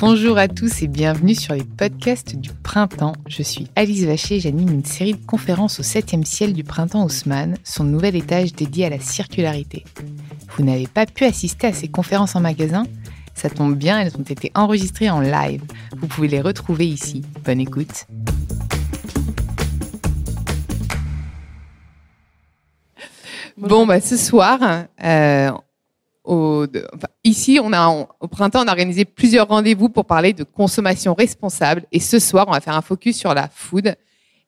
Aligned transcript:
Bonjour 0.00 0.38
à 0.38 0.46
tous 0.46 0.82
et 0.82 0.86
bienvenue 0.86 1.34
sur 1.34 1.54
les 1.54 1.64
podcasts 1.64 2.36
du 2.36 2.50
printemps. 2.50 3.14
Je 3.26 3.42
suis 3.42 3.66
Alice 3.74 4.04
Vacher 4.04 4.38
j'anime 4.38 4.70
une 4.70 4.84
série 4.84 5.14
de 5.14 5.26
conférences 5.26 5.80
au 5.80 5.82
7e 5.82 6.24
ciel 6.24 6.52
du 6.52 6.62
printemps 6.62 7.04
Haussmann, 7.04 7.56
son 7.64 7.82
nouvel 7.82 8.14
étage 8.14 8.52
dédié 8.52 8.86
à 8.86 8.90
la 8.90 9.00
circularité. 9.00 9.84
Vous 10.56 10.64
n'avez 10.64 10.86
pas 10.86 11.04
pu 11.04 11.24
assister 11.24 11.66
à 11.66 11.72
ces 11.72 11.88
conférences 11.88 12.36
en 12.36 12.40
magasin? 12.40 12.84
Ça 13.34 13.50
tombe 13.50 13.74
bien, 13.74 13.98
elles 13.98 14.16
ont 14.16 14.22
été 14.22 14.52
enregistrées 14.54 15.10
en 15.10 15.20
live. 15.20 15.62
Vous 15.96 16.06
pouvez 16.06 16.28
les 16.28 16.40
retrouver 16.40 16.86
ici. 16.86 17.22
Bonne 17.44 17.60
écoute. 17.60 18.06
Bon, 23.56 23.84
bah, 23.84 24.00
ce 24.00 24.16
soir, 24.16 24.60
euh, 25.02 25.50
ici, 27.24 27.58
au 27.58 28.28
printemps, 28.28 28.62
on 28.64 28.68
a 28.68 28.70
organisé 28.70 29.04
plusieurs 29.04 29.48
rendez-vous 29.48 29.88
pour 29.88 30.04
parler 30.04 30.32
de 30.32 30.44
consommation 30.44 31.14
responsable. 31.14 31.84
Et 31.92 32.00
ce 32.00 32.18
soir, 32.18 32.46
on 32.48 32.52
va 32.52 32.60
faire 32.60 32.76
un 32.76 32.82
focus 32.82 33.16
sur 33.16 33.34
la 33.34 33.48
food. 33.48 33.94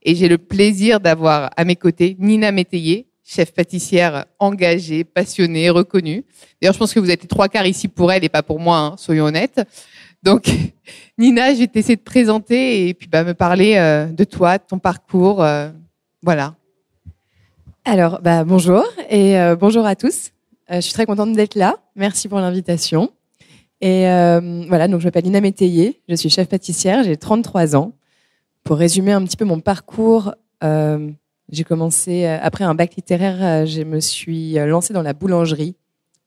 Et 0.03 0.15
j'ai 0.15 0.29
le 0.29 0.39
plaisir 0.39 1.01
d'avoir 1.01 1.51
à 1.57 1.65
mes 1.65 1.77
côtés 1.77 2.17
Nina 2.19 2.53
Métayer, 2.53 3.07
chef 3.25 3.53
pâtissière 3.53 4.25
engagée, 4.39 5.05
passionnée, 5.05 5.71
reconnue. 5.71 6.25
D'ailleurs, 6.61 6.75
je 6.75 6.79
pense 6.79 6.93
que 6.93 7.01
vous 7.01 7.11
êtes 7.11 7.29
trois 7.29 7.49
quarts 7.49 7.67
ici 7.67 7.89
pour 7.89 8.11
elle 8.11 8.25
et 8.25 8.29
pas 8.29 8.43
pour 8.43 8.59
moi, 8.59 8.79
hein, 8.79 8.95
soyons 8.97 9.27
honnêtes. 9.27 9.61
Donc, 10.23 10.51
Nina, 11.19 11.55
je 11.55 11.61
vais 11.61 11.67
t'essayer 11.67 11.97
de 11.97 12.03
présenter 12.03 12.89
et 12.89 12.95
puis 12.95 13.09
bah, 13.09 13.25
me 13.25 13.35
parler 13.35 13.77
euh, 13.77 14.07
de 14.07 14.25
toi, 14.25 14.59
de 14.59 14.65
ton 14.67 14.79
parcours. 14.79 15.43
Euh, 15.43 15.71
voilà. 16.23 16.55
Alors, 17.85 18.21
bah, 18.23 18.45
bonjour 18.45 18.85
et 19.09 19.39
euh, 19.39 19.57
bonjour 19.57 19.87
à 19.87 19.97
tous. 19.97 20.31
Euh, 20.71 20.77
je 20.77 20.81
suis 20.81 20.93
très 20.93 21.07
contente 21.07 21.33
d'être 21.33 21.55
là. 21.55 21.77
Merci 21.97 22.29
pour 22.29 22.39
l'invitation. 22.39 23.11
Et 23.81 24.09
euh, 24.09 24.65
voilà, 24.69 24.89
donc 24.89 25.01
je 25.01 25.07
m'appelle 25.07 25.25
Nina 25.25 25.41
Métayer, 25.41 26.03
je 26.09 26.15
suis 26.15 26.29
chef 26.29 26.49
pâtissière, 26.49 27.03
j'ai 27.03 27.17
33 27.17 27.77
ans. 27.77 27.93
Pour 28.63 28.77
résumer 28.77 29.13
un 29.13 29.25
petit 29.25 29.39
peu 29.39 29.47
mon 29.47 29.61
parcours, 29.61 30.35
j'ai 30.63 31.65
commencé 31.65 32.27
après 32.27 32.65
un 32.65 32.75
bac 32.75 32.95
littéraire, 32.95 33.65
je 33.67 33.81
me 33.83 34.01
suis 34.01 34.53
lancée 34.55 34.93
dans 34.93 35.01
la 35.01 35.15
boulangerie 35.15 35.77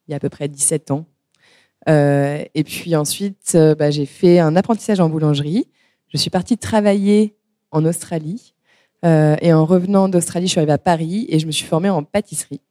il 0.08 0.12
y 0.12 0.14
a 0.16 0.18
à 0.18 0.20
peu 0.20 0.30
près 0.30 0.48
17 0.48 0.90
ans. 0.90 1.06
et 1.88 2.64
puis 2.66 2.96
ensuite, 2.96 3.56
bah, 3.78 3.92
j'ai 3.92 4.08
fait 4.08 4.40
un 4.40 4.56
apprentissage 4.56 5.00
en 5.00 5.10
boulangerie. 5.10 5.68
Je 6.10 6.18
suis 6.18 6.32
partie 6.32 6.58
travailler 6.58 7.36
en 7.70 7.86
Australie 7.86 8.54
euh, 9.04 9.36
et 9.42 9.52
en 9.52 9.66
revenant 9.66 10.08
d'Australie, 10.08 10.48
je 10.48 10.52
suis 10.52 10.60
arrivée 10.60 10.74
à 10.74 10.78
Paris 10.78 11.26
et 11.30 11.40
je 11.40 11.46
me 11.46 11.52
suis 11.52 11.66
formée 11.66 11.90
en 11.90 12.04
pâtisserie. 12.04 12.62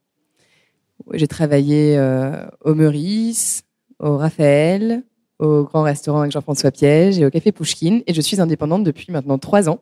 J'ai 1.13 1.27
travaillé 1.27 1.97
euh, 1.97 2.45
au 2.61 2.73
Meurice, 2.75 3.63
au 3.99 4.17
Raphaël, 4.17 5.03
au 5.39 5.63
grand 5.63 5.83
restaurant 5.83 6.21
avec 6.21 6.31
Jean-François 6.31 6.71
Piège 6.71 7.19
et 7.19 7.25
au 7.25 7.29
café 7.29 7.51
Pouchkine. 7.51 8.01
Et 8.07 8.13
je 8.13 8.21
suis 8.21 8.39
indépendante 8.39 8.83
depuis 8.83 9.11
maintenant 9.11 9.37
trois 9.37 9.69
ans. 9.69 9.79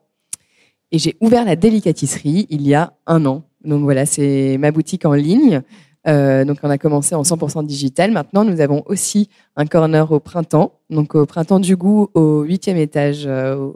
Et 0.92 1.00
j'ai 1.00 1.16
ouvert 1.22 1.46
la 1.46 1.56
délicatisserie 1.56 2.48
il 2.50 2.68
y 2.68 2.74
a 2.74 2.94
un 3.08 3.26
an. 3.26 3.44
Donc 3.64 3.84
voilà, 3.84 4.06
c'est 4.06 4.58
ma 4.58 4.72
boutique 4.72 5.06
en 5.06 5.14
ligne. 5.14 5.62
Euh, 6.08 6.46
donc 6.46 6.58
on 6.64 6.70
a 6.70 6.78
commencé 6.78 7.16
en 7.16 7.22
100% 7.22 7.66
digital. 7.66 8.12
Maintenant, 8.12 8.44
nous 8.44 8.60
avons 8.60 8.84
aussi 8.88 9.30
un 9.56 9.66
corner 9.66 10.12
au 10.12 10.20
printemps. 10.20 10.80
Donc 10.90 11.16
au 11.16 11.26
printemps 11.26 11.60
du 11.60 11.76
goût, 11.76 12.10
au 12.14 12.42
huitième 12.42 12.78
étage, 12.78 13.24
euh, 13.26 13.72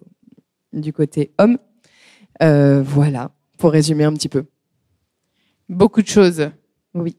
du 0.73 0.91
côté 0.91 1.31
homme 1.37 1.57
euh, 2.43 2.81
voilà, 2.83 3.31
pour 3.57 3.71
résumer 3.71 4.03
un 4.03 4.13
petit 4.13 4.29
peu. 4.29 4.45
Beaucoup 5.69 6.01
de 6.01 6.07
choses. 6.07 6.49
Oui. 6.93 7.15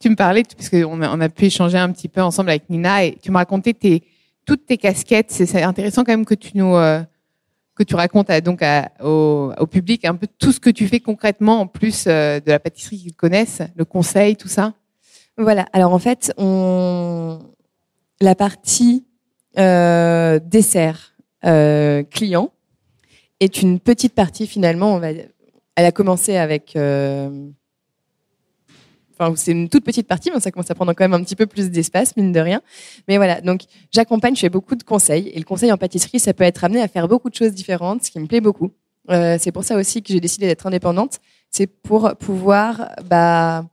Tu 0.00 0.10
me 0.10 0.14
parlais, 0.14 0.44
parce 0.44 0.68
qu'on 0.68 1.00
a, 1.02 1.28
pu 1.28 1.46
échanger 1.46 1.78
un 1.78 1.90
petit 1.90 2.08
peu 2.08 2.22
ensemble 2.22 2.50
avec 2.50 2.70
Nina, 2.70 3.04
et 3.04 3.18
tu 3.20 3.30
me 3.30 3.36
racontais 3.36 3.72
tes, 3.74 4.02
toutes 4.44 4.66
tes 4.66 4.76
casquettes. 4.76 5.30
C'est 5.30 5.62
intéressant 5.62 6.04
quand 6.04 6.12
même 6.12 6.24
que 6.24 6.34
tu 6.34 6.52
nous 6.54 6.76
euh, 6.76 7.02
que 7.74 7.82
tu 7.82 7.94
racontes 7.94 8.30
donc 8.42 8.64
au, 9.00 9.66
public 9.70 10.04
un 10.04 10.14
peu 10.14 10.26
tout 10.38 10.52
ce 10.52 10.60
que 10.60 10.70
tu 10.70 10.86
fais 10.86 11.00
concrètement 11.00 11.60
en 11.60 11.66
plus 11.66 12.04
euh, 12.06 12.40
de 12.40 12.50
la 12.50 12.58
pâtisserie 12.58 12.98
qu'ils 12.98 13.14
connaissent, 13.14 13.62
le 13.74 13.84
conseil, 13.84 14.36
tout 14.36 14.48
ça. 14.48 14.72
Voilà. 15.36 15.66
Alors 15.72 15.92
en 15.92 15.98
fait, 15.98 16.32
la 16.38 18.34
partie 18.34 19.04
dessert 19.54 21.16
client, 22.10 22.50
est 23.40 23.62
une 23.62 23.80
petite 23.80 24.14
partie 24.14 24.46
finalement. 24.46 25.00
Elle 25.02 25.30
a 25.84 25.92
commencé 25.92 26.36
avec, 26.36 26.74
euh, 26.76 27.48
enfin 29.18 29.34
c'est 29.36 29.52
une 29.52 29.68
toute 29.68 29.84
petite 29.84 30.06
partie, 30.06 30.30
mais 30.32 30.40
ça 30.40 30.50
commence 30.50 30.70
à 30.70 30.74
prendre 30.74 30.92
quand 30.92 31.04
même 31.04 31.14
un 31.14 31.22
petit 31.22 31.36
peu 31.36 31.46
plus 31.46 31.70
d'espace 31.70 32.16
mine 32.16 32.32
de 32.32 32.40
rien. 32.40 32.60
Mais 33.08 33.16
voilà, 33.16 33.40
donc 33.40 33.62
j'accompagne, 33.92 34.34
je 34.34 34.40
fais 34.40 34.48
beaucoup 34.48 34.74
de 34.74 34.82
conseils 34.82 35.28
et 35.28 35.38
le 35.38 35.44
conseil 35.44 35.72
en 35.72 35.76
pâtisserie, 35.76 36.18
ça 36.18 36.34
peut 36.34 36.44
être 36.44 36.64
amené 36.64 36.82
à 36.82 36.88
faire 36.88 37.08
beaucoup 37.08 37.30
de 37.30 37.34
choses 37.34 37.52
différentes, 37.52 38.04
ce 38.04 38.10
qui 38.10 38.20
me 38.20 38.26
plaît 38.26 38.40
beaucoup. 38.40 38.70
Euh, 39.10 39.36
c'est 39.40 39.52
pour 39.52 39.64
ça 39.64 39.76
aussi 39.76 40.02
que 40.02 40.12
j'ai 40.12 40.20
décidé 40.20 40.46
d'être 40.46 40.66
indépendante. 40.66 41.20
C'est 41.50 41.66
pour 41.66 42.16
pouvoir 42.16 42.90
bah, 43.08 43.64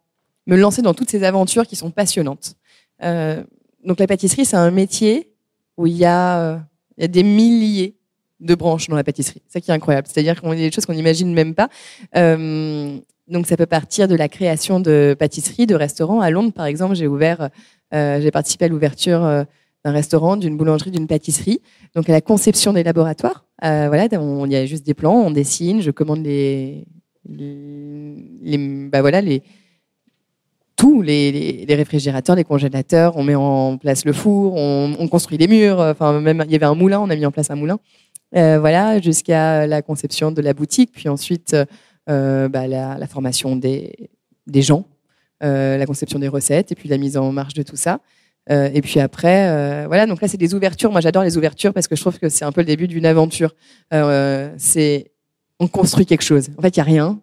me 0.45 0.55
lancer 0.55 0.81
dans 0.81 0.93
toutes 0.93 1.09
ces 1.09 1.23
aventures 1.23 1.65
qui 1.65 1.75
sont 1.75 1.91
passionnantes. 1.91 2.55
Euh, 3.03 3.43
donc 3.83 3.99
la 3.99 4.07
pâtisserie, 4.07 4.45
c'est 4.45 4.55
un 4.55 4.71
métier 4.71 5.29
où 5.77 5.87
il 5.87 5.97
y 5.97 6.05
a, 6.05 6.39
euh, 6.39 6.57
y 6.97 7.03
a 7.03 7.07
des 7.07 7.23
milliers 7.23 7.95
de 8.39 8.55
branches 8.55 8.87
dans 8.89 8.95
la 8.95 9.03
pâtisserie. 9.03 9.41
C'est 9.47 9.53
ça 9.53 9.61
qui 9.61 9.71
est 9.71 9.73
incroyable. 9.73 10.07
C'est-à-dire 10.11 10.39
qu'on 10.39 10.51
a 10.51 10.55
des 10.55 10.71
choses 10.71 10.85
qu'on 10.85 10.93
n'imagine 10.93 11.33
même 11.33 11.55
pas. 11.55 11.69
Euh, 12.15 12.97
donc 13.28 13.47
ça 13.47 13.56
peut 13.56 13.66
partir 13.66 14.07
de 14.07 14.16
la 14.16 14.28
création 14.28 14.79
de 14.79 15.16
pâtisseries, 15.17 15.66
de 15.66 15.75
restaurants. 15.75 16.19
À 16.19 16.29
Londres, 16.29 16.51
par 16.51 16.66
exemple, 16.66 16.95
j'ai 16.95 17.07
ouvert, 17.07 17.50
euh, 17.94 18.19
j'ai 18.22 18.31
participé 18.31 18.66
à 18.66 18.67
l'ouverture 18.67 19.23
euh, 19.23 19.44
d'un 19.85 19.91
restaurant, 19.91 20.35
d'une 20.35 20.57
boulangerie, 20.57 20.91
d'une 20.91 21.07
pâtisserie. 21.07 21.62
Donc 21.95 22.09
à 22.09 22.12
la 22.12 22.22
conception 22.22 22.73
des 22.73 22.83
laboratoires. 22.83 23.45
Euh, 23.63 23.88
voilà, 23.88 24.07
il 24.12 24.51
y 24.51 24.56
a 24.56 24.66
juste 24.66 24.85
des 24.85 24.94
plans, 24.94 25.16
on 25.16 25.31
dessine, 25.31 25.81
je 25.81 25.91
commande 25.91 26.23
les, 26.23 26.85
les, 27.29 28.57
bah 28.89 29.01
voilà 29.01 29.22
les 29.22 29.41
tout, 30.75 31.01
les, 31.01 31.66
réfrigérateurs, 31.69 32.35
les 32.35 32.44
congélateurs, 32.44 33.16
on 33.16 33.23
met 33.23 33.35
en 33.35 33.78
place 33.78 34.03
le 34.03 34.12
four, 34.12 34.56
on, 34.56 34.95
on 35.00 35.07
construit 35.07 35.38
les 35.38 35.47
murs. 35.47 35.79
Enfin 35.79 36.19
même 36.19 36.44
il 36.45 36.51
y 36.51 36.56
avait 36.56 36.66
un 36.66 36.75
moulin, 36.75 37.00
on 37.00 37.09
a 37.09 37.16
mis 37.16 37.25
en 37.25 37.31
place 37.31 37.51
un 37.51 37.56
moulin. 37.56 37.79
Voilà, 38.33 39.00
jusqu'à 39.00 39.66
la 39.66 39.81
conception 39.81 40.31
de 40.31 40.41
la 40.41 40.53
boutique, 40.53 40.91
puis 40.91 41.07
ensuite 41.07 41.56
euh, 42.09 42.49
bah, 42.49 42.67
la, 42.67 43.07
formation 43.07 43.55
des, 43.55 44.09
gens, 44.55 44.85
euh, 45.43 45.77
la 45.77 45.85
conception 45.85 46.19
des 46.19 46.27
recettes, 46.27 46.71
et 46.71 46.75
puis 46.75 46.89
la 46.89 46.97
mise 46.97 47.17
en 47.17 47.31
marche 47.31 47.53
de 47.53 47.63
tout 47.63 47.75
ça. 47.75 48.01
Euh, 48.49 48.69
et 48.73 48.81
puis 48.81 48.99
après, 48.99 49.85
voilà, 49.87 50.05
donc 50.05 50.21
là 50.21 50.27
c'est 50.27 50.37
des 50.37 50.53
ouvertures. 50.53 50.91
Moi 50.91 51.01
j'adore 51.01 51.23
les 51.23 51.37
ouvertures 51.37 51.73
parce 51.73 51.87
que 51.87 51.95
je 51.95 52.01
trouve 52.01 52.19
que 52.19 52.29
c'est 52.29 52.45
un 52.45 52.51
peu 52.51 52.61
le 52.61 52.67
début 52.67 52.87
d'une 52.87 53.05
aventure. 53.05 53.55
c'est 54.57 55.11
on 55.59 55.67
construit 55.67 56.05
quelque 56.05 56.23
chose. 56.23 56.49
En 56.57 56.61
fait, 56.61 56.75
il 56.75 56.77
y 56.77 56.81
a 56.81 56.83
rien. 56.83 57.21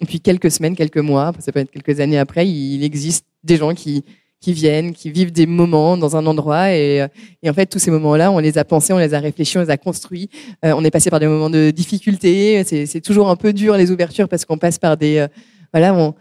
Et 0.00 0.06
puis 0.06 0.20
quelques 0.20 0.50
semaines, 0.50 0.74
quelques 0.74 0.98
mois, 0.98 1.32
ça 1.38 1.52
peut 1.52 1.60
être 1.60 1.70
quelques 1.70 2.00
années 2.00 2.18
après, 2.18 2.48
il 2.48 2.82
existe 2.82 3.26
des 3.42 3.56
gens 3.56 3.74
qui 3.74 4.04
qui 4.44 4.52
viennent, 4.52 4.92
qui 4.92 5.10
vivent 5.10 5.32
des 5.32 5.46
moments 5.46 5.96
dans 5.96 6.16
un 6.16 6.26
endroit. 6.26 6.70
Et, 6.70 7.00
euh, 7.00 7.08
et 7.42 7.48
en 7.48 7.54
fait, 7.54 7.64
tous 7.64 7.78
ces 7.78 7.90
moments-là, 7.90 8.30
on 8.30 8.40
les 8.40 8.58
a 8.58 8.64
pensés, 8.64 8.92
on 8.92 8.98
les 8.98 9.14
a 9.14 9.18
réfléchis, 9.18 9.56
on 9.56 9.62
les 9.62 9.70
a 9.70 9.78
construits. 9.78 10.28
Euh, 10.66 10.74
on 10.76 10.84
est 10.84 10.90
passé 10.90 11.08
par 11.08 11.18
des 11.18 11.26
moments 11.26 11.48
de 11.48 11.70
difficulté. 11.70 12.62
C'est 12.64 13.00
toujours 13.00 13.30
un 13.30 13.36
peu 13.36 13.54
dur 13.54 13.74
les 13.78 13.90
ouvertures 13.90 14.28
parce 14.28 14.44
qu'on 14.44 14.58
passe 14.58 14.78
par 14.78 14.98
des... 14.98 15.16
Euh, 15.16 15.28
voilà, 15.72 15.94
on, 15.94 16.14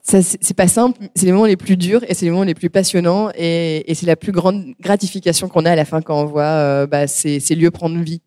c'est 0.00 0.56
pas 0.56 0.68
simple, 0.68 0.98
c'est 1.14 1.26
les 1.26 1.32
moments 1.32 1.44
les 1.44 1.58
plus 1.58 1.76
durs 1.76 2.02
et 2.08 2.14
c'est 2.14 2.24
les 2.24 2.30
moments 2.30 2.44
les 2.44 2.54
plus 2.54 2.70
passionnants 2.70 3.28
et, 3.36 3.84
c'est 3.94 4.06
la 4.06 4.16
plus 4.16 4.32
grande 4.32 4.74
gratification 4.80 5.48
qu'on 5.48 5.64
a 5.66 5.70
à 5.70 5.76
la 5.76 5.84
fin 5.84 6.00
quand 6.00 6.18
on 6.18 6.24
voit 6.24 6.42
euh, 6.42 6.86
bah, 6.86 7.06
ces, 7.06 7.38
lieux 7.54 7.70
prendre 7.70 7.96
vie. 8.00 8.22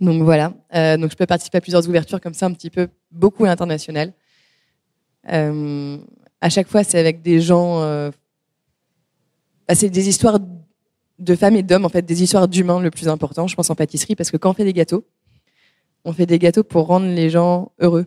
Donc 0.00 0.22
voilà, 0.22 0.54
donc 0.96 1.10
je 1.10 1.16
peux 1.16 1.26
participer 1.26 1.58
à 1.58 1.60
plusieurs 1.60 1.86
ouvertures 1.88 2.20
comme 2.20 2.32
ça, 2.32 2.46
un 2.46 2.52
petit 2.52 2.70
peu 2.70 2.86
beaucoup 3.10 3.44
à 3.44 3.50
à 6.40 6.50
chaque 6.50 6.68
fois, 6.68 6.84
c'est 6.84 6.98
avec 6.98 7.22
des 7.22 7.40
gens. 7.40 7.82
Euh, 7.82 8.10
bah, 9.66 9.74
c'est 9.74 9.90
des 9.90 10.08
histoires 10.08 10.38
de 11.18 11.34
femmes 11.34 11.56
et 11.56 11.62
d'hommes, 11.62 11.84
en 11.84 11.88
fait, 11.88 12.02
des 12.02 12.22
histoires 12.22 12.48
d'humains 12.48 12.80
le 12.80 12.90
plus 12.90 13.08
important, 13.08 13.46
je 13.46 13.56
pense, 13.56 13.70
en 13.70 13.74
pâtisserie, 13.74 14.14
parce 14.14 14.30
que 14.30 14.36
quand 14.36 14.50
on 14.50 14.54
fait 14.54 14.64
des 14.64 14.72
gâteaux, 14.72 15.04
on 16.04 16.12
fait 16.12 16.26
des 16.26 16.38
gâteaux 16.38 16.62
pour 16.62 16.86
rendre 16.86 17.06
les 17.06 17.28
gens 17.28 17.72
heureux, 17.80 18.06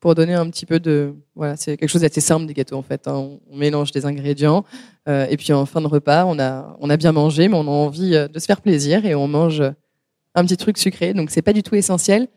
pour 0.00 0.14
donner 0.14 0.34
un 0.34 0.48
petit 0.50 0.66
peu 0.66 0.78
de. 0.78 1.14
Voilà, 1.34 1.56
c'est 1.56 1.76
quelque 1.76 1.88
chose 1.88 2.02
d'assez 2.02 2.20
simple, 2.20 2.46
des 2.46 2.54
gâteaux, 2.54 2.76
en 2.76 2.82
fait. 2.82 3.08
Hein. 3.08 3.38
On 3.50 3.56
mélange 3.56 3.90
des 3.90 4.06
ingrédients, 4.06 4.64
euh, 5.08 5.26
et 5.28 5.36
puis 5.36 5.52
en 5.52 5.66
fin 5.66 5.80
de 5.80 5.88
repas, 5.88 6.24
on 6.26 6.38
a, 6.38 6.76
on 6.80 6.90
a 6.90 6.96
bien 6.96 7.12
mangé, 7.12 7.48
mais 7.48 7.56
on 7.56 7.66
a 7.66 7.70
envie 7.70 8.14
euh, 8.14 8.28
de 8.28 8.38
se 8.38 8.46
faire 8.46 8.60
plaisir, 8.60 9.04
et 9.04 9.14
on 9.14 9.26
mange 9.26 9.62
un 10.34 10.44
petit 10.44 10.56
truc 10.56 10.78
sucré. 10.78 11.12
Donc, 11.12 11.30
c'est 11.30 11.42
pas 11.42 11.52
du 11.52 11.62
tout 11.62 11.74
essentiel, 11.74 12.28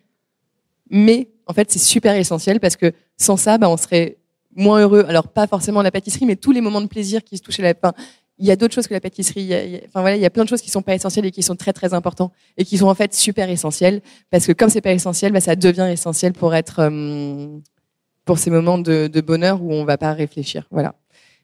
mais 0.89 1.29
en 1.45 1.53
fait, 1.53 1.71
c'est 1.71 1.79
super 1.79 2.15
essentiel 2.15 2.59
parce 2.59 2.75
que 2.75 2.91
sans 3.17 3.37
ça, 3.37 3.57
bah, 3.57 3.69
on 3.69 3.77
serait 3.77 4.17
moins 4.57 4.81
heureux. 4.81 5.05
Alors 5.07 5.29
pas 5.29 5.47
forcément 5.47 5.81
la 5.81 5.91
pâtisserie, 5.91 6.25
mais 6.25 6.35
tous 6.35 6.51
les 6.51 6.59
moments 6.59 6.81
de 6.81 6.87
plaisir 6.87 7.23
qui 7.23 7.37
se 7.37 7.43
touchent 7.43 7.59
à 7.59 7.63
la 7.63 7.73
fin. 7.73 7.93
Il 8.39 8.45
y 8.45 8.51
a 8.51 8.55
d'autres 8.55 8.73
choses 8.73 8.87
que 8.87 8.93
la 8.93 8.99
pâtisserie. 8.99 9.41
Il 9.41 9.47
y 9.47 9.55
a, 9.55 9.79
enfin 9.87 10.01
voilà, 10.01 10.15
il 10.15 10.21
y 10.21 10.25
a 10.25 10.29
plein 10.29 10.43
de 10.43 10.49
choses 10.49 10.61
qui 10.61 10.69
sont 10.69 10.81
pas 10.81 10.93
essentielles 10.93 11.25
et 11.25 11.31
qui 11.31 11.41
sont 11.41 11.55
très 11.55 11.73
très 11.73 11.93
importantes 11.93 12.33
et 12.57 12.65
qui 12.65 12.77
sont 12.77 12.87
en 12.87 12.93
fait 12.93 13.13
super 13.13 13.49
essentielles 13.49 14.01
parce 14.29 14.45
que 14.45 14.51
comme 14.51 14.69
c'est 14.69 14.81
pas 14.81 14.91
essentiel, 14.91 15.31
bah, 15.31 15.39
ça 15.39 15.55
devient 15.55 15.87
essentiel 15.91 16.33
pour 16.33 16.53
être 16.53 16.79
euh, 16.79 17.47
pour 18.25 18.37
ces 18.37 18.51
moments 18.51 18.77
de, 18.77 19.07
de, 19.07 19.21
bonheur 19.21 19.63
où 19.63 19.71
on 19.71 19.85
va 19.85 19.97
pas 19.97 20.13
réfléchir. 20.13 20.67
Voilà. 20.69 20.93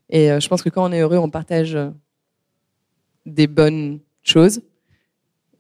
Et 0.10 0.31
euh, 0.31 0.39
je 0.39 0.48
pense 0.50 0.62
que 0.62 0.69
quand 0.69 0.88
on 0.88 0.92
est 0.92 1.00
heureux, 1.00 1.18
on 1.18 1.30
partage 1.30 1.75
euh, 1.75 1.89
des 3.25 3.48
bonnes 3.48 4.00
choses 4.21 4.62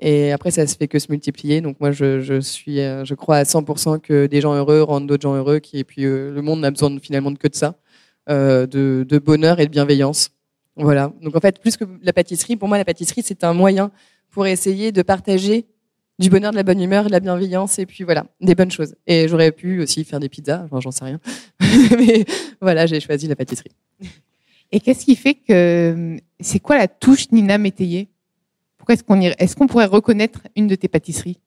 Et 0.05 0.33
après, 0.33 0.51
ça 0.51 0.67
se 0.67 0.75
fait 0.75 0.89
que 0.89 0.99
se 0.99 1.09
multiplier. 1.09 1.61
Donc 1.61 1.79
moi, 1.79 1.91
je, 1.91 2.41
suis, 2.41 2.81
euh, 2.81 3.05
je 3.05 3.15
crois 3.15 3.37
à 3.37 3.43
100% 3.43 4.01
que 4.01 4.27
des 4.27 4.41
gens 4.41 4.53
heureux 4.53 4.81
rendent 4.81 5.07
d'autres 5.07 5.23
gens 5.23 5.33
heureux. 5.33 5.61
Et 5.71 5.85
puis 5.85 6.03
euh, 6.03 6.29
le 6.29 6.41
monde 6.41 6.59
n'a 6.59 6.71
besoin 6.71 6.93
finalement 7.01 7.33
que 7.33 7.47
de 7.47 7.55
ça, 7.55 7.75
euh, 8.29 8.67
de, 8.67 9.05
de 9.07 9.17
bonheur 9.17 9.61
et 9.61 9.65
de 9.65 9.71
bienveillance. 9.71 10.31
Voilà. 10.75 11.13
Donc 11.21 11.37
en 11.37 11.39
fait, 11.39 11.57
plus 11.59 11.77
que 11.77 11.85
la 12.01 12.11
pâtisserie, 12.11 12.57
pour 12.57 12.67
moi, 12.67 12.77
la 12.77 12.83
pâtisserie, 12.83 13.21
c'est 13.23 13.45
un 13.45 13.53
moyen 13.53 13.91
pour 14.29 14.45
essayer 14.45 14.91
de 14.91 15.01
partager 15.03 15.67
du 16.19 16.29
bonheur, 16.29 16.51
de 16.51 16.57
la 16.57 16.63
bonne 16.63 16.81
humeur, 16.81 17.05
de 17.05 17.11
la 17.11 17.21
bienveillance 17.21 17.79
et 17.79 17.85
puis 17.85 18.03
voilà, 18.03 18.25
des 18.41 18.55
bonnes 18.55 18.71
choses. 18.71 18.95
Et 19.07 19.29
j'aurais 19.29 19.53
pu 19.53 19.81
aussi 19.81 20.03
faire 20.03 20.19
des 20.19 20.27
pizzas, 20.27 20.63
enfin, 20.65 20.81
j'en 20.81 20.91
sais 20.91 21.05
rien. 21.05 21.19
Mais 21.97 22.25
voilà, 22.59 22.87
j'ai 22.87 22.99
choisi 22.99 23.27
la 23.27 23.37
pâtisserie. 23.37 23.71
Et 24.69 24.81
qu'est-ce 24.81 25.05
qui 25.05 25.15
fait 25.15 25.35
que 25.35 26.17
c'est 26.41 26.59
quoi 26.59 26.77
la 26.77 26.89
touche 26.89 27.31
Nina 27.31 27.57
Métayer? 27.57 28.09
Pourquoi 28.83 28.95
est-ce 28.95 29.03
qu'on 29.05 29.21
irait- 29.21 29.37
est-ce 29.39 29.55
qu'on 29.55 29.65
pourrait 29.65 29.85
reconnaître 29.85 30.41
une 30.57 30.67
de 30.67 30.75
tes 30.75 30.89
pâtisseries? 30.89 31.39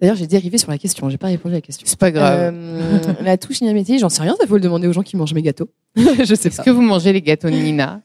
D'ailleurs, 0.00 0.16
j'ai 0.16 0.26
dérivé 0.26 0.56
sur 0.56 0.70
la 0.70 0.78
question, 0.78 1.10
j'ai 1.10 1.18
pas 1.18 1.26
répondu 1.26 1.54
à 1.54 1.58
la 1.58 1.60
question. 1.60 1.86
C'est 1.86 1.98
pas 1.98 2.10
grave. 2.10 2.54
Euh, 2.54 2.98
la 3.20 3.36
touche 3.36 3.60
Nina 3.60 3.74
Métayer, 3.74 3.98
j'en 3.98 4.08
sais 4.08 4.22
rien, 4.22 4.34
ça 4.40 4.46
faut 4.46 4.54
le 4.54 4.62
demander 4.62 4.88
aux 4.88 4.94
gens 4.94 5.02
qui 5.02 5.18
mangent 5.18 5.34
mes 5.34 5.42
gâteaux. 5.42 5.68
je 5.96 6.34
sais 6.34 6.48
Est-ce 6.48 6.56
pas. 6.56 6.62
que 6.64 6.70
vous 6.70 6.80
mangez 6.80 7.12
les 7.12 7.20
gâteaux 7.20 7.50
de 7.50 7.56
Nina? 7.56 8.00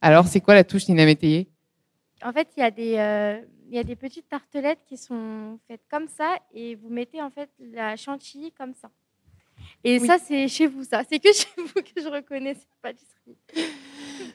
Alors, 0.00 0.28
c'est 0.28 0.38
quoi 0.40 0.54
la 0.54 0.62
touche 0.62 0.86
Nina 0.88 1.04
Métayer 1.04 1.48
En 2.24 2.32
fait, 2.32 2.46
il 2.56 2.60
y, 2.60 2.62
a 2.62 2.70
des, 2.70 2.94
euh, 2.96 3.40
il 3.68 3.74
y 3.74 3.78
a 3.80 3.82
des 3.82 3.96
petites 3.96 4.28
tartelettes 4.28 4.84
qui 4.86 4.96
sont 4.96 5.58
faites 5.66 5.82
comme 5.90 6.06
ça 6.06 6.36
et 6.54 6.76
vous 6.76 6.90
mettez 6.90 7.20
en 7.20 7.30
fait 7.30 7.50
la 7.72 7.96
chantilly 7.96 8.52
comme 8.52 8.72
ça. 8.80 8.88
Et 9.82 9.98
Oui. 9.98 10.06
ça, 10.06 10.18
c'est 10.24 10.46
chez 10.46 10.68
vous, 10.68 10.84
ça. 10.84 11.02
C'est 11.10 11.18
que 11.18 11.32
chez 11.32 11.48
vous 11.58 11.82
que 11.82 12.00
je 12.00 12.06
reconnais 12.08 12.54
cette 12.54 12.68
pâtisserie. 12.80 13.36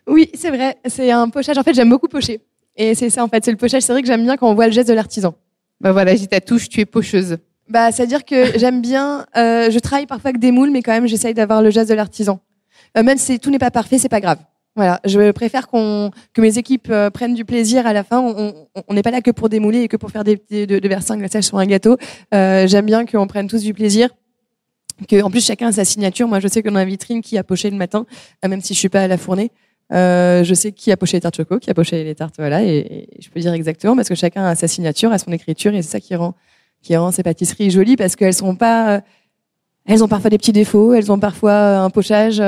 Oui, 0.08 0.30
c'est 0.34 0.50
vrai, 0.50 0.78
c'est 0.88 1.10
un 1.10 1.30
pochage. 1.30 1.58
En 1.58 1.64
fait, 1.64 1.74
j'aime 1.74 1.90
beaucoup 1.90 2.08
pocher. 2.10 2.42
Et 2.80 2.96
c'est 2.96 3.10
ça, 3.12 3.24
en 3.24 3.28
fait, 3.28 3.46
c'est 3.46 3.52
le 3.52 3.58
pochage. 3.58 3.84
C'est 3.84 3.92
vrai 3.92 4.02
que 4.02 4.08
j'aime 4.08 4.24
bien 4.24 4.38
quand 4.38 4.50
on 4.50 4.56
voit 4.56 4.66
le 4.66 4.72
geste 4.72 4.90
de 4.90 4.94
l'artisan. 4.94 5.36
Bah 5.82 5.92
voilà, 5.92 6.16
j'ai 6.16 6.26
ta 6.28 6.42
touche, 6.42 6.70
tu 6.70 6.80
es 6.80 6.86
pocheuse. 6.86 7.38
Bah, 7.70 7.92
c'est-à-dire 7.92 8.26
que 8.26 8.58
j'aime 8.58 8.82
bien. 8.82 9.26
euh, 9.38 9.70
je 9.70 9.78
travaille 9.80 10.08
parfois 10.08 10.30
avec 10.30 10.40
des 10.42 10.52
moules, 10.52 10.72
mais 10.72 10.82
quand 10.82 10.94
même, 10.94 11.06
j'essaye 11.06 11.34
d'avoir 11.34 11.62
le 11.62 11.70
geste 11.70 11.90
de 11.90 11.94
l'artisan. 11.94 12.40
Euh, 12.98 13.04
même 13.04 13.18
si 13.18 13.40
tout 13.40 13.52
n'est 13.52 13.60
pas 13.60 13.70
parfait, 13.70 13.98
c'est 13.98 14.10
pas 14.10 14.22
grave. 14.22 14.40
Voilà, 14.76 15.02
je 15.04 15.32
préfère 15.32 15.68
qu'on 15.68 16.10
que 16.34 16.42
mes 16.42 16.58
équipes 16.58 16.88
euh, 16.90 17.10
prennent 17.10 17.34
du 17.34 17.44
plaisir 17.44 17.86
à 17.86 17.92
la 17.92 18.06
fin. 18.06 18.22
On 18.22 18.94
n'est 18.94 19.02
pas 19.02 19.12
là 19.12 19.20
que 19.22 19.32
pour 19.32 19.50
démouler 19.50 19.82
et 19.82 19.88
que 19.90 19.98
pour 19.98 20.10
faire 20.10 20.24
des, 20.24 20.42
des 20.50 20.66
de, 20.66 20.80
de 20.80 20.88
glaçage 20.88 21.44
sur 21.44 21.58
un 21.58 21.66
gâteau. 21.66 21.98
Euh, 22.34 22.66
j'aime 22.66 22.86
bien 22.86 23.06
qu'on 23.06 23.28
prenne 23.28 23.48
tous 23.48 23.62
du 23.62 23.74
plaisir. 23.74 24.10
Que 25.08 25.22
en 25.22 25.30
plus 25.32 25.46
chacun 25.46 25.68
a 25.68 25.72
sa 25.74 25.86
signature. 25.86 26.28
Moi, 26.28 26.40
je 26.40 26.48
sais 26.48 26.62
que 26.62 26.70
dans 26.70 26.76
la 26.76 26.86
vitrine, 26.86 27.22
qui 27.22 27.38
a 27.38 27.44
poché 27.44 27.70
le 27.70 27.78
matin, 27.78 28.06
euh, 28.46 28.48
même 28.48 28.62
si 28.62 28.74
je 28.74 28.80
suis 28.80 28.90
pas 28.90 29.02
à 29.02 29.08
la 29.08 29.18
fournée, 29.18 29.52
euh, 29.92 30.44
je 30.44 30.54
sais 30.54 30.72
qui 30.72 30.92
a 30.92 30.98
poché 30.98 31.18
les 31.18 31.22
tartes 31.22 31.36
choco, 31.38 31.60
qui 31.60 31.70
a 31.70 31.74
poché 31.74 32.04
les 32.04 32.16
tartes, 32.16 32.36
voilà, 32.38 32.64
et, 32.64 32.78
et 32.78 33.22
je 33.22 33.30
peux 33.30 33.40
dire 33.40 33.54
exactement 33.54 33.96
parce 33.96 34.08
que 34.10 34.16
chacun 34.16 34.46
a 34.46 34.56
sa 34.56 34.68
signature, 34.68 35.12
a 35.12 35.18
son 35.18 35.32
écriture, 35.32 35.74
et 35.74 35.82
c'est 35.82 35.90
ça 35.92 36.00
qui 36.00 36.16
rend 36.16 36.36
qui 36.82 36.96
rend 36.96 37.12
ces 37.12 37.24
pâtisseries 37.24 37.72
jolies 37.72 37.98
parce 37.98 38.16
qu'elles 38.16 38.34
sont 38.34 38.56
pas, 38.56 38.96
euh, 38.98 39.02
elles 39.86 40.04
ont 40.04 40.08
parfois 40.08 40.30
des 40.30 40.38
petits 40.38 40.54
défauts, 40.54 40.94
elles 40.94 41.12
ont 41.12 41.20
parfois 41.20 41.52
euh, 41.52 41.80
un 41.82 41.90
pochage, 41.90 42.42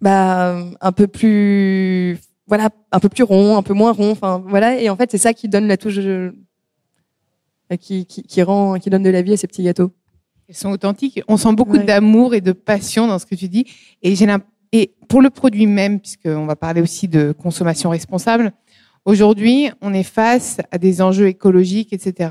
bah, 0.00 0.56
un 0.80 0.92
peu 0.92 1.06
plus, 1.06 2.18
voilà, 2.46 2.68
un 2.92 3.00
peu 3.00 3.08
plus 3.08 3.24
rond, 3.24 3.56
un 3.56 3.62
peu 3.62 3.72
moins 3.74 3.92
rond, 3.92 4.10
enfin 4.10 4.42
voilà, 4.46 4.78
et 4.80 4.88
en 4.90 4.96
fait 4.96 5.10
c'est 5.10 5.18
ça 5.18 5.32
qui 5.32 5.48
donne 5.48 5.66
la 5.66 5.76
touche, 5.76 5.98
qui, 7.80 8.06
qui, 8.06 8.22
qui 8.22 8.42
rend, 8.42 8.78
qui 8.78 8.90
donne 8.90 9.02
de 9.02 9.10
la 9.10 9.22
vie 9.22 9.32
à 9.32 9.36
ces 9.36 9.46
petits 9.46 9.64
gâteaux. 9.64 9.90
Elles 10.48 10.54
sont 10.54 10.70
authentiques. 10.70 11.20
On 11.26 11.36
sent 11.36 11.52
beaucoup 11.54 11.72
Ouais. 11.76 11.82
d'amour 11.84 12.34
et 12.34 12.40
de 12.40 12.52
passion 12.52 13.08
dans 13.08 13.18
ce 13.18 13.26
que 13.26 13.34
tu 13.34 13.48
dis. 13.48 13.66
Et 14.02 14.14
j'ai 14.14 14.26
et 14.72 14.94
pour 15.08 15.20
le 15.22 15.30
produit 15.30 15.66
même, 15.66 16.00
puisqu'on 16.00 16.46
va 16.46 16.56
parler 16.56 16.80
aussi 16.80 17.08
de 17.08 17.32
consommation 17.32 17.90
responsable, 17.90 18.52
aujourd'hui, 19.04 19.70
on 19.80 19.92
est 19.94 20.02
face 20.02 20.58
à 20.70 20.78
des 20.78 21.00
enjeux 21.02 21.28
écologiques, 21.28 21.92
etc., 21.92 22.30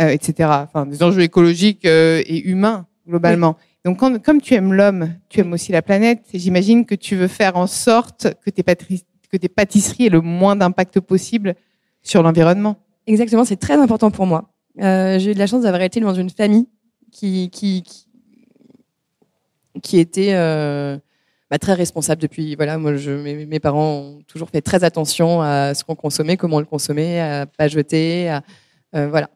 euh, 0.00 0.08
etc. 0.08 0.48
Enfin, 0.64 0.86
des 0.86 1.02
enjeux 1.02 1.22
écologiques 1.22 1.84
euh, 1.86 2.22
et 2.26 2.48
humains 2.48 2.86
globalement. 3.06 3.56
Donc, 3.84 3.98
quand- 3.98 4.20
comme 4.22 4.40
tu 4.40 4.54
aimes 4.54 4.72
l'homme, 4.72 5.14
tu 5.28 5.40
aimes 5.40 5.52
aussi 5.52 5.70
la 5.72 5.82
planète. 5.82 6.22
J'imagine 6.32 6.84
que 6.86 6.94
tu 6.94 7.16
veux 7.16 7.28
faire 7.28 7.56
en 7.56 7.66
sorte 7.66 8.28
que 8.44 8.50
tes, 8.50 8.62
pâtisseries- 8.62 9.04
que 9.30 9.36
tes 9.36 9.48
pâtisseries 9.48 10.06
aient 10.06 10.10
le 10.10 10.20
moins 10.22 10.56
d'impact 10.56 11.00
possible 11.00 11.54
sur 12.02 12.22
l'environnement. 12.22 12.76
Exactement, 13.06 13.44
c'est 13.44 13.56
très 13.56 13.74
important 13.74 14.10
pour 14.10 14.26
moi. 14.26 14.50
Euh, 14.80 15.18
j'ai 15.18 15.30
eu 15.32 15.34
de 15.34 15.38
la 15.38 15.46
chance 15.46 15.62
d'avoir 15.62 15.82
été 15.82 16.00
dans 16.00 16.14
une 16.14 16.30
famille 16.30 16.66
qui 17.12 17.50
qui 17.50 17.82
qui, 17.82 18.06
qui 19.82 19.98
était 19.98 20.32
bah, 21.50 21.58
très 21.58 21.74
responsable 21.74 22.22
depuis. 22.22 22.54
Voilà, 22.56 22.78
moi, 22.78 22.96
je, 22.96 23.10
mes, 23.10 23.60
parents 23.60 23.92
ont 23.92 24.18
toujours 24.26 24.50
fait 24.50 24.62
très 24.62 24.84
attention 24.84 25.42
à 25.42 25.74
ce 25.74 25.84
qu'on 25.84 25.94
consommait, 25.94 26.36
comment 26.36 26.56
on 26.56 26.60
le 26.60 26.66
consommait, 26.66 27.20
à 27.20 27.46
pas 27.46 27.68
jeter, 27.68 28.38
euh, 28.94 29.08
voilà. 29.08 29.28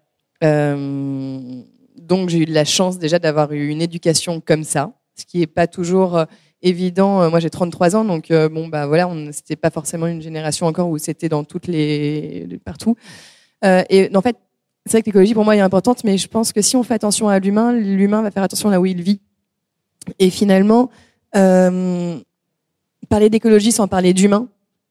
Euh, 0.44 1.62
donc 1.96 2.28
j'ai 2.28 2.38
eu 2.38 2.44
la 2.44 2.64
chance 2.64 2.98
déjà 2.98 3.18
d'avoir 3.18 3.52
eu 3.52 3.68
une 3.68 3.82
éducation 3.82 4.40
comme 4.40 4.64
ça, 4.64 4.92
ce 5.14 5.24
qui 5.24 5.42
est 5.42 5.46
pas 5.46 5.66
toujours 5.66 6.16
euh, 6.16 6.24
évident. 6.62 7.28
Moi 7.30 7.40
j'ai 7.40 7.50
33 7.50 7.96
ans, 7.96 8.04
donc 8.04 8.30
euh, 8.30 8.48
bon 8.48 8.68
bah 8.68 8.86
voilà, 8.86 9.10
c'était 9.32 9.56
pas 9.56 9.70
forcément 9.70 10.06
une 10.06 10.22
génération 10.22 10.66
encore 10.66 10.88
où 10.88 10.98
c'était 10.98 11.28
dans 11.28 11.44
toutes 11.44 11.66
les 11.66 12.46
partout. 12.64 12.96
Et 13.64 14.08
en 14.14 14.22
fait, 14.22 14.36
c'est 14.86 14.92
vrai 14.92 15.02
que 15.02 15.06
l'écologie 15.06 15.34
pour 15.34 15.44
moi 15.44 15.56
est 15.56 15.60
importante, 15.60 16.04
mais 16.04 16.16
je 16.16 16.28
pense 16.28 16.52
que 16.52 16.62
si 16.62 16.76
on 16.76 16.84
fait 16.84 16.94
attention 16.94 17.28
à 17.28 17.40
l'humain, 17.40 17.72
l'humain 17.72 18.22
va 18.22 18.30
faire 18.30 18.44
attention 18.44 18.70
là 18.70 18.80
où 18.80 18.86
il 18.86 19.02
vit. 19.02 19.20
Et 20.20 20.30
finalement, 20.30 20.90
euh, 21.36 22.18
parler 23.08 23.30
d'écologie 23.30 23.72
sans 23.72 23.88
parler 23.88 24.12
d'humain, 24.12 24.48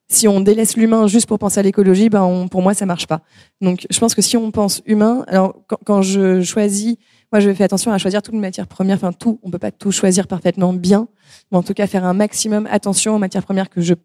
si 0.10 0.28
on 0.28 0.39
délaisse 0.39 0.78
l'humain 0.78 1.07
juste 1.07 1.28
pour 1.28 1.38
penser 1.38 1.60
à 1.60 1.63
l'écologie, 1.63 2.10
ben 2.10 2.24
on, 2.24 2.48
pour 2.48 2.62
moi 2.62 2.74
ça 2.74 2.86
marche 2.86 3.07
pas. 3.07 3.22
Donc 3.62 3.86
je 3.89 4.00
pense 4.00 4.16
que 4.16 4.22
si 4.22 4.38
on 4.38 4.51
pense 4.51 4.81
humain, 4.86 5.25
alors 5.28 5.56
quand, 5.68 5.80
quand 5.84 6.01
je 6.01 6.42
choisis, 6.42 6.95
moi 7.31 7.42
je 7.42 7.54
fais 7.54 7.66
attention 7.66 7.92
à 7.92 7.98
choisir 7.98 8.22
toutes 8.22 8.34
les 8.34 8.39
matières 8.39 8.68
premières, 8.68 8.95
enfin 8.95 9.12
tout, 9.12 9.39
on 9.44 9.51
peut 9.51 9.60
pas 9.60 9.72
tout 9.72 9.92
choisir 9.92 10.28
parfaitement 10.28 10.72
bien, 10.72 11.10
mais 11.51 11.57
en 11.57 11.63
tout 11.63 11.74
cas 11.74 11.88
faire 11.88 12.06
un 12.06 12.13
maximum 12.13 12.68
attention 12.72 13.16
aux 13.16 13.19
matières 13.19 13.44
premières 13.44 13.69
que 13.69 13.81
je 13.81 13.95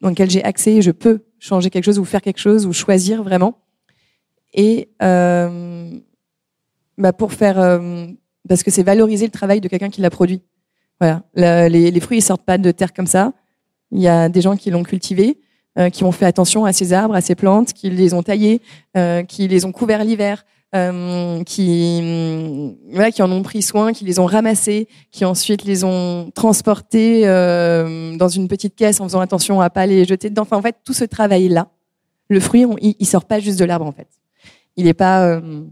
dans 0.00 0.10
lesquelles 0.10 0.30
j'ai 0.30 0.44
accès, 0.44 0.76
et 0.76 0.82
je 0.82 0.92
peux 0.92 1.24
changer 1.38 1.70
quelque 1.70 1.84
chose 1.84 1.98
ou 1.98 2.04
faire 2.04 2.22
quelque 2.22 2.38
chose 2.38 2.66
ou 2.66 2.72
choisir 2.72 3.22
vraiment. 3.22 3.58
Et 4.54 4.90
euh, 5.02 5.90
bah 6.98 7.12
pour 7.12 7.32
faire 7.32 7.58
euh, 7.58 8.06
parce 8.48 8.62
que 8.62 8.70
c'est 8.70 8.82
valoriser 8.82 9.26
le 9.26 9.32
travail 9.32 9.60
de 9.60 9.68
quelqu'un 9.68 9.90
qui 9.90 10.00
l'a 10.00 10.10
produit. 10.10 10.42
Voilà, 11.00 11.22
les, 11.34 11.90
les 11.90 12.00
fruits 12.00 12.18
ils 12.18 12.22
sortent 12.22 12.44
pas 12.44 12.58
de 12.58 12.70
terre 12.70 12.92
comme 12.92 13.06
ça. 13.06 13.32
Il 13.92 14.00
y 14.00 14.08
a 14.08 14.28
des 14.28 14.40
gens 14.40 14.56
qui 14.56 14.70
l'ont 14.70 14.82
cultivé, 14.82 15.40
euh, 15.78 15.90
qui 15.90 16.04
ont 16.04 16.12
fait 16.12 16.26
attention 16.26 16.64
à 16.64 16.72
ces 16.72 16.92
arbres, 16.92 17.14
à 17.14 17.20
ces 17.20 17.34
plantes, 17.34 17.72
qui 17.72 17.88
les 17.88 18.14
ont 18.14 18.22
taillés, 18.22 18.60
euh, 18.96 19.22
qui 19.22 19.48
les 19.48 19.64
ont 19.64 19.72
couverts 19.72 20.04
l'hiver, 20.04 20.44
euh, 20.74 21.42
qui 21.44 22.00
hum, 22.02 22.76
voilà, 22.92 23.10
qui 23.10 23.22
en 23.22 23.30
ont 23.32 23.42
pris 23.42 23.62
soin, 23.62 23.92
qui 23.92 24.04
les 24.04 24.18
ont 24.18 24.26
ramassés, 24.26 24.88
qui 25.10 25.24
ensuite 25.24 25.64
les 25.64 25.84
ont 25.84 26.30
transportés 26.34 27.22
euh, 27.26 28.16
dans 28.16 28.28
une 28.28 28.48
petite 28.48 28.74
caisse 28.74 29.00
en 29.00 29.04
faisant 29.04 29.20
attention 29.20 29.60
à 29.60 29.70
pas 29.70 29.86
les 29.86 30.04
jeter 30.04 30.28
dedans. 30.28 30.42
Enfin, 30.42 30.58
en 30.58 30.62
fait, 30.62 30.76
tout 30.84 30.92
ce 30.92 31.04
travail 31.04 31.48
là, 31.48 31.68
le 32.28 32.40
fruit, 32.40 32.66
il, 32.82 32.96
il 32.98 33.06
sort 33.06 33.24
pas 33.24 33.40
juste 33.40 33.58
de 33.58 33.64
l'arbre 33.64 33.86
en 33.86 33.92
fait. 33.92 34.08
Il 34.76 34.86
est 34.86 34.94
pas 34.94 35.24
euh, 35.24 35.62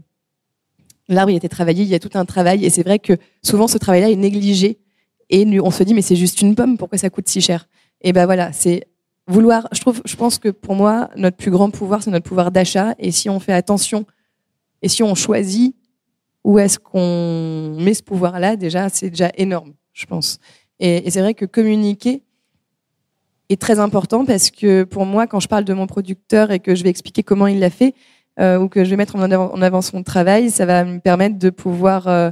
l'arbre, 1.07 1.29
il 1.29 1.35
a 1.35 1.37
été 1.37 1.49
travaillé, 1.49 1.83
il 1.83 1.89
y 1.89 1.95
a 1.95 1.99
tout 1.99 2.09
un 2.15 2.25
travail, 2.25 2.65
et 2.65 2.69
c'est 2.71 2.83
vrai 2.83 2.97
que 2.97 3.13
souvent 3.43 3.67
ce 3.67 3.77
travail-là 3.77 4.09
est 4.09 4.15
négligé. 4.15 4.79
Et 5.29 5.45
on 5.59 5.71
se 5.71 5.83
dit 5.83 5.93
mais 5.93 6.01
c'est 6.01 6.15
juste 6.15 6.41
une 6.41 6.55
pomme, 6.55 6.77
pourquoi 6.77 6.97
ça 6.97 7.09
coûte 7.09 7.27
si 7.27 7.41
cher? 7.41 7.67
Et 8.01 8.13
ben 8.13 8.25
voilà, 8.25 8.53
c'est 8.53 8.87
vouloir. 9.27 9.67
Je 9.71 9.81
trouve, 9.81 10.01
je 10.05 10.15
pense 10.15 10.39
que 10.39 10.49
pour 10.49 10.75
moi, 10.75 11.09
notre 11.15 11.37
plus 11.37 11.51
grand 11.51 11.69
pouvoir, 11.69 12.01
c'est 12.03 12.11
notre 12.11 12.27
pouvoir 12.27 12.51
d'achat. 12.51 12.95
Et 12.99 13.11
si 13.11 13.29
on 13.29 13.39
fait 13.39 13.53
attention, 13.53 14.05
et 14.81 14.89
si 14.89 15.03
on 15.03 15.15
choisit 15.15 15.75
où 16.43 16.59
est-ce 16.59 16.79
qu'on 16.79 17.75
met 17.79 17.93
ce 17.93 18.03
pouvoir-là, 18.03 18.55
déjà, 18.55 18.89
c'est 18.89 19.09
déjà 19.09 19.31
énorme, 19.35 19.73
je 19.93 20.05
pense. 20.05 20.39
Et, 20.79 21.09
c'est 21.09 21.19
vrai 21.19 21.33
que 21.33 21.45
communiquer 21.45 22.23
est 23.49 23.59
très 23.59 23.79
important 23.79 24.25
parce 24.25 24.51
que 24.51 24.83
pour 24.83 25.05
moi, 25.05 25.27
quand 25.27 25.39
je 25.39 25.47
parle 25.47 25.65
de 25.65 25.73
mon 25.73 25.87
producteur 25.87 26.51
et 26.51 26.59
que 26.59 26.75
je 26.75 26.83
vais 26.83 26.89
expliquer 26.89 27.23
comment 27.23 27.47
il 27.47 27.59
l'a 27.59 27.69
fait, 27.69 27.95
euh, 28.39 28.59
ou 28.59 28.69
que 28.69 28.85
je 28.85 28.89
vais 28.91 28.95
mettre 28.95 29.15
en 29.15 29.21
avant, 29.21 29.51
en 29.51 29.61
avant 29.61 29.81
son 29.81 30.03
travail, 30.03 30.51
ça 30.51 30.65
va 30.65 30.85
me 30.85 30.99
permettre 30.99 31.39
de 31.39 31.49
pouvoir 31.49 32.07
euh, 32.07 32.29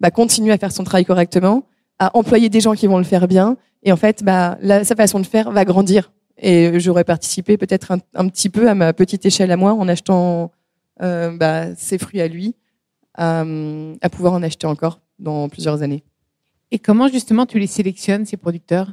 bah, 0.00 0.10
continuer 0.10 0.52
à 0.52 0.58
faire 0.58 0.72
son 0.72 0.82
travail 0.82 1.04
correctement, 1.04 1.64
à 1.98 2.16
employer 2.16 2.48
des 2.48 2.60
gens 2.60 2.74
qui 2.74 2.86
vont 2.86 2.98
le 2.98 3.04
faire 3.04 3.28
bien. 3.28 3.56
Et 3.82 3.92
en 3.92 3.96
fait, 3.96 4.22
bah, 4.22 4.58
là, 4.60 4.84
sa 4.84 4.94
façon 4.96 5.20
de 5.20 5.26
faire 5.26 5.50
va 5.50 5.64
grandir. 5.64 6.12
Et 6.38 6.78
j'aurais 6.80 7.04
participé 7.04 7.56
peut-être 7.56 7.92
un, 7.92 7.98
un 8.14 8.28
petit 8.28 8.50
peu 8.50 8.68
à 8.68 8.74
ma 8.74 8.92
petite 8.92 9.24
échelle 9.24 9.50
à 9.50 9.56
moi 9.56 9.72
en 9.72 9.88
achetant 9.88 10.52
euh, 11.02 11.34
bah, 11.36 11.74
ses 11.76 11.98
fruits 11.98 12.20
à 12.20 12.28
lui, 12.28 12.54
à, 13.14 13.44
à 14.02 14.08
pouvoir 14.10 14.34
en 14.34 14.42
acheter 14.42 14.66
encore 14.66 15.00
dans 15.18 15.48
plusieurs 15.48 15.82
années. 15.82 16.02
Et 16.70 16.78
comment 16.78 17.08
justement 17.08 17.46
tu 17.46 17.58
les 17.58 17.66
sélectionnes, 17.66 18.26
ces 18.26 18.36
producteurs? 18.36 18.92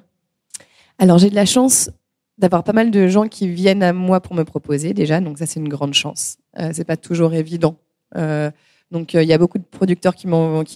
Alors 1.00 1.18
j'ai 1.18 1.30
de 1.30 1.36
la 1.36 1.46
chance 1.46 1.90
d'avoir 2.38 2.64
pas 2.64 2.74
mal 2.74 2.92
de 2.92 3.08
gens 3.08 3.28
qui 3.28 3.48
viennent 3.48 3.84
à 3.84 3.94
moi 3.94 4.22
pour 4.22 4.36
me 4.36 4.44
proposer 4.44 4.94
déjà, 4.94 5.20
donc 5.20 5.38
ça 5.38 5.46
c'est 5.46 5.60
une 5.60 5.70
grande 5.70 5.94
chance. 5.94 6.38
Euh, 6.60 6.70
c'est 6.72 6.86
pas 6.86 6.98
toujours 6.98 7.34
évident. 7.34 7.76
Euh, 8.16 8.52
donc 8.94 9.16
euh, 9.16 9.24
il 9.24 9.28
y 9.28 9.34
a 9.34 9.38
beaucoup 9.40 9.58
de 9.58 9.64
producteurs 9.64 10.16
qui, 10.16 10.28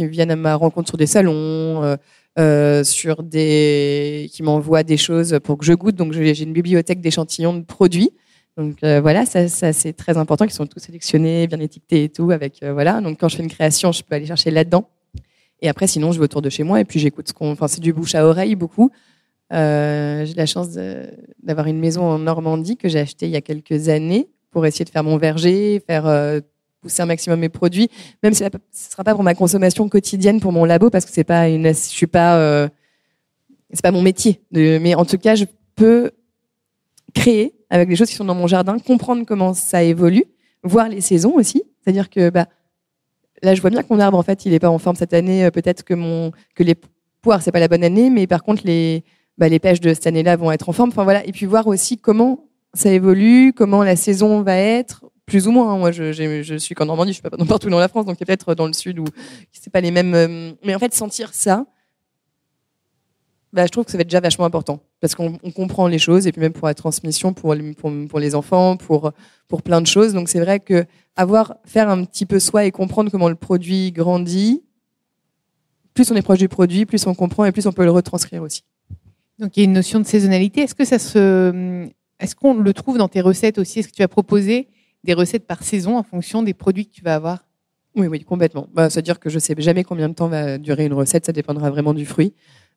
viennent 0.08 0.32
à 0.32 0.36
ma 0.36 0.56
rencontre 0.56 0.90
sur 0.90 0.98
des 0.98 1.06
salons, 1.06 1.84
euh, 1.84 1.96
euh, 2.40 2.84
sur 2.84 3.22
des, 3.22 4.28
qui 4.34 4.42
m'envoient 4.42 4.84
des 4.84 4.98
choses 4.98 5.40
pour 5.44 5.58
que 5.58 5.66
je 5.66 5.74
goûte. 5.74 5.96
Donc 5.96 6.12
j'ai 6.14 6.44
une 6.44 6.52
bibliothèque 6.52 7.00
d'échantillons 7.00 7.54
de 7.54 7.64
produits 7.64 8.10
Donc 8.58 8.80
voilà, 8.82 9.26
ça, 9.26 9.48
c'est 9.48 9.94
très 9.94 10.18
important 10.18 10.46
qu'ils 10.46 10.56
sont 10.56 10.66
tous 10.66 10.80
sélectionnés, 10.80 11.48
bien 11.48 11.60
étiquetés 11.60 12.06
et 12.06 12.10
tout. 12.10 12.32
Avec 12.32 12.64
voilà, 12.64 13.00
donc 13.02 13.20
quand 13.20 13.30
je 13.30 13.38
fais 13.38 13.44
une 13.44 13.50
création, 13.50 13.92
je 13.92 14.02
peux 14.04 14.16
aller 14.16 14.26
chercher 14.26 14.50
là-dedans. 14.52 14.90
Et 15.62 15.70
après, 15.70 15.88
sinon, 15.88 16.12
je 16.12 16.20
vais 16.20 16.26
autour 16.26 16.42
de 16.42 16.50
chez 16.50 16.64
moi 16.64 16.80
et 16.80 16.86
puis 16.86 17.00
j'écoute 17.00 17.28
ce 17.28 17.34
qu'on. 17.34 17.52
Enfin, 17.52 17.68
c'est 17.68 17.82
du 17.82 17.94
bouche 17.94 18.16
à 18.16 18.26
oreille 18.26 18.56
beaucoup. 18.56 18.92
J'ai 19.52 20.34
la 20.36 20.46
chance 20.48 20.70
d'avoir 21.44 21.68
une 21.68 21.80
maison 21.80 22.02
en 22.02 22.18
Normandie 22.18 22.78
que 22.78 22.90
j'ai 22.90 23.00
achetée 23.00 23.28
il 23.28 23.32
y 23.32 23.38
a 23.38 23.42
quelques 23.42 23.90
années 23.90 24.28
pour 24.50 24.66
essayer 24.66 24.86
de 24.86 24.90
faire 24.90 25.04
mon 25.04 25.18
verger, 25.18 25.80
faire 25.86 26.42
pousser 26.82 27.02
un 27.02 27.06
maximum 27.06 27.40
mes 27.40 27.50
produits, 27.50 27.90
même 28.24 28.34
si 28.34 28.40
ce 28.40 28.46
ne 28.46 28.60
sera 28.72 29.04
pas 29.04 29.14
pour 29.14 29.24
ma 29.24 29.36
consommation 29.36 29.90
quotidienne 29.90 30.40
pour 30.40 30.52
mon 30.52 30.66
labo 30.66 30.90
parce 30.90 31.06
que 31.06 31.12
c'est 31.12 31.24
pas 31.24 31.50
une, 31.50 31.68
je 31.68 31.74
suis 31.74 32.08
pas, 32.08 32.38
euh, 32.38 32.68
c'est 33.72 33.82
pas 33.82 33.92
mon 33.92 34.02
métier. 34.02 34.42
Mais 34.52 34.96
en 34.96 35.06
tout 35.06 35.18
cas, 35.18 35.36
je 35.36 35.46
peux 35.76 36.12
créer 37.14 37.56
avec 37.70 37.90
les 37.90 37.96
choses 37.96 38.10
qui 38.10 38.16
sont 38.16 38.26
dans 38.26 38.36
mon 38.36 38.48
jardin, 38.48 38.78
comprendre 38.80 39.26
comment 39.26 39.54
ça 39.54 39.84
évolue, 39.84 40.26
voir 40.64 40.90
les 40.90 41.02
saisons 41.02 41.34
aussi. 41.36 41.64
C'est-à-dire 41.82 42.10
que 42.10 42.30
bah, 42.30 42.48
là, 43.44 43.56
je 43.56 43.62
vois 43.62 43.70
bien 43.70 43.84
que 43.84 43.88
mon 43.90 44.00
arbre, 44.00 44.18
en 44.18 44.24
fait, 44.24 44.46
il 44.46 44.52
n'est 44.52 44.60
pas 44.60 44.70
en 44.70 44.78
forme 44.78 44.96
cette 44.96 45.14
année. 45.14 45.46
Euh, 45.46 45.52
peut-être 45.52 45.84
que, 45.84 45.94
mon, 45.94 46.32
que 46.56 46.64
les 46.64 46.76
poires, 47.22 47.42
c'est 47.42 47.52
pas 47.52 47.60
la 47.60 47.68
bonne 47.68 47.84
année, 47.84 48.10
mais 48.10 48.28
par 48.28 48.44
contre, 48.44 48.64
les, 48.66 49.04
bah, 49.38 49.50
les 49.50 49.60
pêches 49.60 49.82
de 49.82 49.94
cette 49.94 50.08
année-là 50.08 50.36
vont 50.36 50.52
être 50.52 50.70
en 50.70 50.74
forme. 50.74 50.90
Enfin, 50.90 51.04
voilà. 51.04 51.26
Et 51.26 51.32
puis 51.32 51.46
voir 51.46 51.68
aussi 51.68 51.98
comment 51.98 52.46
ça 52.74 52.92
évolue, 52.92 53.54
comment 53.54 53.84
la 53.84 53.96
saison 53.96 54.42
va 54.42 54.58
être, 54.58 55.06
plus 55.28 55.48
ou 55.48 55.52
moins. 55.52 55.72
Hein. 55.74 55.78
Moi, 55.78 55.92
je, 55.92 56.12
je 56.12 56.56
suis 56.56 56.74
qu'en 56.74 56.86
Normandie, 56.86 57.12
je 57.12 57.20
suis 57.20 57.22
pas 57.22 57.30
partout 57.30 57.70
dans 57.70 57.80
la 57.80 57.88
France, 57.88 58.06
donc 58.06 58.18
peut-être 58.18 58.56
dans 58.56 58.66
le 58.66 58.74
sud 58.74 58.98
où 58.98 59.06
c'est 59.52 59.70
pas 59.72 59.82
les 59.82 59.92
mêmes. 59.92 60.16
Euh, 60.16 60.52
mais 60.64 60.74
en 60.74 60.80
fait, 60.80 60.96
sentir 60.96 61.34
ça, 61.34 61.66
bah, 63.54 63.66
je 63.66 63.72
trouve 63.72 63.86
que 63.86 63.92
ça 63.92 63.98
va 63.98 64.02
être 64.02 64.08
déjà 64.08 64.20
vachement 64.20 64.46
important 64.46 64.82
parce 65.00 65.16
qu'on 65.16 65.38
comprend 65.56 65.88
les 65.88 66.00
choses 66.00 66.28
et 66.28 66.32
puis 66.32 66.42
même 66.42 66.54
pour 66.54 66.68
la 66.68 66.74
transmission 66.74 67.34
pour, 67.34 67.54
les 67.56 68.36
enfants, 68.36 68.78
pour, 68.78 69.12
pour 69.48 69.62
plein 69.62 69.82
de 69.82 69.88
choses. 69.88 70.14
Donc 70.14 70.30
c'est 70.30 70.40
vrai 70.40 70.60
que 70.60 70.86
avoir 71.16 71.56
faire 71.66 71.90
un 71.90 72.04
petit 72.04 72.26
peu 72.26 72.40
soi 72.40 72.66
et 72.66 72.72
comprendre 72.72 73.10
comment 73.10 73.30
le 73.30 73.36
produit 73.36 73.92
grandit, 73.92 74.64
plus 75.94 76.12
on 76.12 76.16
est 76.16 76.22
proche 76.22 76.40
du 76.40 76.50
produit, 76.50 76.86
plus 76.86 77.08
on 77.08 77.16
comprend 77.16 77.46
et 77.46 77.52
plus 77.52 77.66
on 77.68 77.72
peut 77.72 77.86
le 77.86 77.92
retranscrire 77.92 78.44
aussi. 78.44 78.64
Donc 79.40 79.56
il 79.56 79.62
y 79.62 79.64
a 79.64 79.66
une 79.66 79.74
notion 79.74 80.00
de 80.00 80.06
saisonnalité. 80.06 80.62
Est-ce 80.62 80.76
que 80.76 80.86
ça 80.86 81.00
se, 81.00 81.88
est-ce 82.20 82.36
qu'on 82.36 82.56
le 82.56 82.74
trouve 82.74 82.98
dans 82.98 83.08
tes 83.08 83.22
recettes 83.22 83.58
aussi? 83.58 83.80
Est-ce 83.80 83.88
que 83.88 83.94
tu 83.94 84.02
vas 84.02 84.08
proposer 84.08 84.68
des 85.08 85.14
recettes 85.14 85.48
par 85.48 85.64
saison 85.64 85.98
en 85.98 86.04
fonction 86.04 86.44
des 86.44 86.54
produits 86.54 86.86
que 86.86 86.94
tu 86.94 87.02
vas 87.02 87.16
avoir 87.16 87.46
Oui, 87.96 88.08
oui, 88.08 88.24
complètement. 88.24 88.68
Bah, 88.74 88.90
C'est-à-dire 88.90 89.20
que 89.20 89.30
je 89.30 89.40
sais 89.40 89.56
jamais 89.58 89.84
combien 89.84 90.10
de 90.10 90.14
temps 90.14 90.28
va 90.28 90.58
durer 90.60 90.86
une 90.86 90.94
recette. 90.94 91.26
Ça 91.26 91.32
dépendra 91.32 91.72
vraiment 91.72 91.94
du 91.94 92.06
fruit. 92.06 92.34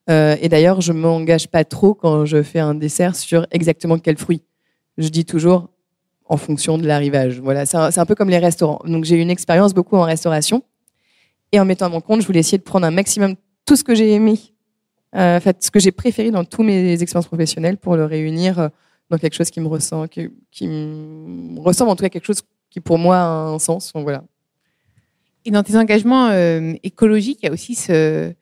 Euh, 0.08 0.36
et 0.40 0.48
d'ailleurs, 0.48 0.80
je 0.80 0.92
m'engage 0.92 1.48
pas 1.48 1.64
trop 1.64 1.92
quand 1.92 2.24
je 2.24 2.42
fais 2.42 2.60
un 2.60 2.74
dessert 2.74 3.16
sur 3.16 3.46
exactement 3.50 3.98
quel 3.98 4.16
fruit. 4.16 4.42
Je 4.96 5.08
dis 5.08 5.24
toujours 5.24 5.68
en 6.24 6.36
fonction 6.36 6.78
de 6.78 6.86
l'arrivage. 6.86 7.40
Voilà, 7.40 7.66
c'est 7.66 7.76
un, 7.76 7.90
un, 7.94 8.06
peu 8.06 8.14
comme 8.14 8.30
les 8.30 8.38
restaurants. 8.38 8.80
Donc 8.84 9.04
j'ai 9.04 9.16
eu 9.16 9.20
une 9.20 9.30
expérience 9.30 9.74
beaucoup 9.74 9.96
en 9.96 10.04
restauration. 10.04 10.62
Et 11.52 11.58
en 11.58 11.64
mettant 11.64 11.86
à 11.86 11.88
mon 11.88 12.00
compte, 12.00 12.22
je 12.22 12.26
voulais 12.26 12.40
essayer 12.40 12.58
de 12.58 12.62
prendre 12.62 12.86
un 12.86 12.92
maximum 12.92 13.34
tout 13.66 13.74
ce 13.74 13.82
que 13.82 13.96
j'ai 13.96 14.12
aimé, 14.12 14.38
euh, 15.16 15.36
en 15.36 15.40
fait, 15.40 15.64
ce 15.64 15.70
que 15.72 15.80
j'ai 15.80 15.90
préféré 15.90 16.30
dans 16.30 16.44
tous 16.44 16.62
mes 16.62 17.02
expériences 17.02 17.26
professionnelles 17.26 17.76
pour 17.76 17.96
le 17.96 18.04
réunir 18.04 18.58
euh, 18.60 18.68
dans 19.10 19.18
quelque 19.18 19.34
chose 19.34 19.50
qui 19.50 19.60
me 19.60 19.68
ressent, 19.68 20.06
qui, 20.06 20.30
qui 20.50 20.68
me 20.68 21.60
ressemble 21.60 21.90
en 21.90 21.96
tout 21.96 22.02
cas 22.02 22.08
quelque 22.08 22.26
chose 22.26 22.42
qui 22.70 22.80
pour 22.80 22.98
moi 22.98 23.18
a 23.18 23.26
un 23.26 23.58
sens. 23.58 23.92
Donc, 23.92 24.04
voilà. 24.04 24.24
Et 25.44 25.50
dans 25.50 25.62
tes 25.62 25.76
engagements 25.76 26.28
euh, 26.28 26.74
écologiques, 26.82 27.40
il 27.42 27.46
y 27.46 27.48
a 27.48 27.52
aussi 27.52 27.74
ce, 27.74 28.32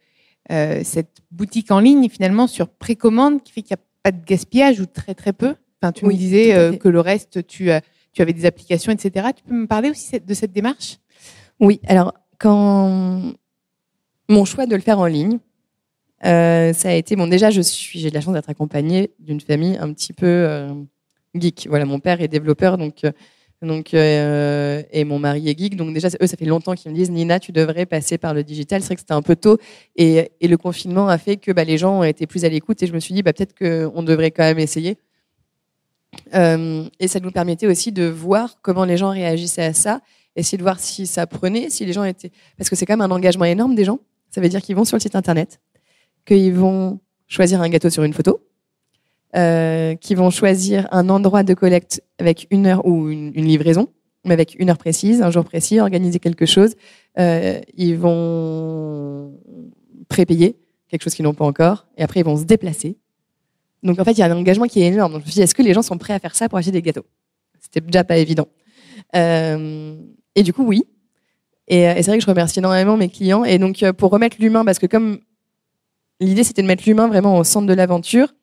euh, 0.51 0.81
cette 0.85 1.19
boutique 1.31 1.71
en 1.71 1.81
ligne 1.81 2.09
finalement 2.09 2.47
sur 2.47 2.69
précommande 2.69 3.43
qui 3.43 3.53
fait 3.53 3.63
qu'il 3.63 3.77
n'y 3.77 3.81
a 3.81 3.85
pas 4.03 4.13
de 4.13 4.25
gaspillage 4.25 4.81
ou 4.81 4.87
très 4.87 5.15
très 5.15 5.33
peu. 5.33 5.55
Enfin, 5.81 5.93
tu 5.93 6.07
me 6.07 6.13
disais 6.13 6.55
euh, 6.55 6.77
que 6.77 6.89
le 6.89 7.01
reste, 7.01 7.47
tu, 7.47 7.71
tu 8.13 8.23
avais 8.23 8.33
des 8.33 8.47
applications, 8.47 8.93
etc. 8.93 9.29
Tu 9.35 9.45
peux 9.45 9.55
me 9.55 9.67
parler 9.67 9.91
aussi 9.91 10.21
de 10.21 10.35
cette 10.35 10.53
démarche? 10.53 10.99
Oui. 11.61 11.81
Alors, 11.87 12.15
quand 12.39 13.33
mon 14.29 14.45
choix 14.45 14.67
de 14.67 14.75
le 14.75 14.83
faire 14.83 14.99
en 14.99 15.07
ligne, 15.07 15.39
euh, 16.25 16.73
ça 16.73 16.91
a 16.91 16.95
été 16.95 17.17
bon. 17.17 17.27
Déjà, 17.27 17.51
je 17.51 17.61
suis, 17.61 17.99
j'ai 18.01 18.11
de 18.11 18.15
la 18.15 18.21
chance 18.21 18.35
d'être 18.35 18.51
accompagnée 18.51 19.11
d'une 19.19 19.41
famille 19.41 19.77
un 19.79 19.93
petit 19.93 20.13
peu 20.13 20.27
euh, 20.27 20.69
geek. 21.35 21.67
Voilà, 21.69 21.85
mon 21.85 22.01
père 22.01 22.21
est 22.21 22.29
développeur, 22.29 22.79
donc 22.79 23.05
euh, 23.05 23.13
euh, 23.95 24.83
et 24.91 25.05
mon 25.05 25.19
mari 25.19 25.49
est 25.49 25.59
geek. 25.59 25.77
Donc 25.77 25.93
déjà, 25.95 26.09
eux, 26.21 26.27
ça 26.27 26.37
fait 26.37 26.45
longtemps 26.45 26.75
qu'ils 26.75 26.91
me 26.91 26.97
disent 26.97 27.11
Nina, 27.11 27.41
tu 27.41 27.53
devrais 27.53 27.87
passer 27.87 28.19
par 28.19 28.35
le 28.35 28.45
digital. 28.45 28.81
C'est 28.83 28.89
vrai 28.89 28.95
que 28.97 29.01
c'était 29.01 29.15
un 29.15 29.23
peu 29.23 29.37
tôt, 29.37 29.59
et, 29.97 30.31
et 30.41 30.49
le 30.49 30.57
confinement 30.57 31.09
a 31.09 31.19
fait 31.19 31.37
que 31.37 31.53
bah, 31.53 31.65
les 31.65 31.79
gens 31.79 32.01
ont 32.01 32.05
été 32.05 32.27
plus 32.27 32.45
à 32.45 32.49
l'écoute. 32.49 32.83
Et 32.83 32.87
je 32.87 32.93
me 32.93 33.01
suis 33.01 33.15
dit, 33.15 33.23
bah, 33.23 33.33
peut-être 33.33 33.55
qu'on 33.57 34.03
devrait 34.03 34.31
quand 34.31 34.45
même 34.45 34.59
essayer. 34.59 34.99
Euh, 36.35 36.85
et 36.99 37.07
ça 37.07 37.21
nous 37.21 37.31
permettait 37.31 37.67
aussi 37.67 37.93
de 37.93 38.05
voir 38.05 38.61
comment 38.63 38.87
les 38.87 38.97
gens 38.97 39.11
réagissaient 39.11 39.65
à 39.65 39.73
ça, 39.75 40.01
essayer 40.37 40.57
de 40.57 40.63
voir 40.63 40.81
si 40.81 41.07
ça 41.07 41.27
prenait, 41.27 41.69
si 41.69 41.85
les 41.85 41.93
gens 41.93 42.03
étaient, 42.03 42.33
parce 42.57 42.71
que 42.71 42.77
c'est 42.77 42.87
quand 42.87 42.97
même 42.97 43.11
un 43.11 43.15
engagement 43.15 43.45
énorme 43.45 43.75
des 43.75 43.85
gens. 43.85 43.99
Ça 44.31 44.41
veut 44.41 44.49
dire 44.49 44.63
qu'ils 44.63 44.75
vont 44.75 44.87
sur 44.87 44.97
le 44.97 45.01
site 45.01 45.17
internet, 45.17 45.61
qu'ils 46.29 46.55
vont 46.55 47.01
choisir 47.27 47.63
un 47.63 47.69
gâteau 47.69 47.91
sur 47.91 48.03
une 48.05 48.13
photo, 48.13 48.41
euh, 49.35 49.95
qui 49.97 50.15
vont 50.15 50.31
choisir 50.31 50.87
un 50.91 51.09
endroit 51.09 51.43
de 51.43 51.55
collecte 51.55 52.03
avec 52.19 52.47
une 52.51 52.67
heure 52.67 52.87
ou 52.87 53.09
une, 53.09 53.33
livraison, 53.33 53.89
mais 54.25 54.35
avec 54.35 54.57
une 54.59 54.71
heure 54.71 54.79
précise, 54.79 55.23
un 55.23 55.31
jour 55.31 55.45
précis, 55.45 55.81
organiser 55.81 56.19
quelque 56.19 56.47
chose. 56.47 56.75
Euh, 57.19 57.61
ils 57.77 57.97
vont 57.97 59.33
prépayer 60.09 60.57
quelque 60.89 61.03
chose 61.03 61.15
qu'ils 61.15 61.25
n'ont 61.25 61.35
pas 61.35 61.45
encore, 61.45 61.87
et 61.97 62.03
après 62.03 62.21
ils 62.21 62.25
vont 62.25 62.37
se 62.37 62.45
déplacer. 62.45 62.99
Donc 63.83 63.99
en 63.99 64.05
fait, 64.05 64.13
il 64.13 64.19
y 64.19 64.23
a 64.23 64.27
un 64.27 64.37
engagement 64.37 64.67
qui 64.67 64.83
est 64.83 64.87
énorme. 64.87 65.13
Je 65.13 65.19
me 65.19 65.23
suis 65.23 65.33
dit, 65.33 65.43
est-ce 65.43 65.55
que 65.55 65.63
les 65.63 65.73
gens 65.73 65.83
sont 65.83 65.99
prêts 65.99 66.15
à 66.15 66.19
faire 66.19 66.35
ça 66.35 66.49
pour 66.49 66.59
acheter 66.59 66.73
des 66.73 66.83
gâteaux? 66.83 67.07
C'était 67.61 67.81
déjà 67.81 68.05
pas 68.05 68.17
évident. 68.17 68.49
Euh, 69.15 69.97
et 70.35 70.43
du 70.43 70.53
coup, 70.53 70.65
oui. 70.65 70.85
Et, 71.69 71.83
et 71.83 72.03
c'est 72.03 72.11
vrai 72.11 72.19
que 72.19 72.25
je 72.25 72.31
remercie 72.31 72.59
énormément 72.59 72.97
mes 72.97 73.09
clients. 73.09 73.45
Et 73.45 73.59
donc 73.59 73.83
euh, 73.83 73.93
pour 73.93 74.11
remettre 74.11 74.37
l'humain, 74.41 74.65
parce 74.65 74.79
que 74.79 74.87
comme 74.87 75.21
l'idée 76.21 76.45
c'était 76.45 76.63
de 76.63 76.67
mettre 76.67 76.85
l'humain 76.87 77.09
vraiment 77.09 77.39
au 77.39 77.45
centre 77.45 77.67
de 77.67 77.75
l'aventure, 77.75 78.35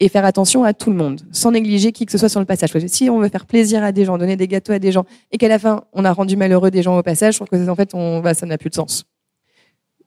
et 0.00 0.08
faire 0.08 0.24
attention 0.24 0.64
à 0.64 0.72
tout 0.72 0.90
le 0.90 0.96
monde, 0.96 1.20
sans 1.30 1.52
négliger 1.52 1.92
qui 1.92 2.06
que 2.06 2.12
ce 2.12 2.16
soit 2.16 2.30
sur 2.30 2.40
le 2.40 2.46
passage. 2.46 2.70
Si 2.86 3.10
on 3.10 3.20
veut 3.20 3.28
faire 3.28 3.44
plaisir 3.44 3.84
à 3.84 3.92
des 3.92 4.06
gens, 4.06 4.16
donner 4.16 4.36
des 4.36 4.48
gâteaux 4.48 4.72
à 4.72 4.78
des 4.78 4.92
gens, 4.92 5.04
et 5.30 5.36
qu'à 5.36 5.48
la 5.48 5.58
fin 5.58 5.84
on 5.92 6.04
a 6.04 6.12
rendu 6.12 6.36
malheureux 6.36 6.70
des 6.70 6.82
gens 6.82 6.96
au 6.98 7.02
passage, 7.02 7.34
je 7.34 7.38
trouve 7.38 7.48
que 7.48 7.68
en 7.68 7.74
fait 7.74 7.94
on, 7.94 8.20
bah, 8.20 8.34
ça 8.34 8.46
n'a 8.46 8.56
plus 8.56 8.70
de 8.70 8.74
sens. 8.74 9.04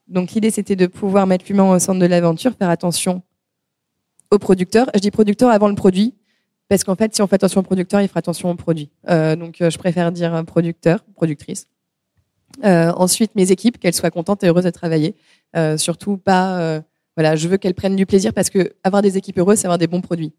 Donc 0.08 0.32
l'idée 0.32 0.50
c'était 0.50 0.76
de 0.76 0.88
pouvoir 0.88 1.28
mettre 1.28 1.46
l'humain 1.48 1.72
au 1.72 1.80
centre 1.80 2.00
de 2.00 2.06
l'aventure, 2.06 2.54
faire 2.58 2.70
attention 2.70 3.22
aux 4.32 4.40
producteurs. 4.40 4.90
Je 4.96 5.00
dis 5.00 5.12
producteur 5.12 5.52
avant 5.52 5.68
le 5.68 5.76
produit, 5.76 6.16
parce 6.70 6.84
qu'en 6.84 6.96
fait 6.96 7.14
si 7.14 7.22
on 7.22 7.28
fait 7.28 7.36
attention 7.36 7.62
au 7.62 7.64
producteur, 7.64 8.02
il 8.02 8.08
fera 8.08 8.18
attention 8.18 8.50
au 8.50 8.56
produit. 8.56 8.90
Euh, 9.10 9.36
donc 9.36 9.58
je 9.60 9.78
préfère 9.78 10.12
dire 10.12 10.44
producteur, 10.46 11.06
productrice. 11.16 11.68
Euh, 12.64 12.92
ensuite 12.98 13.36
mes 13.36 13.52
équipes, 13.52 13.80
qu'elles 13.80 13.94
soient 13.94 14.12
contentes 14.12 14.44
et 14.44 14.48
heureuses 14.48 14.66
de 14.66 14.70
travailler, 14.72 15.16
euh, 15.56 15.78
surtout 15.78 16.18
pas 16.18 16.82
voilà, 17.16 17.36
je 17.36 17.48
veux 17.48 17.58
qu'elles 17.58 17.76
prennent 17.76 17.96
du 17.96 18.06
plaisir 18.06 18.34
parce 18.34 18.50
que 18.50 18.74
avoir 18.84 19.02
des 19.02 19.18
équipes 19.18 19.38
heureuses, 19.38 19.60
c'est 19.60 19.68
avoir 19.68 19.78
des 19.78 19.88
bons 19.88 20.02
produits. 20.02 20.34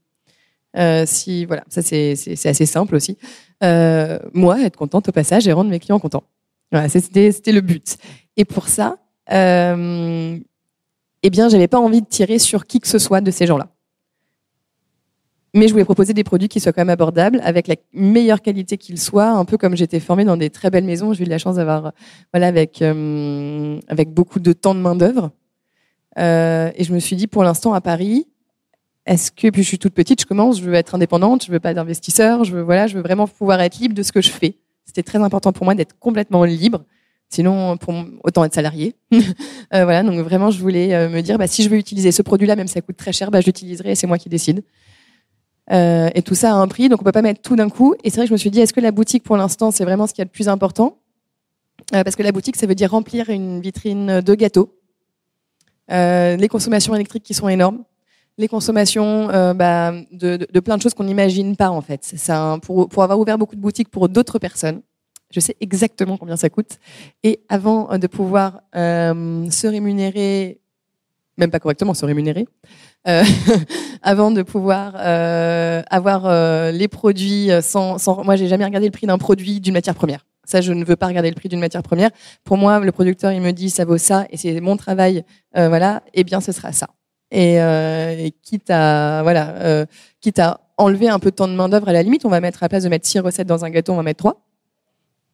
Euh, 0.76 1.04
si 1.06 1.44
voilà, 1.44 1.62
ça 1.68 1.83
c'est 1.83 2.47
assez 2.47 2.66
simple 2.66 2.97
aussi. 2.97 3.16
Euh, 3.62 4.18
moi, 4.33 4.61
être 4.62 4.76
contente 4.76 5.09
au 5.09 5.12
passage 5.12 5.47
et 5.47 5.52
rendre 5.52 5.71
mes 5.71 5.78
clients 5.78 6.00
contents. 6.00 6.25
Voilà, 6.73 6.88
c'était 6.88 7.30
c'était 7.30 7.52
le 7.52 7.61
but. 7.61 7.97
Et 8.37 8.44
pour 8.44 8.68
ça, 8.68 8.97
euh, 9.30 10.37
eh 11.23 11.30
bien, 11.30 11.49
j'avais 11.49 11.68
pas 11.68 11.78
envie 11.78 12.02
de 12.02 12.06
tirer 12.06 12.40
sur 12.40 12.66
qui 12.66 12.80
que 12.80 12.88
ce 12.88 12.99
soit 12.99 13.21
de 13.21 13.30
ces 13.30 13.47
gens-là. 13.47 13.68
Mais 15.54 15.68
je 15.68 15.73
voulais 15.73 15.84
proposer 15.84 16.12
des 16.12 16.25
produits 16.25 16.49
qui 16.49 16.58
soient 16.58 16.73
quand 16.73 16.80
même 16.80 16.90
abordables, 16.90 17.40
avec 17.44 17.68
la 17.68 17.76
meilleure 17.92 18.42
qualité 18.42 18.76
qu'ils 18.76 19.00
soient, 19.00 19.28
un 19.28 19.44
peu 19.44 19.56
comme 19.56 19.76
j'étais 19.76 20.00
formée 20.00 20.25
dans 20.25 20.37
des 20.37 20.50
très 20.50 20.68
belles 20.68 20.84
maisons. 20.84 21.12
J'ai 21.12 21.25
eu 21.25 21.28
la 21.28 21.38
chance 21.38 21.56
d'avoir, 21.56 21.92
voilà, 22.32 22.49
avec 22.49 22.82
euh, 22.82 23.78
avec 23.87 24.12
beaucoup 24.12 24.40
de 24.40 24.52
temps 24.52 24.75
de 24.75 24.80
main 24.80 24.96
d'œuvre. 24.96 25.30
Euh, 26.18 26.70
et 26.75 26.82
je 26.82 26.92
me 26.92 26.99
suis 26.99 27.14
dit, 27.14 27.28
pour 27.28 27.44
l'instant, 27.44 27.73
à 27.73 27.80
Paris, 27.80 28.26
est-ce 29.06 29.30
que, 29.30 29.49
puis 29.49 29.62
je 29.62 29.68
suis 29.68 29.78
toute 29.78 29.94
petite, 29.94 30.20
je 30.20 30.26
commence, 30.26 30.58
je 30.58 30.64
veux 30.64 30.75
être 30.75 30.94
indépendante, 30.94 31.44
je 31.44 31.52
veux 31.52 31.61
pas 31.61 31.73
d'investisseur, 31.73 32.44
je 32.44 32.52
veux, 32.52 32.62
voilà, 32.62 32.87
je 32.87 32.96
veux 32.96 33.02
vraiment 33.02 33.28
pouvoir 33.28 33.61
être 33.61 33.78
libre 33.78 33.94
de 33.94 34.02
ce 34.02 34.12
que 34.12 34.23
je 34.23 34.30
fais. 34.30 34.56
C'était 34.84 35.02
très 35.02 35.18
important 35.18 35.52
pour 35.52 35.64
moi 35.64 35.75
d'être 35.75 35.99
complètement 35.99 36.44
libre. 36.44 36.84
Sinon, 37.28 37.76
pour, 37.76 37.94
autant 38.23 38.44
être 38.44 38.54
salarié. 38.54 38.94
euh, 39.12 39.18
voilà, 39.70 40.02
donc 40.02 40.18
vraiment, 40.20 40.50
je 40.50 40.61
voulais 40.61 40.94
euh, 40.94 41.08
me 41.08 41.20
dire, 41.20 41.38
bah, 41.38 41.46
si 41.46 41.62
je 41.62 41.68
veux 41.68 41.76
utiliser 41.76 42.12
ce 42.12 42.23
produit-là, 42.23 42.54
même 42.54 42.68
si 42.68 42.75
ça 42.75 42.80
coûte 42.80 42.96
très 42.96 43.12
cher, 43.12 43.30
bah, 43.30 43.40
je 43.40 43.46
l'utiliserai 43.46 43.92
et 43.92 43.94
c'est 43.94 44.06
moi 44.06 44.18
qui 44.18 44.28
décide. 44.28 44.62
Euh, 45.73 46.11
et 46.14 46.23
tout 46.23 46.35
ça 46.35 46.52
a 46.52 46.54
un 46.54 46.68
prix, 46.68 46.88
donc 46.88 47.00
on 47.00 47.04
peut 47.04 47.12
pas 47.12 47.23
mettre 47.23 47.40
tout 47.40 47.56
d'un 47.56 47.71
coup. 47.71 47.94
Et 48.04 48.11
c'est 48.11 48.16
vrai 48.16 48.25
que 48.25 48.28
je 48.28 48.35
me 48.35 48.38
suis 48.38 48.50
dit, 48.50 48.61
est-ce 48.61 48.73
que 48.73 48.80
la 48.80 48.92
boutique, 48.92 49.23
pour 49.23 49.37
l'instant, 49.37 49.71
c'est 49.71 49.85
vraiment 49.85 50.06
ce 50.06 50.14
qui 50.14 50.21
est 50.21 50.25
le 50.25 50.30
plus 50.30 50.49
important? 50.49 50.99
Euh, 51.94 52.04
Parce 52.04 52.16
que 52.16 52.23
la 52.23 52.33
boutique, 52.33 52.56
ça 52.56 52.66
veut 52.66 52.75
dire 52.75 52.90
remplir 52.90 53.30
une 53.30 53.61
vitrine 53.61 54.21
de 54.21 54.35
gâteaux. 54.35 54.75
Euh, 55.90 56.37
les 56.37 56.49
consommations 56.49 56.94
électriques 56.94 57.25
qui 57.25 57.35
sont 57.35 57.49
énormes, 57.49 57.85
les 58.38 58.49
consommations 58.49 59.28
euh, 59.30 59.52
bah, 59.52 59.92
de, 60.12 60.47
de, 60.50 60.61
plein 60.61 60.76
de 60.76 60.83
choses 60.83 60.94
qu'on 60.94 61.04
n'imagine 61.04 61.56
pas 61.56 61.68
en 61.71 61.83
fait. 61.83 62.00
C'est 62.02 62.33
un, 62.33 62.59
pour, 62.59 62.88
pour 62.88 63.02
avoir 63.02 63.18
ouvert 63.18 63.37
beaucoup 63.37 63.54
de 63.54 63.61
boutiques 63.61 63.90
pour 63.90 64.09
d'autres 64.09 64.38
personnes, 64.38 64.80
je 65.30 65.40
sais 65.40 65.56
exactement 65.61 66.16
combien 66.16 66.37
ça 66.37 66.49
coûte. 66.49 66.78
Et 67.23 67.40
avant 67.49 67.99
de 67.99 68.06
pouvoir 68.06 68.62
euh, 68.76 69.50
se 69.50 69.66
rémunérer 69.66 70.61
même 71.37 71.50
pas 71.50 71.61
correctement, 71.61 71.95
se 71.95 72.05
rémunérer, 72.05 72.47
euh, 73.09 73.23
avant 74.03 74.31
de 74.31 74.43
pouvoir 74.43 74.95
euh, 74.97 75.83
avoir 75.91 76.26
euh, 76.26 76.71
les 76.71 76.88
produits 76.88 77.50
sans, 77.62 77.99
sans. 77.99 78.25
Moi, 78.25 78.37
j'ai 78.37 78.49
jamais 78.49 78.64
regardé 78.64 78.87
le 78.87 78.93
prix 78.93 79.07
d'un 79.07 79.19
produit 79.19 79.61
d'une 79.61 79.75
matière 79.75 79.95
première. 79.95 80.25
Ça, 80.45 80.61
je 80.61 80.73
ne 80.73 80.85
veux 80.85 80.97
pas 80.97 81.07
regarder 81.07 81.31
le 81.31 81.35
prix 81.35 81.49
d'une 81.49 81.61
matière 81.61 81.83
première. 81.83 82.11
Pour 82.45 82.59
moi, 82.59 82.79
le 82.79 82.93
producteur, 82.93 83.33
il 83.33 83.41
me 83.41 83.53
dit 83.53 83.71
ça 83.71 83.85
vaut 83.85 83.99
ça 83.99 84.26
et 84.31 84.37
c'est 84.37 84.61
mon 84.61 84.76
travail, 84.76 85.25
voilà. 85.55 86.03
Eh 86.12 86.23
bien, 86.23 86.41
ce 86.41 86.53
sera 86.53 86.73
ça. 86.73 86.88
Et, 87.31 87.55
et 87.55 88.35
quitte 88.43 88.71
à 88.71 89.23
voilà, 89.23 89.87
quitte 90.21 90.38
à 90.38 90.61
enlever 90.76 91.09
un 91.09 91.19
peu 91.19 91.31
de 91.31 91.37
temps 91.37 91.49
de 91.49 91.55
main 91.55 91.69
d'œuvre 91.71 91.88
à 91.88 91.93
la 91.93 92.03
limite, 92.03 92.26
on 92.26 92.29
va 92.29 92.41
mettre 92.41 92.62
à 92.62 92.67
la 92.67 92.69
place 92.69 92.85
de 92.85 92.88
mettre 92.91 93.07
six 93.07 93.21
recettes 93.21 93.47
dans 93.47 93.64
un 93.64 93.71
gâteau, 93.71 93.93
on 93.93 93.97
va 93.97 94.03
mettre 94.03 94.19
trois. 94.19 94.45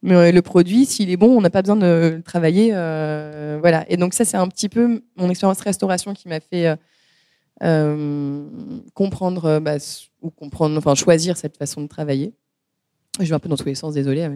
Mais 0.03 0.33
le 0.33 0.43
produit, 0.43 0.87
s'il 0.87 1.11
est 1.11 1.17
bon, 1.17 1.37
on 1.37 1.41
n'a 1.41 1.51
pas 1.51 1.63
besoin 1.63 1.77
de 1.77 2.15
le 2.17 2.23
travailler. 2.23 2.71
Euh, 2.73 3.59
voilà. 3.61 3.85
Et 3.91 3.97
donc 3.97 4.15
ça, 4.15 4.25
c'est 4.25 4.37
un 4.37 4.49
petit 4.49 4.69
peu 4.69 5.03
mon 5.17 5.29
expérience 5.29 5.61
restauration 5.61 6.15
qui 6.15 6.29
m'a 6.29 6.41
fait 6.41 6.69
euh, 6.69 6.77
euh 7.63 8.47
comprendre, 8.95 9.61
bah, 9.61 9.77
ou 10.23 10.31
comprendre, 10.31 10.79
enfin 10.79 10.95
choisir 10.95 11.37
cette 11.37 11.57
façon 11.59 11.83
de 11.83 11.87
travailler. 11.89 12.33
Je 13.21 13.29
vais 13.29 13.35
un 13.35 13.39
peu 13.39 13.49
dans 13.49 13.57
tous 13.57 13.67
les 13.67 13.75
sens, 13.75 13.95
désolé. 13.95 14.29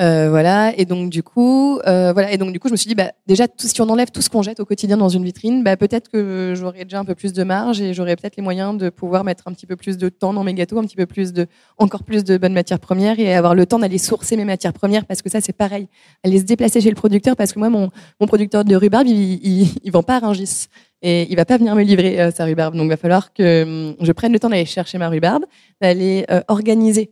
Euh, 0.00 0.30
voilà. 0.30 0.72
Et 0.78 0.84
donc 0.84 1.10
du 1.10 1.22
coup, 1.22 1.78
euh, 1.86 2.12
voilà. 2.12 2.32
Et 2.32 2.38
donc 2.38 2.52
du 2.52 2.58
coup, 2.58 2.68
je 2.68 2.72
me 2.72 2.76
suis 2.76 2.88
dit, 2.88 2.94
bah, 2.94 3.12
déjà, 3.26 3.46
tout, 3.46 3.66
si 3.66 3.80
on 3.80 3.88
enlève 3.88 4.10
tout 4.10 4.22
ce 4.22 4.30
qu'on 4.30 4.42
jette 4.42 4.60
au 4.60 4.64
quotidien 4.64 4.96
dans 4.96 5.08
une 5.08 5.24
vitrine, 5.24 5.62
bah, 5.62 5.76
peut-être 5.76 6.08
que 6.08 6.54
j'aurais 6.56 6.84
déjà 6.84 6.98
un 6.98 7.04
peu 7.04 7.14
plus 7.14 7.32
de 7.32 7.42
marge 7.44 7.80
et 7.80 7.92
j'aurais 7.92 8.16
peut-être 8.16 8.36
les 8.36 8.42
moyens 8.42 8.76
de 8.76 8.88
pouvoir 8.88 9.24
mettre 9.24 9.44
un 9.46 9.52
petit 9.52 9.66
peu 9.66 9.76
plus 9.76 9.98
de 9.98 10.08
temps 10.08 10.32
dans 10.32 10.44
mes 10.44 10.54
gâteaux, 10.54 10.78
un 10.78 10.84
petit 10.84 10.96
peu 10.96 11.06
plus 11.06 11.32
de, 11.32 11.46
encore 11.78 12.04
plus 12.04 12.24
de 12.24 12.38
bonnes 12.38 12.54
matières 12.54 12.80
premières 12.80 13.18
et 13.18 13.34
avoir 13.34 13.54
le 13.54 13.66
temps 13.66 13.78
d'aller 13.78 13.98
sourcer 13.98 14.36
mes 14.36 14.44
matières 14.44 14.72
premières 14.72 15.04
parce 15.04 15.20
que 15.20 15.28
ça, 15.28 15.40
c'est 15.40 15.52
pareil. 15.52 15.88
Aller 16.24 16.38
se 16.38 16.44
déplacer 16.44 16.80
chez 16.80 16.90
le 16.90 16.96
producteur 16.96 17.36
parce 17.36 17.52
que 17.52 17.58
moi, 17.58 17.68
mon, 17.68 17.90
producteur 18.26 18.64
de 18.64 18.74
rhubarbe, 18.74 19.06
il, 19.06 19.44
il, 19.46 19.68
il 19.84 19.92
vend 19.92 20.02
pas 20.02 20.16
à 20.16 20.20
Rungis 20.20 20.68
et 21.02 21.26
il 21.30 21.36
va 21.36 21.44
pas 21.44 21.58
venir 21.58 21.74
me 21.74 21.82
livrer 21.82 22.20
euh, 22.20 22.30
sa 22.30 22.44
rhubarbe. 22.44 22.74
Donc, 22.76 22.86
il 22.86 22.90
va 22.90 22.96
falloir 22.96 23.34
que 23.34 23.90
hum, 23.90 23.96
je 24.00 24.12
prenne 24.12 24.32
le 24.32 24.38
temps 24.38 24.48
d'aller 24.48 24.64
chercher 24.64 24.96
ma 24.96 25.08
rhubarbe, 25.08 25.44
d'aller 25.82 26.24
organiser 26.48 27.10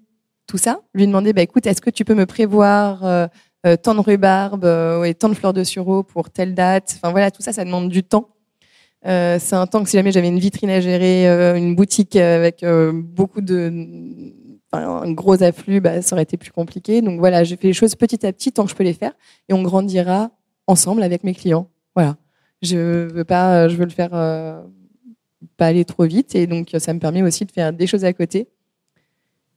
tout 0.50 0.58
ça, 0.58 0.80
lui 0.94 1.06
demander, 1.06 1.32
bah, 1.32 1.42
écoute, 1.42 1.64
est-ce 1.66 1.80
que 1.80 1.90
tu 1.90 2.04
peux 2.04 2.16
me 2.16 2.26
prévoir 2.26 3.04
euh, 3.04 3.28
euh, 3.66 3.76
tant 3.76 3.94
de 3.94 4.00
rhubarbe 4.00 4.64
euh, 4.64 5.04
et 5.04 5.14
tant 5.14 5.28
de 5.28 5.34
fleurs 5.34 5.52
de 5.52 5.62
sureau 5.62 6.02
pour 6.02 6.28
telle 6.28 6.56
date? 6.56 6.96
Enfin 6.96 7.12
voilà, 7.12 7.30
tout 7.30 7.40
ça, 7.40 7.52
ça 7.52 7.64
demande 7.64 7.88
du 7.88 8.02
temps. 8.02 8.30
c'est 9.04 9.52
un 9.52 9.66
temps 9.68 9.84
que 9.84 9.88
si 9.88 9.96
jamais 9.96 10.10
j'avais 10.10 10.26
une 10.26 10.40
vitrine 10.40 10.70
à 10.70 10.80
gérer, 10.80 11.28
une 11.56 11.76
boutique 11.76 12.16
avec 12.16 12.64
beaucoup 12.92 13.40
de, 13.40 13.70
gros 15.14 15.40
afflux, 15.40 15.80
bah, 15.80 16.02
ça 16.02 16.16
aurait 16.16 16.24
été 16.24 16.36
plus 16.36 16.50
compliqué. 16.50 17.00
Donc 17.00 17.20
voilà, 17.20 17.44
j'ai 17.44 17.56
fait 17.56 17.68
les 17.68 17.72
choses 17.72 17.94
petit 17.94 18.26
à 18.26 18.32
petit 18.32 18.50
tant 18.50 18.64
que 18.64 18.70
je 18.70 18.74
peux 18.74 18.84
les 18.84 18.92
faire, 18.92 19.12
et 19.48 19.54
on 19.54 19.62
grandira 19.62 20.32
ensemble 20.66 21.04
avec 21.04 21.22
mes 21.22 21.34
clients. 21.34 21.68
Voilà, 21.94 22.16
je 22.60 23.06
veux 23.06 23.24
pas, 23.24 23.68
je 23.68 23.76
veux 23.76 23.84
le 23.84 23.90
faire 23.90 24.10
pas 25.56 25.66
aller 25.66 25.84
trop 25.84 26.06
vite, 26.06 26.34
et 26.34 26.48
donc 26.48 26.74
ça 26.76 26.92
me 26.92 26.98
permet 26.98 27.22
aussi 27.22 27.44
de 27.44 27.52
faire 27.52 27.72
des 27.72 27.86
choses 27.86 28.04
à 28.04 28.12
côté 28.12 28.48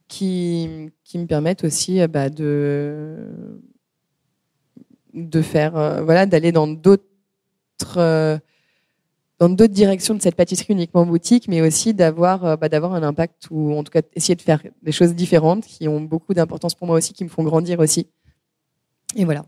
qui, 0.08 0.90
qui 1.04 1.18
me 1.18 1.26
permettent 1.26 1.64
aussi 1.64 2.00
euh, 2.00 2.08
bah, 2.08 2.28
de, 2.30 3.16
de 5.12 5.42
faire, 5.42 5.76
euh, 5.76 6.02
voilà, 6.02 6.26
d'aller 6.26 6.52
dans 6.52 6.66
d'autres 6.66 7.04
euh, 7.96 8.38
dans 9.40 9.48
d'autres 9.48 9.72
directions 9.74 10.14
de 10.14 10.22
cette 10.22 10.36
pâtisserie 10.36 10.72
uniquement 10.74 11.04
boutique, 11.04 11.48
mais 11.48 11.60
aussi 11.60 11.92
d'avoir 11.92 12.56
bah, 12.56 12.68
d'avoir 12.68 12.94
un 12.94 13.02
impact 13.02 13.48
ou 13.50 13.74
en 13.74 13.82
tout 13.82 13.90
cas 13.90 14.02
essayer 14.14 14.36
de 14.36 14.42
faire 14.42 14.62
des 14.80 14.92
choses 14.92 15.12
différentes 15.12 15.64
qui 15.64 15.88
ont 15.88 16.00
beaucoup 16.00 16.34
d'importance 16.34 16.76
pour 16.76 16.86
moi 16.86 16.96
aussi, 16.96 17.12
qui 17.12 17.24
me 17.24 17.28
font 17.28 17.42
grandir 17.42 17.80
aussi. 17.80 18.06
Et 19.16 19.24
voilà. 19.24 19.44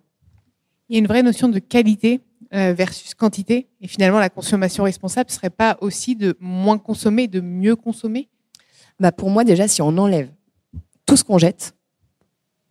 Il 0.89 0.95
y 0.95 0.97
a 0.97 0.99
une 0.99 1.07
vraie 1.07 1.23
notion 1.23 1.49
de 1.49 1.61
qualité 1.61 2.21
versus 2.51 3.15
quantité, 3.15 3.69
et 3.81 3.87
finalement 3.87 4.19
la 4.19 4.29
consommation 4.29 4.83
responsable 4.83 5.31
serait 5.31 5.51
pas 5.51 5.79
aussi 5.81 6.17
de 6.17 6.37
moins 6.41 6.79
consommer, 6.79 7.29
de 7.29 7.41
mieux 7.41 7.77
consommer? 7.77 8.29
Bah 8.99 9.13
pour 9.13 9.31
moi 9.31 9.45
déjà, 9.45 9.69
si 9.69 9.83
on 9.83 9.97
enlève 9.99 10.31
tout 11.07 11.17
ce 11.17 11.25
qu'on 11.25 11.39
jette, 11.39 11.75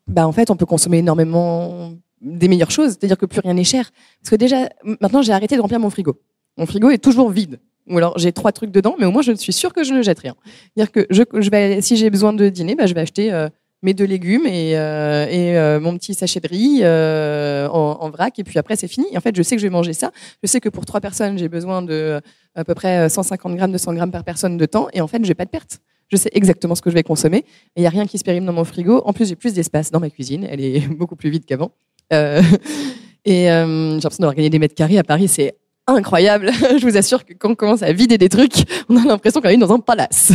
bah 0.07 0.27
en 0.27 0.31
fait, 0.31 0.51
on 0.51 0.55
peut 0.55 0.65
consommer 0.65 0.99
énormément 0.99 1.93
des 2.21 2.47
meilleures 2.47 2.71
choses, 2.71 2.91
c'est-à-dire 2.91 3.17
que 3.17 3.25
plus 3.25 3.39
rien 3.39 3.53
n'est 3.53 3.63
cher. 3.63 3.91
Parce 4.21 4.29
que 4.31 4.35
déjà, 4.35 4.69
maintenant, 5.01 5.21
j'ai 5.21 5.31
arrêté 5.31 5.55
de 5.55 5.61
remplir 5.61 5.79
mon 5.79 5.89
frigo. 5.89 6.19
Mon 6.57 6.65
frigo 6.65 6.89
est 6.89 7.03
toujours 7.03 7.29
vide. 7.29 7.59
Ou 7.87 7.97
alors 7.97 8.17
j'ai 8.17 8.31
trois 8.31 8.51
trucs 8.51 8.71
dedans, 8.71 8.95
mais 8.99 9.05
au 9.05 9.11
moins 9.11 9.21
je 9.21 9.33
suis 9.33 9.53
sûre 9.53 9.71
que 9.71 9.83
je 9.83 9.93
ne 9.93 10.01
jette 10.01 10.19
rien. 10.19 10.35
C'est-à-dire 10.75 10.91
que 10.91 11.05
je, 11.09 11.49
vais, 11.49 11.81
si 11.81 11.97
j'ai 11.97 12.09
besoin 12.09 12.33
de 12.33 12.49
dîner, 12.49 12.75
bah, 12.75 12.87
je 12.87 12.95
vais 12.95 13.01
acheter 13.01 13.31
euh, 13.31 13.47
mes 13.83 13.93
deux 13.93 14.05
légumes 14.05 14.47
et, 14.47 14.75
euh, 14.75 15.27
euh, 15.27 15.79
mon 15.79 15.95
petit 15.95 16.15
sachet 16.15 16.39
de 16.39 16.47
riz 16.47 16.83
en, 16.83 17.97
en, 18.01 18.09
vrac, 18.09 18.39
et 18.39 18.43
puis 18.43 18.57
après 18.57 18.75
c'est 18.75 18.87
fini. 18.87 19.05
en 19.15 19.21
fait, 19.21 19.35
je 19.35 19.43
sais 19.43 19.55
que 19.55 19.61
je 19.61 19.67
vais 19.67 19.71
manger 19.71 19.93
ça. 19.93 20.11
Je 20.41 20.47
sais 20.47 20.59
que 20.59 20.69
pour 20.69 20.85
trois 20.85 20.99
personnes, 20.99 21.37
j'ai 21.37 21.49
besoin 21.49 21.83
de 21.83 22.19
à 22.55 22.63
peu 22.63 22.73
près 22.73 23.07
150 23.07 23.55
grammes, 23.55 23.71
200 23.71 23.93
grammes 23.93 24.11
par 24.11 24.23
personne 24.23 24.57
de 24.57 24.65
temps, 24.65 24.87
et 24.93 25.01
en 25.01 25.07
fait, 25.07 25.23
je 25.23 25.27
n'ai 25.27 25.35
pas 25.35 25.45
de 25.45 25.51
perte. 25.51 25.79
Je 26.09 26.17
sais 26.17 26.29
exactement 26.33 26.75
ce 26.75 26.81
que 26.81 26.89
je 26.89 26.95
vais 26.95 27.03
consommer. 27.03 27.45
Il 27.75 27.81
n'y 27.81 27.87
a 27.87 27.89
rien 27.89 28.05
qui 28.05 28.17
se 28.17 28.23
périme 28.23 28.45
dans 28.45 28.53
mon 28.53 28.63
frigo. 28.63 29.01
En 29.05 29.13
plus, 29.13 29.29
j'ai 29.29 29.35
plus 29.35 29.53
d'espace 29.53 29.91
dans 29.91 29.99
ma 29.99 30.09
cuisine. 30.09 30.47
Elle 30.49 30.61
est 30.61 30.87
beaucoup 30.95 31.15
plus 31.15 31.29
vide 31.29 31.45
qu'avant. 31.45 31.71
Euh, 32.13 32.41
et 33.25 33.49
euh, 33.49 33.95
j'ai 33.95 33.95
l'impression 33.95 34.21
d'avoir 34.21 34.35
gagné 34.35 34.49
des 34.49 34.59
mètres 34.59 34.75
carrés 34.75 34.99
à 34.99 35.03
Paris. 35.03 35.27
C'est 35.27 35.55
incroyable. 35.87 36.51
je 36.79 36.85
vous 36.85 36.97
assure 36.97 37.25
que 37.25 37.33
quand 37.33 37.51
on 37.51 37.55
commence 37.55 37.81
à 37.81 37.91
vider 37.91 38.17
des 38.17 38.29
trucs, 38.29 38.65
on 38.89 38.97
a 38.97 39.05
l'impression 39.05 39.41
qu'on 39.41 39.49
est 39.49 39.57
dans 39.57 39.73
un 39.73 39.79
palace 39.79 40.31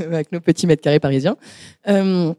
avec 0.00 0.32
nos 0.32 0.40
petits 0.40 0.66
mètres 0.66 0.82
carrés 0.82 1.00
parisiens. 1.00 1.36
Euh, 1.88 2.32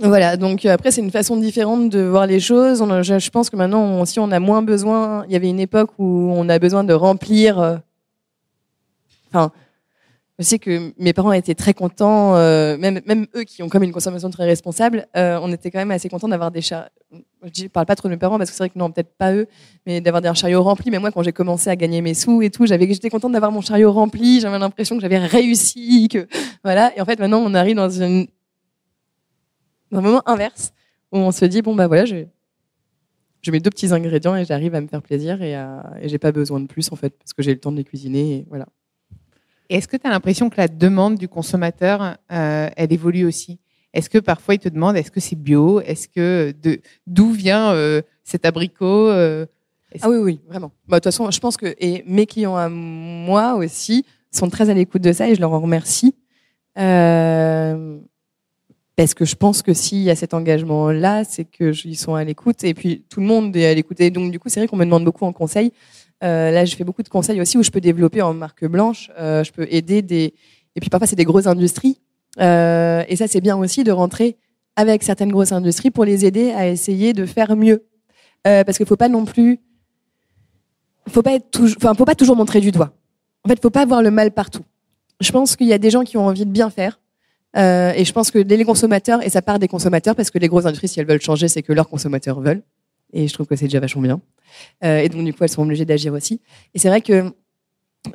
voilà, 0.00 0.36
donc 0.36 0.64
après 0.64 0.90
c'est 0.90 1.02
une 1.02 1.10
façon 1.10 1.36
différente 1.36 1.90
de 1.90 2.00
voir 2.00 2.26
les 2.26 2.40
choses. 2.40 2.78
Je, 3.02 3.30
pense 3.30 3.50
que 3.50 3.56
maintenant, 3.56 4.04
si 4.06 4.18
on 4.18 4.30
a 4.30 4.40
moins 4.40 4.62
besoin, 4.62 5.24
il 5.26 5.32
y 5.32 5.36
avait 5.36 5.50
une 5.50 5.60
époque 5.60 5.90
où 5.98 6.32
on 6.34 6.48
a 6.48 6.58
besoin 6.58 6.84
de 6.84 6.94
remplir. 6.94 7.80
Enfin, 9.28 9.52
je 10.38 10.44
sais 10.44 10.58
que 10.58 10.92
mes 10.98 11.12
parents 11.12 11.30
étaient 11.32 11.54
très 11.54 11.74
contents, 11.74 12.34
euh, 12.34 12.76
même, 12.76 13.00
même 13.06 13.26
eux 13.36 13.44
qui 13.44 13.62
ont 13.62 13.68
comme 13.68 13.84
une 13.84 13.92
consommation 13.92 14.30
très 14.30 14.44
responsable, 14.44 15.06
euh, 15.16 15.38
on 15.40 15.52
était 15.52 15.70
quand 15.70 15.78
même 15.78 15.92
assez 15.92 16.08
contents 16.08 16.26
d'avoir 16.26 16.50
des 16.50 16.60
chats. 16.60 16.90
Je 17.54 17.68
parle 17.68 17.86
pas 17.86 17.94
trop 17.94 18.08
de 18.08 18.14
mes 18.14 18.18
parents 18.18 18.36
parce 18.36 18.50
que 18.50 18.56
c'est 18.56 18.64
vrai 18.64 18.70
que 18.70 18.78
non, 18.78 18.90
peut-être 18.90 19.16
pas 19.16 19.32
eux, 19.32 19.46
mais 19.86 20.00
d'avoir 20.00 20.20
des 20.20 20.34
chariots 20.34 20.62
remplis. 20.62 20.90
Mais 20.90 20.98
moi, 20.98 21.12
quand 21.12 21.22
j'ai 21.22 21.32
commencé 21.32 21.70
à 21.70 21.76
gagner 21.76 22.00
mes 22.00 22.14
sous 22.14 22.42
et 22.42 22.50
tout, 22.50 22.66
j'avais, 22.66 22.92
j'étais 22.92 23.10
contente 23.10 23.30
d'avoir 23.30 23.52
mon 23.52 23.60
chariot 23.60 23.92
rempli. 23.92 24.40
J'avais 24.40 24.58
l'impression 24.58 24.96
que 24.96 25.02
j'avais 25.02 25.18
réussi, 25.18 26.08
que 26.08 26.26
voilà. 26.64 26.92
Et 26.96 27.00
en 27.00 27.04
fait, 27.04 27.20
maintenant, 27.20 27.38
on 27.38 27.54
arrive 27.54 27.76
dans, 27.76 27.90
une, 27.90 28.26
dans 29.92 29.98
un 29.98 30.02
moment 30.02 30.22
inverse 30.26 30.72
où 31.12 31.18
on 31.18 31.30
se 31.30 31.44
dit 31.44 31.62
bon 31.62 31.76
bah 31.76 31.86
voilà, 31.86 32.06
je, 32.06 32.24
je 33.42 33.50
mets 33.52 33.60
deux 33.60 33.70
petits 33.70 33.92
ingrédients 33.92 34.34
et 34.34 34.44
j'arrive 34.44 34.74
à 34.74 34.80
me 34.80 34.88
faire 34.88 35.02
plaisir 35.02 35.40
et, 35.42 35.52
et 35.52 36.08
j'ai 36.08 36.18
pas 36.18 36.32
besoin 36.32 36.58
de 36.58 36.66
plus 36.66 36.90
en 36.90 36.96
fait 36.96 37.16
parce 37.16 37.32
que 37.34 37.42
j'ai 37.44 37.52
le 37.54 37.60
temps 37.60 37.70
de 37.70 37.76
les 37.76 37.84
cuisiner 37.84 38.38
et 38.38 38.46
voilà. 38.48 38.66
Est-ce 39.70 39.88
que 39.88 39.96
tu 39.96 40.06
as 40.06 40.10
l'impression 40.10 40.50
que 40.50 40.56
la 40.58 40.68
demande 40.68 41.16
du 41.16 41.28
consommateur, 41.28 42.16
euh, 42.30 42.68
elle 42.76 42.92
évolue 42.92 43.24
aussi? 43.24 43.58
Est-ce 43.92 44.10
que 44.10 44.18
parfois 44.18 44.54
il 44.54 44.58
te 44.58 44.68
demande 44.68 44.96
est-ce 44.96 45.10
que 45.10 45.20
c'est 45.20 45.36
bio? 45.36 45.80
Est-ce 45.80 46.08
que 46.08 46.52
de 46.62 46.80
d'où 47.06 47.30
vient 47.30 47.72
euh, 47.72 48.02
cet 48.24 48.44
abricot 48.44 49.08
euh, 49.08 49.46
Ah 50.02 50.10
oui, 50.10 50.16
oui, 50.16 50.40
vraiment. 50.48 50.72
Bah, 50.88 50.98
de 50.98 51.04
toute 51.04 51.12
façon, 51.12 51.30
je 51.30 51.40
pense 51.40 51.56
que 51.56 51.74
et 51.78 52.02
mes 52.06 52.26
clients 52.26 52.56
à 52.56 52.68
moi 52.68 53.54
aussi 53.54 54.04
sont 54.32 54.50
très 54.50 54.68
à 54.68 54.74
l'écoute 54.74 55.02
de 55.02 55.12
ça 55.12 55.28
et 55.28 55.34
je 55.34 55.40
leur 55.40 55.52
en 55.52 55.60
remercie. 55.60 56.14
Euh, 56.76 57.98
parce 58.96 59.14
que 59.14 59.24
je 59.24 59.36
pense 59.36 59.62
que 59.62 59.72
s'il 59.72 60.02
y 60.02 60.10
a 60.10 60.16
cet 60.16 60.34
engagement-là, 60.34 61.24
c'est 61.24 61.44
qu'ils 61.44 61.96
sont 61.96 62.14
à 62.14 62.24
l'écoute 62.24 62.64
et 62.64 62.74
puis 62.74 63.04
tout 63.08 63.20
le 63.20 63.26
monde 63.26 63.56
est 63.56 63.66
à 63.66 63.74
l'écoute. 63.74 64.00
Et 64.00 64.10
donc 64.10 64.30
du 64.32 64.38
coup, 64.38 64.48
c'est 64.48 64.60
vrai 64.60 64.66
qu'on 64.66 64.76
me 64.76 64.84
demande 64.84 65.04
beaucoup 65.04 65.24
en 65.24 65.32
conseil 65.32 65.72
euh, 66.22 66.50
là, 66.50 66.64
je 66.64 66.74
fais 66.76 66.84
beaucoup 66.84 67.02
de 67.02 67.08
conseils 67.08 67.40
aussi 67.40 67.58
où 67.58 67.62
je 67.62 67.70
peux 67.70 67.80
développer 67.80 68.22
en 68.22 68.34
marque 68.34 68.64
blanche. 68.64 69.10
Euh, 69.18 69.42
je 69.44 69.52
peux 69.52 69.66
aider 69.70 70.02
des 70.02 70.34
et 70.76 70.80
puis 70.80 70.90
parfois 70.90 71.06
c'est 71.06 71.16
des 71.16 71.24
grosses 71.24 71.46
industries. 71.46 72.00
Euh, 72.40 73.04
et 73.08 73.16
ça, 73.16 73.28
c'est 73.28 73.40
bien 73.40 73.56
aussi 73.56 73.84
de 73.84 73.92
rentrer 73.92 74.36
avec 74.76 75.02
certaines 75.02 75.30
grosses 75.30 75.52
industries 75.52 75.90
pour 75.90 76.04
les 76.04 76.24
aider 76.24 76.50
à 76.52 76.68
essayer 76.68 77.12
de 77.12 77.26
faire 77.26 77.56
mieux. 77.56 77.84
parce 78.42 78.76
qu'il 78.76 78.86
faut 78.86 78.96
pas 78.96 79.08
non 79.08 79.24
plus, 79.24 79.60
faut 81.08 81.22
pas 81.22 81.34
être 81.34 81.60
enfin, 81.76 81.94
faut 81.94 82.04
pas 82.04 82.14
toujours 82.14 82.36
montrer 82.36 82.60
du 82.60 82.70
doigt. 82.70 82.92
En 83.44 83.48
fait, 83.48 83.60
faut 83.60 83.70
pas 83.70 83.86
voir 83.86 84.02
le 84.02 84.10
mal 84.10 84.32
partout. 84.32 84.64
Je 85.20 85.30
pense 85.30 85.56
qu'il 85.56 85.68
y 85.68 85.72
a 85.72 85.78
des 85.78 85.90
gens 85.90 86.02
qui 86.02 86.16
ont 86.16 86.26
envie 86.26 86.44
de 86.44 86.50
bien 86.50 86.70
faire. 86.70 87.00
Et 87.56 88.04
je 88.04 88.12
pense 88.12 88.32
que 88.32 88.38
les 88.38 88.64
consommateurs, 88.64 89.24
et 89.24 89.30
ça 89.30 89.40
part 89.40 89.60
des 89.60 89.68
consommateurs, 89.68 90.16
parce 90.16 90.30
que 90.30 90.38
les 90.38 90.48
grosses 90.48 90.66
industries, 90.66 90.88
si 90.88 90.98
elles 90.98 91.06
veulent 91.06 91.20
changer, 91.20 91.46
c'est 91.46 91.62
que 91.62 91.72
leurs 91.72 91.88
consommateurs 91.88 92.40
veulent. 92.40 92.62
Et 93.12 93.28
je 93.28 93.32
trouve 93.32 93.46
que 93.46 93.54
c'est 93.54 93.66
déjà 93.66 93.78
vachement 93.78 94.02
bien. 94.02 94.20
Euh, 94.84 94.98
et 94.98 95.08
donc, 95.08 95.24
du 95.24 95.32
coup, 95.32 95.44
elles 95.44 95.50
sont 95.50 95.62
obligées 95.62 95.84
d'agir 95.84 96.12
aussi. 96.12 96.40
Et 96.74 96.78
c'est 96.78 96.88
vrai 96.88 97.00
que 97.00 97.32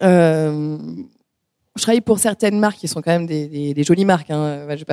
euh, 0.02 0.78
je 1.76 1.82
travaille 1.82 2.02
pour 2.02 2.20
certaines 2.20 2.60
marques 2.60 2.78
qui 2.78 2.88
sont 2.88 3.02
quand 3.02 3.12
même 3.12 3.26
des, 3.26 3.84
jolies 3.84 4.06
marques. 4.06 4.30
Hein. 4.30 4.66
Je 4.68 4.74
ne 4.74 4.76
vais 4.76 4.86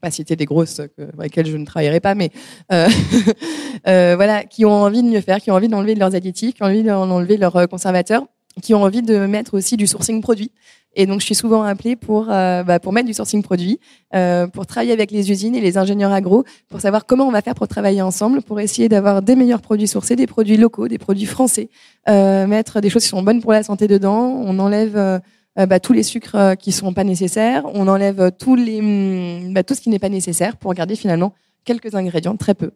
pas, 0.00 0.10
citer 0.10 0.36
des 0.36 0.44
grosses 0.44 0.80
avec 0.80 1.18
lesquelles 1.18 1.46
je 1.46 1.56
ne 1.56 1.66
travaillerai 1.66 2.00
pas, 2.00 2.14
mais 2.14 2.30
euh, 2.72 4.14
voilà, 4.16 4.44
qui 4.44 4.64
ont 4.64 4.82
envie 4.82 5.02
de 5.02 5.08
mieux 5.08 5.20
faire, 5.20 5.38
qui 5.40 5.50
ont 5.50 5.54
envie 5.54 5.68
d'enlever 5.68 5.94
leurs 5.94 6.14
additifs, 6.14 6.54
qui 6.54 6.62
ont 6.62 6.66
envie 6.66 6.82
d'enlever 6.82 7.36
leurs 7.36 7.68
conservateurs. 7.68 8.24
qui 8.62 8.74
ont 8.74 8.82
envie 8.82 9.02
de 9.02 9.26
mettre 9.26 9.54
aussi 9.54 9.76
du 9.76 9.86
sourcing 9.86 10.20
produit. 10.20 10.52
Et 10.94 11.06
donc, 11.06 11.20
je 11.20 11.26
suis 11.26 11.34
souvent 11.34 11.62
appelée 11.62 11.96
pour 11.96 12.26
euh, 12.30 12.62
bah, 12.62 12.80
pour 12.80 12.92
mettre 12.92 13.06
du 13.06 13.14
sourcing 13.14 13.42
produit, 13.42 13.78
euh, 14.14 14.46
pour 14.46 14.66
travailler 14.66 14.92
avec 14.92 15.10
les 15.10 15.30
usines 15.30 15.54
et 15.54 15.60
les 15.60 15.76
ingénieurs 15.76 16.12
agro, 16.12 16.44
pour 16.68 16.80
savoir 16.80 17.06
comment 17.06 17.26
on 17.26 17.30
va 17.30 17.42
faire 17.42 17.54
pour 17.54 17.68
travailler 17.68 18.02
ensemble, 18.02 18.42
pour 18.42 18.58
essayer 18.58 18.88
d'avoir 18.88 19.22
des 19.22 19.36
meilleurs 19.36 19.60
produits 19.60 19.86
sourcés, 19.86 20.16
des 20.16 20.26
produits 20.26 20.56
locaux, 20.56 20.88
des 20.88 20.98
produits 20.98 21.26
français, 21.26 21.68
euh, 22.08 22.46
mettre 22.46 22.80
des 22.80 22.90
choses 22.90 23.02
qui 23.02 23.10
sont 23.10 23.22
bonnes 23.22 23.40
pour 23.40 23.52
la 23.52 23.62
santé 23.62 23.86
dedans. 23.86 24.42
On 24.44 24.58
enlève 24.58 24.96
euh, 24.96 25.18
euh, 25.58 25.66
bah, 25.66 25.78
tous 25.78 25.92
les 25.92 26.02
sucres 26.02 26.56
qui 26.58 26.72
sont 26.72 26.92
pas 26.94 27.04
nécessaires, 27.04 27.64
on 27.74 27.86
enlève 27.86 28.32
tous 28.38 28.56
les 28.56 28.80
hum, 28.80 29.52
bah, 29.52 29.62
tout 29.62 29.74
ce 29.74 29.80
qui 29.80 29.90
n'est 29.90 29.98
pas 29.98 30.08
nécessaire 30.08 30.56
pour 30.56 30.72
garder 30.74 30.96
finalement 30.96 31.34
quelques 31.64 31.94
ingrédients, 31.94 32.36
très 32.36 32.54
peu, 32.54 32.70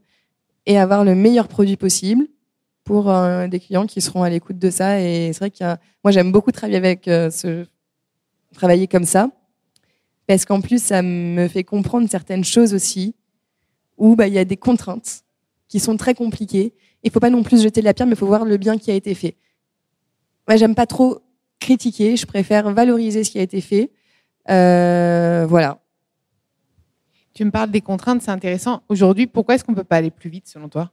et 0.67 0.79
avoir 0.79 1.05
le 1.05 1.15
meilleur 1.15 1.49
produit 1.49 1.77
possible 1.77 2.27
pour 2.85 3.13
des 3.49 3.61
clients 3.61 3.87
qui 3.87 4.01
seront 4.01 4.23
à 4.23 4.29
l'écoute 4.29 4.59
de 4.59 4.69
ça. 4.69 5.01
Et 5.01 5.33
c'est 5.33 5.39
vrai 5.39 5.51
que 5.51 5.65
moi 6.05 6.11
j'aime 6.11 6.33
beaucoup 6.33 6.51
travailler 6.51 6.77
avec 6.77 7.05
ce 7.05 7.65
travailler 8.53 8.87
comme 8.87 9.05
ça, 9.05 9.31
parce 10.27 10.45
qu'en 10.45 10.61
plus, 10.61 10.83
ça 10.83 11.03
me 11.03 11.49
fait 11.49 11.65
comprendre 11.65 12.09
certaines 12.09 12.45
choses 12.45 12.75
aussi, 12.75 13.15
où 13.99 14.17
bah, 14.17 14.29
il 14.29 14.35
y 14.35 14.39
a 14.39 14.45
des 14.45 14.57
contraintes 14.57 15.25
qui 15.69 15.81
sont 15.81 15.97
très 15.97 16.15
compliquées. 16.15 16.75
Il 17.03 17.11
faut 17.11 17.21
pas 17.21 17.31
non 17.31 17.43
plus 17.43 17.63
jeter 17.63 17.81
de 17.81 17.87
la 17.87 17.95
pierre, 17.95 18.07
mais 18.07 18.15
il 18.15 18.19
faut 18.19 18.27
voir 18.27 18.45
le 18.45 18.57
bien 18.57 18.79
qui 18.79 18.91
a 18.91 18.95
été 18.95 19.15
fait. 19.15 19.37
Moi, 20.49 20.57
j'aime 20.57 20.75
pas 20.75 20.87
trop 20.87 21.21
critiquer, 21.61 22.17
je 22.17 22.27
préfère 22.27 22.71
valoriser 22.73 23.25
ce 23.25 23.31
qui 23.31 23.39
a 23.39 23.43
été 23.43 23.61
fait. 23.61 23.91
Euh, 24.51 25.47
voilà. 25.49 25.79
Tu 27.35 27.45
me 27.45 27.51
parles 27.51 27.71
des 27.71 27.81
contraintes, 27.81 28.23
c'est 28.23 28.31
intéressant. 28.31 28.83
Aujourd'hui, 28.89 29.27
pourquoi 29.27 29.55
est-ce 29.55 29.65
qu'on 29.65 29.75
peut 29.75 29.85
pas 29.85 29.97
aller 29.97 30.11
plus 30.11 30.29
vite 30.29 30.47
selon 30.49 30.69
toi? 30.69 30.91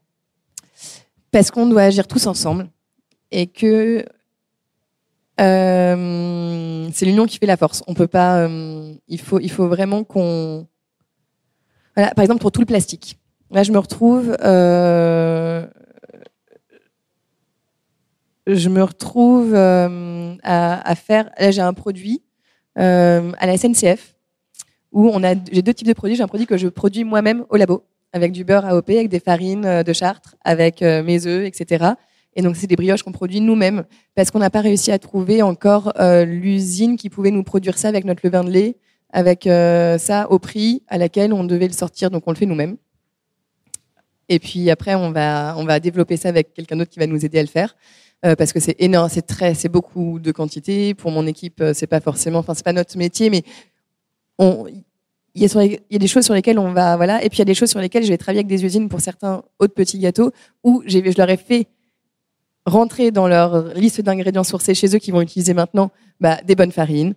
Parce 1.32 1.52
qu'on 1.52 1.66
doit 1.66 1.84
agir 1.84 2.08
tous 2.08 2.28
ensemble 2.28 2.70
et 3.32 3.48
que 3.48 4.06
euh, 5.40 6.90
c'est 6.94 7.06
l'union 7.06 7.26
qui 7.26 7.38
fait 7.38 7.46
la 7.46 7.58
force. 7.58 7.84
On 7.88 7.94
peut 7.94 8.08
pas. 8.08 8.40
Euh, 8.40 8.94
il 9.08 9.20
faut, 9.20 9.40
il 9.40 9.50
faut 9.50 9.68
vraiment 9.68 10.04
qu'on. 10.04 10.68
Voilà, 11.96 12.14
par 12.14 12.24
exemple 12.24 12.42
pour 12.42 12.52
tout 12.52 12.62
le 12.62 12.66
plastique. 12.66 13.18
Là, 13.52 13.64
je 13.64 13.72
me 13.72 13.80
retrouve. 13.80 14.36
Euh, 14.44 15.66
je 18.48 18.70
me 18.70 18.84
retrouve 18.84 19.56
à, 19.56 19.90
à, 20.44 20.96
faire. 20.96 21.30
Là, 21.40 21.52
j'ai 21.52 21.62
un 21.62 21.74
produit 21.74 22.24
à 22.76 23.46
la 23.46 23.58
SNCF 23.58 24.16
où 24.92 25.10
on 25.14 25.24
a. 25.24 25.36
J'ai 25.52 25.62
deux 25.62 25.74
types 25.74 25.88
de 25.88 25.94
produits. 25.94 26.16
J'ai 26.16 26.24
un 26.24 26.28
produit 26.28 26.48
que 26.48 26.58
je 26.58 26.68
produis 26.68 27.04
moi-même 27.04 27.46
au 27.50 27.58
labo 27.58 27.84
avec 28.12 28.32
du 28.32 28.44
beurre 28.44 28.66
AOP, 28.66 28.90
avec 28.90 29.10
des 29.10 29.20
farines 29.20 29.84
de 29.84 29.94
Chartres, 29.94 30.36
avec 30.44 30.82
mes 30.82 31.28
œufs, 31.28 31.46
etc. 31.46 31.94
Et 32.36 32.42
donc, 32.42 32.56
c'est 32.56 32.68
des 32.68 32.76
brioches 32.76 33.04
qu'on 33.04 33.12
produit 33.12 33.42
nous-mêmes 33.42 33.84
parce 34.16 34.32
qu'on 34.32 34.40
n'a 34.40 34.50
pas 34.50 34.62
réussi 34.62 34.92
à 34.92 35.00
trouver 35.00 35.42
encore 35.42 35.94
euh, 36.00 36.26
l'usine 36.26 36.96
qui 36.96 37.10
pouvait 37.10 37.32
nous 37.32 37.44
produire 37.44 37.78
ça 37.78 37.88
avec 37.88 38.06
notre 38.06 38.22
levain 38.24 38.44
de 38.44 38.52
lait, 38.52 38.78
avec 39.12 39.48
euh, 39.48 39.98
ça 39.98 40.30
au 40.32 40.40
prix 40.40 40.84
à 40.88 40.98
laquelle 40.98 41.34
on 41.34 41.44
devait 41.44 41.68
le 41.68 41.74
sortir. 41.74 42.12
Donc, 42.12 42.24
on 42.28 42.32
le 42.32 42.38
fait 42.38 42.46
nous-mêmes. 42.46 42.78
Et 44.30 44.38
puis 44.38 44.70
après, 44.70 44.94
on 44.94 45.12
va, 45.12 45.56
on 45.58 45.66
va 45.66 45.80
développer 45.80 46.16
ça 46.18 46.30
avec 46.30 46.54
quelqu'un 46.54 46.78
d'autre 46.78 46.92
qui 46.92 47.00
va 47.00 47.08
nous 47.08 47.26
aider 47.26 47.40
à 47.40 47.42
le 47.42 47.48
faire. 47.48 47.76
Euh, 48.26 48.36
parce 48.36 48.54
que 48.54 48.60
c'est 48.60 48.76
énorme, 48.80 49.10
c'est 49.10 49.26
très, 49.26 49.54
c'est 49.56 49.70
beaucoup 49.70 50.20
de 50.20 50.32
quantité. 50.32 50.94
Pour 50.94 51.10
mon 51.10 51.26
équipe, 51.26 51.64
c'est 51.74 51.88
pas 51.88 52.00
forcément, 52.02 52.40
enfin, 52.40 52.54
c'est 52.54 52.66
pas 52.66 52.74
notre 52.74 52.98
métier, 52.98 53.30
mais 53.30 53.44
il 54.40 54.84
y, 55.36 55.46
y 55.46 55.96
a 55.96 56.00
des 56.00 56.08
choses 56.08 56.26
sur 56.26 56.34
lesquelles 56.34 56.60
on 56.60 56.74
va, 56.74 56.96
voilà. 56.96 57.24
Et 57.24 57.30
puis 57.30 57.38
il 57.38 57.40
y 57.40 57.42
a 57.44 57.46
des 57.46 57.54
choses 57.54 57.70
sur 57.70 57.80
lesquelles 57.80 58.04
je 58.04 58.10
vais 58.10 58.18
travailler 58.18 58.40
avec 58.40 58.48
des 58.48 58.66
usines 58.66 58.90
pour 58.90 59.02
certains 59.02 59.44
autres 59.58 59.74
petits 59.74 60.00
gâteaux 60.00 60.32
où 60.64 60.84
je 60.86 61.00
leur 61.18 61.30
ai 61.30 61.38
fait 61.38 61.68
rentrer 62.70 63.12
dans 63.12 63.28
leur 63.28 63.74
liste 63.74 64.02
d'ingrédients 64.02 64.44
sourcés 64.44 64.74
chez 64.74 64.96
eux 64.96 65.00
qui 65.00 65.12
vont 65.12 65.22
utiliser 65.22 65.54
maintenant 65.54 65.92
bah, 66.20 66.40
des 66.46 66.56
bonnes 66.56 66.72
farines, 66.72 67.14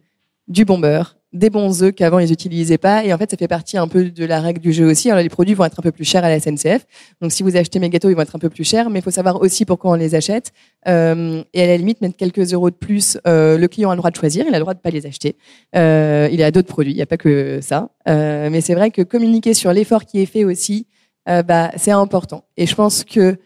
du 0.49 0.65
bon 0.65 0.79
beurre, 0.79 1.17
des 1.33 1.51
bons 1.51 1.83
œufs 1.83 1.95
qu'avant 1.95 2.19
ils 2.19 2.29
n'utilisaient 2.29 2.79
pas. 2.79 3.05
Et 3.05 3.13
en 3.13 3.19
fait, 3.19 3.31
ça 3.31 3.37
fait 3.37 3.49
partie 3.49 3.79
un 3.79 3.89
peu 3.89 4.11
de 4.11 4.25
la 4.25 4.41
règle 4.41 4.61
du 4.61 4.73
jeu 4.73 4.87
aussi. 4.87 5.11
Alors, 5.11 5.23
les 5.23 5.29
produits 5.29 5.55
vont 5.55 5.65
être 5.65 5.79
un 5.79 5.83
peu 5.83 5.93
plus 5.93 6.05
chers 6.05 6.25
à 6.25 6.29
la 6.29 6.39
SNCF. 6.39 6.87
Donc, 7.21 7.33
si 7.33 7.43
vous 7.43 7.57
achetez 7.57 7.79
mes 7.79 7.89
gâteaux, 7.89 8.11
ils 8.11 8.15
vont 8.15 8.23
être 8.23 8.37
un 8.37 8.39
peu 8.39 8.51
plus 8.51 8.65
chers. 8.65 8.91
Mais 8.91 8.99
il 8.99 9.03
faut 9.03 9.11
savoir 9.11 9.41
aussi 9.41 9.65
pourquoi 9.65 9.93
on 9.93 9.95
les 9.95 10.15
achète. 10.15 10.53
Euh, 10.89 11.43
et 11.55 11.63
à 11.63 11.67
la 11.67 11.77
limite, 11.77 12.01
mettre 12.01 12.17
quelques 12.17 12.53
euros 12.53 12.71
de 12.71 12.75
plus, 12.75 13.19
euh, 13.27 13.57
le 13.57 13.69
client 13.69 13.91
a 13.91 13.95
le 13.95 13.99
droit 13.99 14.11
de 14.11 14.17
choisir. 14.17 14.45
Il 14.47 14.55
a 14.55 14.59
le 14.59 14.63
droit 14.63 14.75
de 14.75 14.81
pas 14.81 14.91
les 14.91 15.07
acheter. 15.07 15.37
Euh, 15.75 16.29
il 16.31 16.43
a 16.43 16.51
d'autres 16.51 16.69
produits. 16.69 16.93
Il 16.93 16.97
n'y 16.97 17.03
a 17.03 17.07
pas 17.07 17.17
que 17.17 17.61
ça. 17.63 17.91
Euh, 18.09 18.51
mais 18.51 18.61
c'est 18.61 18.75
vrai 18.75 18.91
que 18.91 19.03
communiquer 19.03 19.55
sur 19.55 19.73
l'effort 19.73 20.05
qui 20.05 20.21
est 20.21 20.27
fait 20.27 20.45
aussi, 20.45 20.87
bah, 21.27 21.71
c'est 21.77 21.93
important. 21.93 22.45
Et 22.57 22.67
je 22.67 22.75
pense 22.75 23.05
que 23.05 23.39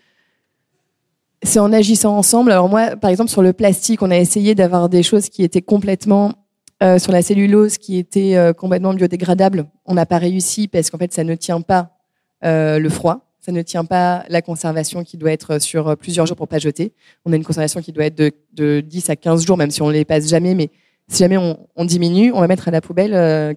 c'est 1.43 1.59
en 1.59 1.73
agissant 1.73 2.17
ensemble. 2.17 2.51
Alors 2.51 2.69
moi, 2.69 2.97
par 2.97 3.11
exemple, 3.11 3.31
sur 3.31 3.43
le 3.43 3.53
plastique, 3.53 4.03
on 4.03 4.11
a 4.11 4.17
essayé 4.17 4.55
d'avoir 4.55 4.89
des 4.89 5.03
choses 5.03 5.29
qui 5.29 5.43
étaient 5.43 5.63
complètement 5.63 6.33
euh, 6.83 6.99
sur 6.99 7.13
la 7.13 7.23
cellulose, 7.23 7.79
qui 7.79 7.97
étaient 7.97 8.37
euh, 8.37 8.53
complètement 8.53 8.93
biodégradables. 8.93 9.67
On 9.87 9.95
n'a 9.95 10.07
pas 10.07 10.19
réussi 10.19 10.69
parce 10.69 10.91
qu'en 10.91 10.99
fait, 10.99 11.13
ça 11.13 11.25
ne 11.25 11.35
tient 11.35 11.61
pas 11.63 11.91
euh, 12.45 12.79
le 12.79 12.89
froid, 12.91 13.21
ça 13.41 13.51
ne 13.51 13.63
tient 13.63 13.85
pas 13.85 14.25
la 14.29 14.43
conservation 14.43 15.03
qui 15.03 15.17
doit 15.17 15.33
être 15.33 15.59
sur 15.59 15.97
plusieurs 15.97 16.27
jours 16.27 16.37
pour 16.37 16.49
pas 16.49 16.59
jeter. 16.59 16.93
On 17.25 17.33
a 17.33 17.37
une 17.37 17.45
conservation 17.45 17.81
qui 17.81 17.93
doit 17.93 18.05
être 18.05 18.17
de, 18.17 18.31
de 18.53 18.81
10 18.81 19.09
à 19.11 19.17
15 19.17 19.47
jours, 19.47 19.57
même 19.57 19.71
si 19.71 19.81
on 19.81 19.89
les 19.89 20.05
passe 20.05 20.29
jamais. 20.29 20.55
Mais 20.55 20.71
si 21.09 21.19
jamais 21.19 21.39
on, 21.39 21.59
on 21.77 21.85
diminue, 21.85 22.33
on 22.33 22.41
va 22.41 22.47
mettre 22.47 22.69
à 22.69 22.71
la 22.71 22.81
poubelle 22.83 23.13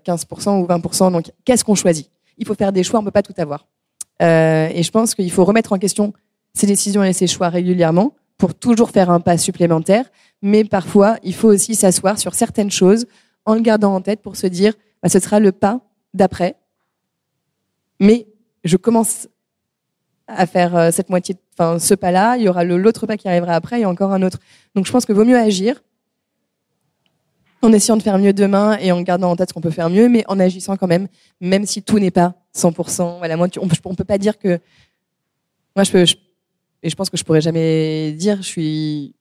15% 0.06 0.62
ou 0.62 0.66
20%. 0.66 1.12
Donc, 1.12 1.32
qu'est-ce 1.44 1.66
qu'on 1.66 1.76
choisit? 1.76 2.10
Il 2.38 2.46
faut 2.46 2.56
faire 2.56 2.72
des 2.72 2.84
choix, 2.84 3.00
on 3.00 3.04
peut 3.04 3.12
pas 3.12 3.24
tout 3.24 3.34
avoir. 3.38 3.68
et 4.22 4.82
je 4.82 4.92
pense 4.92 5.16
qu'il 5.16 5.32
faut 5.32 5.44
remettre 5.44 5.74
en 5.74 5.78
question 5.78 6.14
ses 6.54 6.68
décisions 6.68 7.04
et 7.04 7.14
ses 7.14 7.28
choix 7.28 7.50
régulièrement 7.50 8.14
pour 8.38 8.56
toujours 8.56 8.92
faire 8.92 9.10
un 9.10 9.20
pas 9.20 9.38
supplémentaire. 9.38 10.06
Mais 10.42 10.64
parfois, 10.64 11.18
il 11.24 11.34
faut 11.34 11.50
aussi 11.50 11.76
s'asseoir 11.76 12.18
sur 12.18 12.34
certaines 12.34 12.72
choses 12.72 13.06
en 13.46 13.56
le 13.56 13.62
gardant 13.62 13.94
en 13.94 14.02
tête 14.02 14.22
pour 14.22 14.36
se 14.36 14.48
dire, 14.48 14.74
bah, 15.04 15.10
ce 15.10 15.20
sera 15.20 15.40
le 15.40 15.52
pas 15.52 15.82
d'après. 16.14 16.56
Mais 18.00 18.28
je 18.64 18.78
commence 18.78 19.28
à 20.28 20.46
faire 20.46 20.76
euh, 20.76 20.92
cette 20.92 21.10
moitié, 21.10 21.36
enfin 21.58 21.80
ce 21.80 21.94
pas-là, 21.96 22.38
il 22.38 22.44
y 22.44 22.50
aura 22.50 22.64
l'autre 22.64 23.08
pas 23.08 23.18
qui 23.18 23.28
arrivera 23.28 23.56
après 23.56 23.82
et 23.82 23.86
encore 23.86 24.14
un 24.14 24.22
autre. 24.22 24.38
Donc 24.76 24.86
je 24.86 24.92
pense 24.92 25.06
qu'il 25.06 25.16
vaut 25.16 25.26
mieux 25.26 25.38
agir 25.38 25.82
en 27.62 27.74
essayant 27.74 27.98
de 27.98 28.04
faire 28.04 28.18
mieux 28.20 28.32
demain 28.32 28.78
et 28.78 28.92
en 28.92 29.02
gardant 29.02 29.32
en 29.32 29.36
tête 29.36 29.50
ce 29.50 29.54
qu'on 29.54 29.62
peut 29.62 29.72
faire 29.72 29.90
mieux, 29.90 30.08
mais 30.08 30.24
en 30.28 30.40
agissant 30.40 30.78
quand 30.78 30.88
même, 30.88 31.08
même 31.42 31.66
si 31.66 31.82
tout 31.84 32.00
n'est 32.00 32.12
pas 32.12 32.36
100%. 32.56 33.18
Voilà, 33.18 33.36
moi, 33.36 33.48
on, 33.58 33.68
on 33.86 33.96
peut 33.96 34.04
pas 34.06 34.18
dire 34.18 34.38
que 34.38 34.60
moi 35.76 35.84
je 35.84 35.92
peux, 35.92 36.06
et 36.84 36.90
je 36.90 36.96
pense 36.96 37.10
que 37.10 37.18
je 37.18 37.24
pourrais 37.24 37.42
jamais 37.42 38.12
dire 38.14 38.38
je 38.38 38.48
suis 38.48 39.16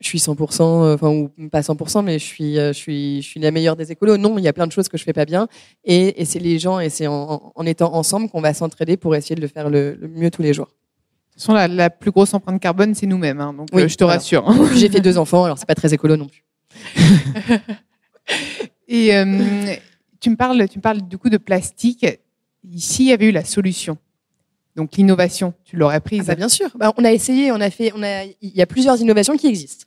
je 0.00 0.08
suis 0.08 0.18
100%, 0.18 0.62
euh, 0.62 0.94
enfin 0.94 1.08
ou 1.08 1.30
pas 1.48 1.60
100%, 1.60 2.04
mais 2.04 2.18
je 2.18 2.24
suis, 2.24 2.58
euh, 2.58 2.72
je 2.72 2.78
suis, 2.78 3.22
je 3.22 3.28
suis 3.28 3.40
la 3.40 3.50
meilleure 3.50 3.76
des 3.76 3.92
écolos. 3.92 4.18
Non, 4.18 4.36
il 4.36 4.44
y 4.44 4.48
a 4.48 4.52
plein 4.52 4.66
de 4.66 4.72
choses 4.72 4.88
que 4.88 4.98
je 4.98 5.04
fais 5.04 5.12
pas 5.12 5.24
bien, 5.24 5.48
et, 5.84 6.20
et 6.20 6.24
c'est 6.24 6.38
les 6.38 6.58
gens 6.58 6.80
et 6.80 6.90
c'est 6.90 7.06
en, 7.06 7.52
en, 7.54 7.66
étant 7.66 7.94
ensemble 7.94 8.28
qu'on 8.28 8.40
va 8.40 8.52
s'entraider 8.52 8.96
pour 8.96 9.14
essayer 9.16 9.34
de 9.34 9.40
le 9.40 9.48
faire 9.48 9.70
le, 9.70 9.98
mieux 10.14 10.30
tous 10.30 10.42
les 10.42 10.52
jours. 10.52 10.66
De 10.66 11.32
toute 11.32 11.42
façon, 11.42 11.54
la, 11.54 11.68
la 11.68 11.90
plus 11.90 12.10
grosse 12.10 12.34
empreinte 12.34 12.60
carbone, 12.60 12.94
c'est 12.94 13.06
nous-mêmes, 13.06 13.40
hein, 13.40 13.54
donc 13.54 13.68
oui, 13.72 13.82
euh, 13.82 13.88
je 13.88 13.96
te 13.96 14.04
rassure. 14.04 14.44
J'ai 14.74 14.88
fait 14.88 15.00
deux 15.00 15.16
enfants, 15.16 15.44
alors 15.44 15.58
c'est 15.58 15.66
pas 15.66 15.74
très 15.74 15.92
écolo 15.94 16.16
non 16.16 16.26
plus. 16.26 16.44
et 18.88 19.08
tu 20.20 20.30
me 20.30 20.36
parles, 20.36 20.68
tu 20.68 20.78
me 20.78 20.82
parles 20.82 21.02
du 21.02 21.16
coup 21.16 21.30
de 21.30 21.38
plastique. 21.38 22.06
Ici, 22.68 23.04
il 23.04 23.08
y 23.08 23.12
avait 23.12 23.28
eu 23.28 23.32
la 23.32 23.44
solution. 23.44 23.96
Donc 24.76 24.96
l'innovation, 24.96 25.54
tu 25.64 25.76
l'aurais 25.76 26.00
prise 26.00 26.24
ah 26.24 26.32
bah 26.32 26.34
Bien 26.34 26.48
sûr. 26.48 26.68
Bah, 26.76 26.92
on 26.96 27.04
a 27.04 27.12
essayé, 27.12 27.50
on 27.50 27.60
a 27.60 27.70
fait, 27.70 27.92
il 28.42 28.54
y 28.54 28.62
a 28.62 28.66
plusieurs 28.66 29.00
innovations 29.00 29.36
qui 29.36 29.46
existent. 29.46 29.86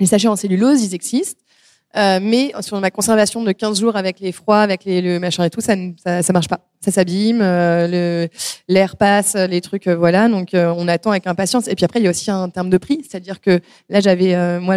Les 0.00 0.06
sachets 0.06 0.28
en 0.28 0.36
cellulose, 0.36 0.82
ils 0.82 0.94
existent. 0.94 1.38
Euh, 1.94 2.20
mais 2.22 2.52
sur 2.60 2.80
ma 2.80 2.90
conservation 2.90 3.42
de 3.42 3.52
15 3.52 3.78
jours 3.80 3.96
avec 3.96 4.18
les 4.20 4.32
froids, 4.32 4.60
avec 4.62 4.82
le 4.86 5.18
machin 5.18 5.44
et 5.44 5.50
tout, 5.50 5.60
ça, 5.60 5.74
ça, 6.22 6.32
marche 6.32 6.48
pas. 6.48 6.60
Ça 6.80 6.90
s'abîme, 6.90 7.40
euh, 7.42 8.26
l'air 8.66 8.96
passe, 8.96 9.34
les 9.34 9.60
trucs, 9.60 9.86
euh, 9.86 9.96
voilà. 9.96 10.28
Donc 10.28 10.50
on 10.54 10.88
attend 10.88 11.10
avec 11.10 11.26
impatience. 11.26 11.68
Et 11.68 11.74
puis 11.74 11.84
après, 11.84 12.00
il 12.00 12.04
y 12.04 12.06
a 12.06 12.10
aussi 12.10 12.30
un 12.30 12.48
terme 12.48 12.70
de 12.70 12.78
prix, 12.78 13.04
c'est-à-dire 13.08 13.40
que 13.40 13.60
là, 13.90 14.00
j'avais, 14.00 14.58
moi, 14.58 14.76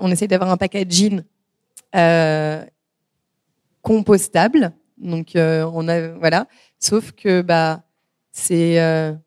on 0.00 0.10
essaye 0.10 0.28
d'avoir 0.28 0.50
un 0.50 0.56
packaging 0.56 1.22
compostable. 3.82 4.72
Donc 4.98 5.28
on 5.34 5.88
a, 5.88 6.08
voilà. 6.18 6.46
Sauf 6.78 7.12
que 7.12 7.40
bah 7.40 7.82
c'est 8.32 8.74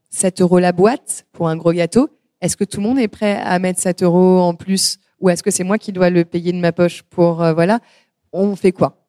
7 0.10 0.42
euh, 0.42 0.44
euros 0.44 0.60
la 0.60 0.72
boîte 0.72 1.26
pour 1.32 1.48
un 1.48 1.56
gros 1.56 1.74
gâteau. 1.74 2.10
Est-ce 2.42 2.58
que 2.58 2.64
tout 2.64 2.82
le 2.82 2.88
monde 2.88 3.00
est 3.00 3.08
prêt 3.08 3.40
à 3.44 3.58
mettre 3.60 3.80
7 3.80 4.04
euros 4.04 4.40
en 4.40 4.54
plus? 4.54 5.00
Ou 5.20 5.30
est-ce 5.30 5.44
que 5.44 5.52
c'est 5.52 5.64
moi 5.64 5.78
qui 5.78 5.92
dois 5.92 6.10
le 6.10 6.26
payer 6.26 6.52
de 6.52 6.58
ma 6.58 6.72
poche 6.72 7.04
pour 7.04 7.42
euh, 7.42 7.54
voilà? 7.54 7.80
On 8.32 8.56
fait 8.56 8.72
quoi? 8.72 9.06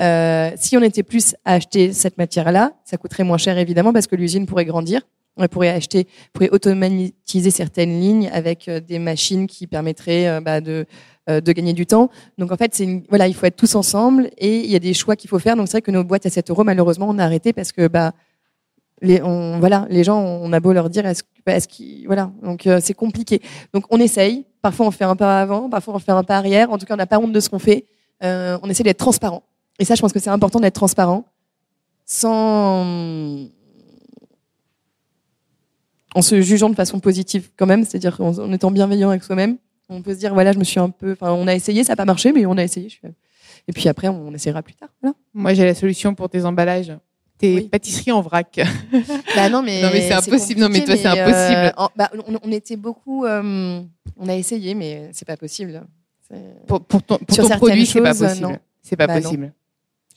Euh, 0.00 0.50
Si 0.56 0.76
on 0.76 0.82
était 0.82 1.02
plus 1.02 1.34
à 1.44 1.54
acheter 1.54 1.92
cette 1.92 2.18
matière-là, 2.18 2.72
ça 2.84 2.96
coûterait 2.96 3.24
moins 3.24 3.38
cher 3.38 3.58
évidemment 3.58 3.92
parce 3.92 4.06
que 4.06 4.16
l'usine 4.16 4.46
pourrait 4.46 4.64
grandir. 4.64 5.02
On 5.36 5.46
pourrait 5.48 5.70
acheter, 5.70 6.06
pourrait 6.34 6.50
automatiser 6.50 7.50
certaines 7.50 7.98
lignes 7.98 8.28
avec 8.32 8.68
des 8.68 8.98
machines 8.98 9.46
qui 9.46 9.66
permettraient 9.66 10.42
bah, 10.42 10.60
de 10.60 10.84
de 11.26 11.52
gagner 11.52 11.72
du 11.72 11.86
temps. 11.86 12.10
Donc 12.36 12.52
en 12.52 12.56
fait, 12.56 12.74
c'est 12.74 13.02
voilà, 13.08 13.28
il 13.28 13.34
faut 13.34 13.46
être 13.46 13.56
tous 13.56 13.74
ensemble 13.74 14.28
et 14.36 14.58
il 14.58 14.70
y 14.70 14.76
a 14.76 14.78
des 14.78 14.92
choix 14.92 15.16
qu'il 15.16 15.30
faut 15.30 15.38
faire. 15.38 15.56
Donc 15.56 15.68
c'est 15.68 15.78
vrai 15.78 15.80
que 15.82 15.90
nos 15.90 16.04
boîtes 16.04 16.26
à 16.26 16.30
7 16.30 16.50
euros, 16.50 16.64
malheureusement, 16.64 17.08
on 17.08 17.18
a 17.18 17.24
arrêté 17.24 17.54
parce 17.54 17.72
que 17.72 17.88
bah 17.88 18.12
les, 19.02 19.20
on, 19.20 19.58
voilà, 19.58 19.86
les 19.90 20.04
gens, 20.04 20.18
on 20.18 20.52
a 20.52 20.60
beau 20.60 20.72
leur 20.72 20.88
dire, 20.88 21.04
est-ce, 21.04 21.68
qu'ils, 21.68 22.06
voilà, 22.06 22.30
donc 22.42 22.66
euh, 22.66 22.78
c'est 22.80 22.94
compliqué. 22.94 23.42
Donc 23.74 23.84
on 23.90 23.98
essaye. 23.98 24.46
Parfois 24.62 24.86
on 24.86 24.90
fait 24.92 25.04
un 25.04 25.16
pas 25.16 25.42
avant, 25.42 25.68
parfois 25.68 25.94
on 25.94 25.98
fait 25.98 26.12
un 26.12 26.22
pas 26.22 26.38
arrière. 26.38 26.70
En 26.70 26.78
tout 26.78 26.86
cas, 26.86 26.94
on 26.94 26.96
n'a 26.96 27.06
pas 27.06 27.18
honte 27.18 27.32
de 27.32 27.40
ce 27.40 27.50
qu'on 27.50 27.58
fait. 27.58 27.86
Euh, 28.22 28.56
on 28.62 28.70
essaie 28.70 28.84
d'être 28.84 28.98
transparent. 28.98 29.42
Et 29.80 29.84
ça, 29.84 29.96
je 29.96 30.00
pense 30.00 30.12
que 30.12 30.20
c'est 30.20 30.30
important 30.30 30.60
d'être 30.60 30.74
transparent, 30.74 31.24
sans 32.06 33.48
en 36.14 36.22
se 36.22 36.40
jugeant 36.40 36.70
de 36.70 36.76
façon 36.76 37.00
positive 37.00 37.50
quand 37.56 37.66
même, 37.66 37.84
c'est-à-dire 37.84 38.20
en, 38.20 38.52
étant 38.52 38.70
bienveillant 38.70 39.10
avec 39.10 39.24
soi-même. 39.24 39.56
On 39.88 40.00
peut 40.02 40.14
se 40.14 40.18
dire 40.20 40.32
voilà, 40.32 40.52
je 40.52 40.58
me 40.58 40.64
suis 40.64 40.78
un 40.78 40.90
peu, 40.90 41.12
enfin, 41.12 41.32
on 41.32 41.48
a 41.48 41.54
essayé, 41.54 41.82
ça 41.82 41.92
n'a 41.92 41.96
pas 41.96 42.04
marché, 42.04 42.32
mais 42.32 42.46
on 42.46 42.56
a 42.56 42.62
essayé. 42.62 42.88
Et 43.66 43.72
puis 43.72 43.88
après, 43.88 44.06
on 44.08 44.32
essaiera 44.32 44.62
plus 44.62 44.74
tard. 44.74 44.90
Moi, 45.34 45.54
j'ai 45.54 45.64
la 45.64 45.74
solution 45.74 46.14
pour 46.14 46.28
tes 46.28 46.44
emballages 46.44 46.92
tes 47.42 47.62
pâtisseries 47.62 48.12
en 48.12 48.20
vrac. 48.20 48.60
Bah 49.34 49.48
non, 49.48 49.62
mais, 49.62 49.82
non, 49.82 49.88
mais 49.92 50.02
c'est 50.02 50.12
impossible. 50.12 50.60
Non, 50.60 50.68
mais 50.68 50.84
toi, 50.84 50.96
c'est 50.96 51.06
impossible. 51.06 51.72
Euh, 51.78 51.86
bah, 51.96 52.10
on, 52.42 52.52
était 52.52 52.76
beaucoup. 52.76 53.24
Euh, 53.24 53.80
on 54.16 54.28
a 54.28 54.34
essayé, 54.34 54.74
mais 54.74 55.08
c'est 55.12 55.24
pas 55.24 55.36
possible. 55.36 55.82
Pour, 56.66 56.84
pour, 56.84 57.02
ton, 57.02 57.18
pour 57.18 57.36
ton 57.36 57.48
produit, 57.56 57.86
c'est 57.86 58.00
pas 58.00 58.14
possible. 58.14 58.60
C'est 58.82 58.96
pas 58.96 59.06
bah 59.06 59.20
possible. 59.20 59.52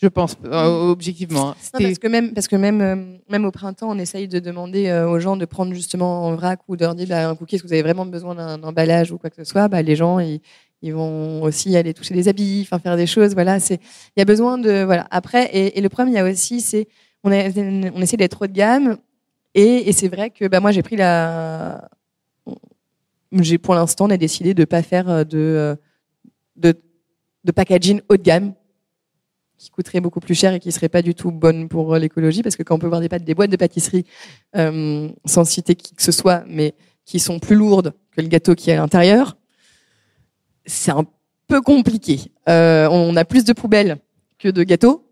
Je 0.02 0.08
pense, 0.08 0.36
euh, 0.44 0.92
objectivement. 0.92 1.52
Hein. 1.52 1.56
Non, 1.74 1.88
parce 1.88 2.00
que 2.00 2.08
même, 2.08 2.34
parce 2.34 2.48
que 2.48 2.56
même, 2.58 3.20
même 3.30 3.46
au 3.46 3.52
printemps, 3.52 3.90
on 3.90 3.98
essaye 3.98 4.28
de 4.28 4.40
demander 4.40 4.92
aux 4.92 5.20
gens 5.20 5.38
de 5.38 5.46
prendre 5.46 5.74
justement 5.74 6.26
en 6.26 6.36
vrac 6.36 6.60
ou 6.68 6.76
de 6.76 6.84
leur 6.84 6.96
dire 6.96 7.08
bah, 7.08 7.30
un 7.30 7.36
cookie, 7.36 7.56
est-ce 7.56 7.64
que 7.64 7.68
vous 7.68 7.74
avez 7.74 7.84
vraiment 7.84 8.06
besoin 8.06 8.36
d'un 8.36 8.62
emballage 8.64 9.12
ou 9.12 9.18
quoi 9.18 9.30
que 9.30 9.38
ce 9.38 9.46
soit 9.46 9.68
bah, 9.70 9.82
Les 9.82 9.96
gens, 9.96 10.20
ils, 10.20 10.42
ils 10.82 10.94
vont 10.94 11.42
aussi 11.44 11.76
aller 11.78 11.94
toucher 11.94 12.14
des 12.14 12.28
habits, 12.28 12.62
enfin 12.66 12.80
faire 12.80 12.98
des 12.98 13.08
choses. 13.08 13.34
Voilà, 13.34 13.60
c'est 13.60 13.80
il 14.16 14.20
y 14.20 14.22
a 14.22 14.26
besoin 14.26 14.58
de 14.58 14.84
voilà. 14.84 15.08
Après, 15.12 15.46
et, 15.46 15.78
et 15.78 15.82
le 15.82 15.90
problème, 15.90 16.14
il 16.14 16.18
y 16.18 16.20
a 16.20 16.26
aussi, 16.26 16.60
c'est 16.60 16.88
on, 17.26 17.32
on 17.32 18.02
essaie 18.02 18.18
d'être 18.18 18.44
haut 18.44 18.48
de 18.48 18.54
gamme. 18.54 18.98
Et, 19.54 19.92
c'est 19.94 20.10
vrai 20.10 20.30
que 20.30 20.48
bah, 20.48 20.60
moi, 20.60 20.72
j'ai 20.72 20.84
pris 20.84 20.96
la. 20.96 21.90
J'ai 23.32 23.58
pour 23.58 23.74
l'instant, 23.74 24.06
on 24.06 24.10
a 24.10 24.18
décidé 24.18 24.54
de 24.54 24.62
ne 24.62 24.66
pas 24.66 24.82
faire 24.82 25.10
euh, 25.10 25.24
de, 25.24 25.78
de, 26.56 26.74
de 27.44 27.52
packaging 27.52 28.02
haut 28.08 28.18
de 28.18 28.22
gamme 28.22 28.54
qui 29.58 29.70
coûterait 29.70 30.02
beaucoup 30.02 30.20
plus 30.20 30.36
cher 30.36 30.54
et 30.54 30.60
qui 30.60 30.72
serait 30.72 30.90
pas 30.90 31.02
du 31.02 31.16
tout 31.16 31.32
bonne 31.32 31.70
pour 31.70 31.96
l'écologie 31.96 32.44
parce 32.44 32.56
que 32.56 32.64
quand 32.64 32.76
on 32.76 32.80
peut 32.80 32.88
voir 32.88 33.02
des, 33.02 33.08
des 33.08 33.34
boîtes 33.34 33.50
de 33.50 33.56
pâtisserie 33.56 34.06
euh, 34.56 35.10
sans 35.26 35.46
citer 35.46 35.76
qui 35.76 35.96
que 35.96 36.04
ce 36.04 36.12
soit 36.12 36.44
mais 36.48 36.76
qui 37.06 37.20
sont 37.20 37.40
plus 37.40 37.56
lourdes 37.56 37.94
que 38.12 38.22
le 38.22 38.28
gâteau 38.28 38.54
qui 38.54 38.70
est 38.70 38.74
à 38.74 38.78
l'intérieur 38.78 39.38
c'est 40.66 40.92
un 40.92 41.06
peu 41.48 41.62
compliqué 41.62 42.20
euh, 42.50 42.90
on 42.92 43.16
a 43.16 43.24
plus 43.24 43.46
de 43.46 43.54
poubelles 43.54 43.98
que 44.40 44.50
de 44.50 44.64
gâteaux 44.64 45.05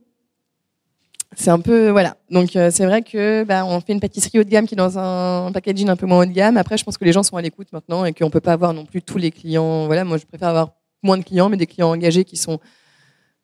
c'est 1.36 1.50
un 1.50 1.60
peu 1.60 1.89
voilà. 1.89 2.17
Donc 2.30 2.56
euh, 2.56 2.69
c'est 2.72 2.86
vrai 2.86 3.02
que 3.02 3.43
bah, 3.43 3.65
on 3.65 3.80
fait 3.80 3.93
une 3.93 4.00
pâtisserie 4.00 4.39
haut 4.39 4.43
de 4.43 4.50
gamme 4.50 4.67
qui 4.67 4.76
est 4.76 4.78
dans 4.78 4.98
un 4.98 5.52
packaging 5.52 5.89
un 5.89 5.96
peu 5.96 6.06
moins 6.06 6.19
haut 6.19 6.26
de 6.26 6.32
gamme. 6.32 6.58
Après, 6.58 6.78
je 6.78 6.84
pense 6.84 6.98
que 6.98 7.06
les 7.06 7.12
gens 7.12 7.24
sont 7.24 7.38
à 7.38 7.41
l'écoute 7.41 7.67
maintenant 7.72 8.06
et 8.06 8.13
qu'on 8.13 8.30
peut 8.30 8.41
pas 8.41 8.54
avoir 8.54 8.74
non 8.74 8.86
plus 8.86 9.02
tous 9.02 9.17
les 9.17 9.32
clients. 9.32 9.86
Voilà, 9.86 10.04
moi 10.04 10.17
je 10.17 10.26
préfère 10.26 10.50
avoir 10.50 10.74
moins 11.02 11.17
de 11.17 11.24
clients, 11.24 11.50
mais 11.50 11.58
des 11.58 11.67
clients 11.67 11.89
engagés 11.89 12.24
qui 12.24 12.38
sont 12.38 12.60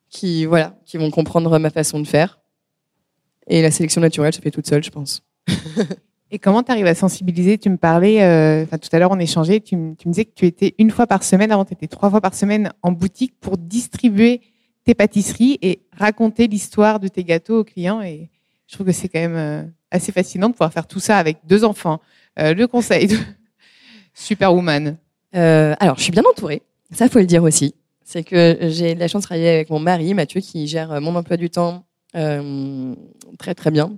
qui 0.08 0.44
voilà, 0.44 0.76
qui 0.84 0.96
vont 0.96 1.10
comprendre 1.10 1.58
ma 1.58 1.70
façon 1.70 2.00
de 2.00 2.06
faire. 2.06 2.40
Et 3.46 3.62
la 3.62 3.70
sélection 3.70 4.00
naturelle 4.00 4.32
se 4.32 4.40
fait 4.40 4.50
toute 4.50 4.66
seule, 4.66 4.84
je 4.84 4.90
pense. 4.90 5.22
et 6.30 6.38
comment 6.38 6.62
tu 6.62 6.70
arrives 6.70 6.86
à 6.86 6.94
sensibiliser? 6.94 7.58
Tu 7.58 7.70
me 7.70 7.76
parlais, 7.76 8.22
euh, 8.22 8.64
tout 8.66 8.88
à 8.92 8.98
l'heure 8.98 9.10
on 9.10 9.18
échangeait, 9.18 9.60
tu, 9.60 9.76
tu 9.98 10.08
me 10.08 10.12
disais 10.12 10.24
que 10.24 10.34
tu 10.34 10.46
étais 10.46 10.74
une 10.78 10.90
fois 10.90 11.06
par 11.06 11.22
semaine, 11.22 11.50
avant 11.50 11.64
tu 11.64 11.72
étais 11.72 11.88
trois 11.88 12.10
fois 12.10 12.20
par 12.20 12.34
semaine 12.34 12.72
en 12.82 12.92
boutique 12.92 13.34
pour 13.40 13.56
distribuer 13.56 14.40
tes 14.90 14.94
pâtisseries 14.96 15.56
et 15.62 15.82
raconter 15.96 16.48
l'histoire 16.48 16.98
de 16.98 17.06
tes 17.06 17.22
gâteaux 17.22 17.60
aux 17.60 17.64
clients. 17.64 18.02
Et 18.02 18.28
je 18.66 18.74
trouve 18.74 18.88
que 18.88 18.92
c'est 18.92 19.08
quand 19.08 19.20
même 19.20 19.36
euh, 19.36 19.62
assez 19.92 20.10
fascinant 20.10 20.48
de 20.48 20.54
pouvoir 20.54 20.72
faire 20.72 20.88
tout 20.88 20.98
ça 20.98 21.16
avec 21.16 21.38
deux 21.46 21.62
enfants. 21.62 22.00
Euh, 22.40 22.54
le 22.54 22.66
conseil 22.66 23.06
de 23.06 23.16
Superwoman. 24.14 24.96
Euh, 25.36 25.76
alors, 25.78 25.96
je 25.96 26.02
suis 26.02 26.10
bien 26.10 26.24
entourée. 26.28 26.62
Ça, 26.90 27.08
faut 27.08 27.20
le 27.20 27.26
dire 27.26 27.44
aussi. 27.44 27.76
C'est 28.02 28.24
que 28.24 28.58
j'ai 28.62 28.96
la 28.96 29.06
chance 29.06 29.22
de 29.22 29.26
travailler 29.26 29.50
avec 29.50 29.70
mon 29.70 29.78
mari, 29.78 30.12
Mathieu, 30.12 30.40
qui 30.40 30.66
gère 30.66 31.00
mon 31.00 31.14
emploi 31.14 31.36
du 31.36 31.50
temps 31.50 31.84
très 32.12 33.54
très 33.54 33.70
bien. 33.70 33.96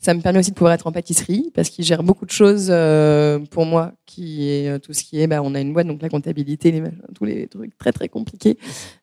Ça 0.00 0.14
me 0.14 0.20
permet 0.20 0.38
aussi 0.38 0.50
de 0.50 0.54
pouvoir 0.54 0.74
être 0.74 0.86
en 0.86 0.92
pâtisserie 0.92 1.50
parce 1.54 1.70
qu'il 1.70 1.84
gère 1.84 2.04
beaucoup 2.04 2.24
de 2.24 2.30
choses 2.30 2.68
euh, 2.70 3.40
pour 3.50 3.66
moi, 3.66 3.94
qui 4.06 4.48
est 4.48 4.68
euh, 4.68 4.78
tout 4.78 4.92
ce 4.92 5.02
qui 5.02 5.20
est, 5.20 5.26
bah, 5.26 5.42
on 5.42 5.56
a 5.56 5.60
une 5.60 5.72
boîte, 5.72 5.88
donc 5.88 6.02
la 6.02 6.08
comptabilité, 6.08 6.70
les, 6.70 6.82
tous 7.16 7.24
les 7.24 7.48
trucs 7.48 7.76
très 7.76 7.90
très 7.90 8.08
compliqués. 8.08 8.58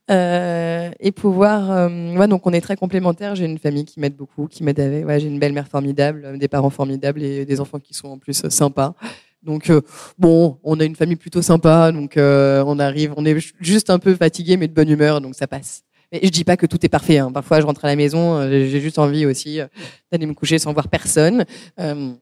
Euh, 0.09 0.89
et 1.01 1.11
pouvoir, 1.11 1.69
euh, 1.69 2.15
ouais, 2.15 2.29
donc 2.29 2.47
on 2.47 2.53
est 2.53 2.61
très 2.61 2.77
complémentaires. 2.77 3.35
J'ai 3.35 3.43
une 3.43 3.57
famille 3.57 3.83
qui 3.83 3.99
m'aide 3.99 4.15
beaucoup, 4.15 4.47
qui 4.47 4.63
m'aide 4.63 4.79
avec. 4.79 5.05
Ouais, 5.05 5.19
j'ai 5.19 5.27
une 5.27 5.39
belle-mère 5.39 5.67
formidable, 5.67 6.39
des 6.39 6.47
parents 6.47 6.69
formidables 6.69 7.21
et 7.21 7.43
des 7.43 7.59
enfants 7.59 7.79
qui 7.79 7.93
sont 7.93 8.07
en 8.07 8.17
plus 8.17 8.47
sympas. 8.49 8.95
Donc 9.43 9.71
bon, 10.17 10.59
on 10.63 10.79
a 10.79 10.85
une 10.85 10.95
famille 10.95 11.17
plutôt 11.17 11.41
sympa, 11.41 11.91
donc 11.91 12.13
on 12.17 12.79
arrive, 12.79 13.13
on 13.15 13.25
est 13.25 13.37
juste 13.59 13.91
un 13.91 13.99
peu 13.99 14.15
fatigué 14.15 14.57
mais 14.57 14.67
de 14.67 14.73
bonne 14.73 14.89
humeur, 14.89 15.21
donc 15.21 15.35
ça 15.35 15.45
passe. 15.45 15.83
Mais 16.15 16.21
je 16.23 16.29
dis 16.29 16.45
pas 16.45 16.55
que 16.55 16.65
tout 16.65 16.85
est 16.85 16.89
parfait. 16.89 17.17
Hein. 17.17 17.29
Parfois, 17.33 17.59
je 17.59 17.65
rentre 17.65 17.83
à 17.83 17.89
la 17.89 17.97
maison, 17.97 18.37
euh, 18.37 18.49
j'ai 18.49 18.79
juste 18.79 18.99
envie 18.99 19.25
aussi 19.25 19.59
euh, 19.59 19.67
d'aller 20.09 20.25
me 20.25 20.33
coucher 20.33 20.59
sans 20.59 20.71
voir 20.71 20.87
personne. 20.87 21.43
Euh, 21.77 22.13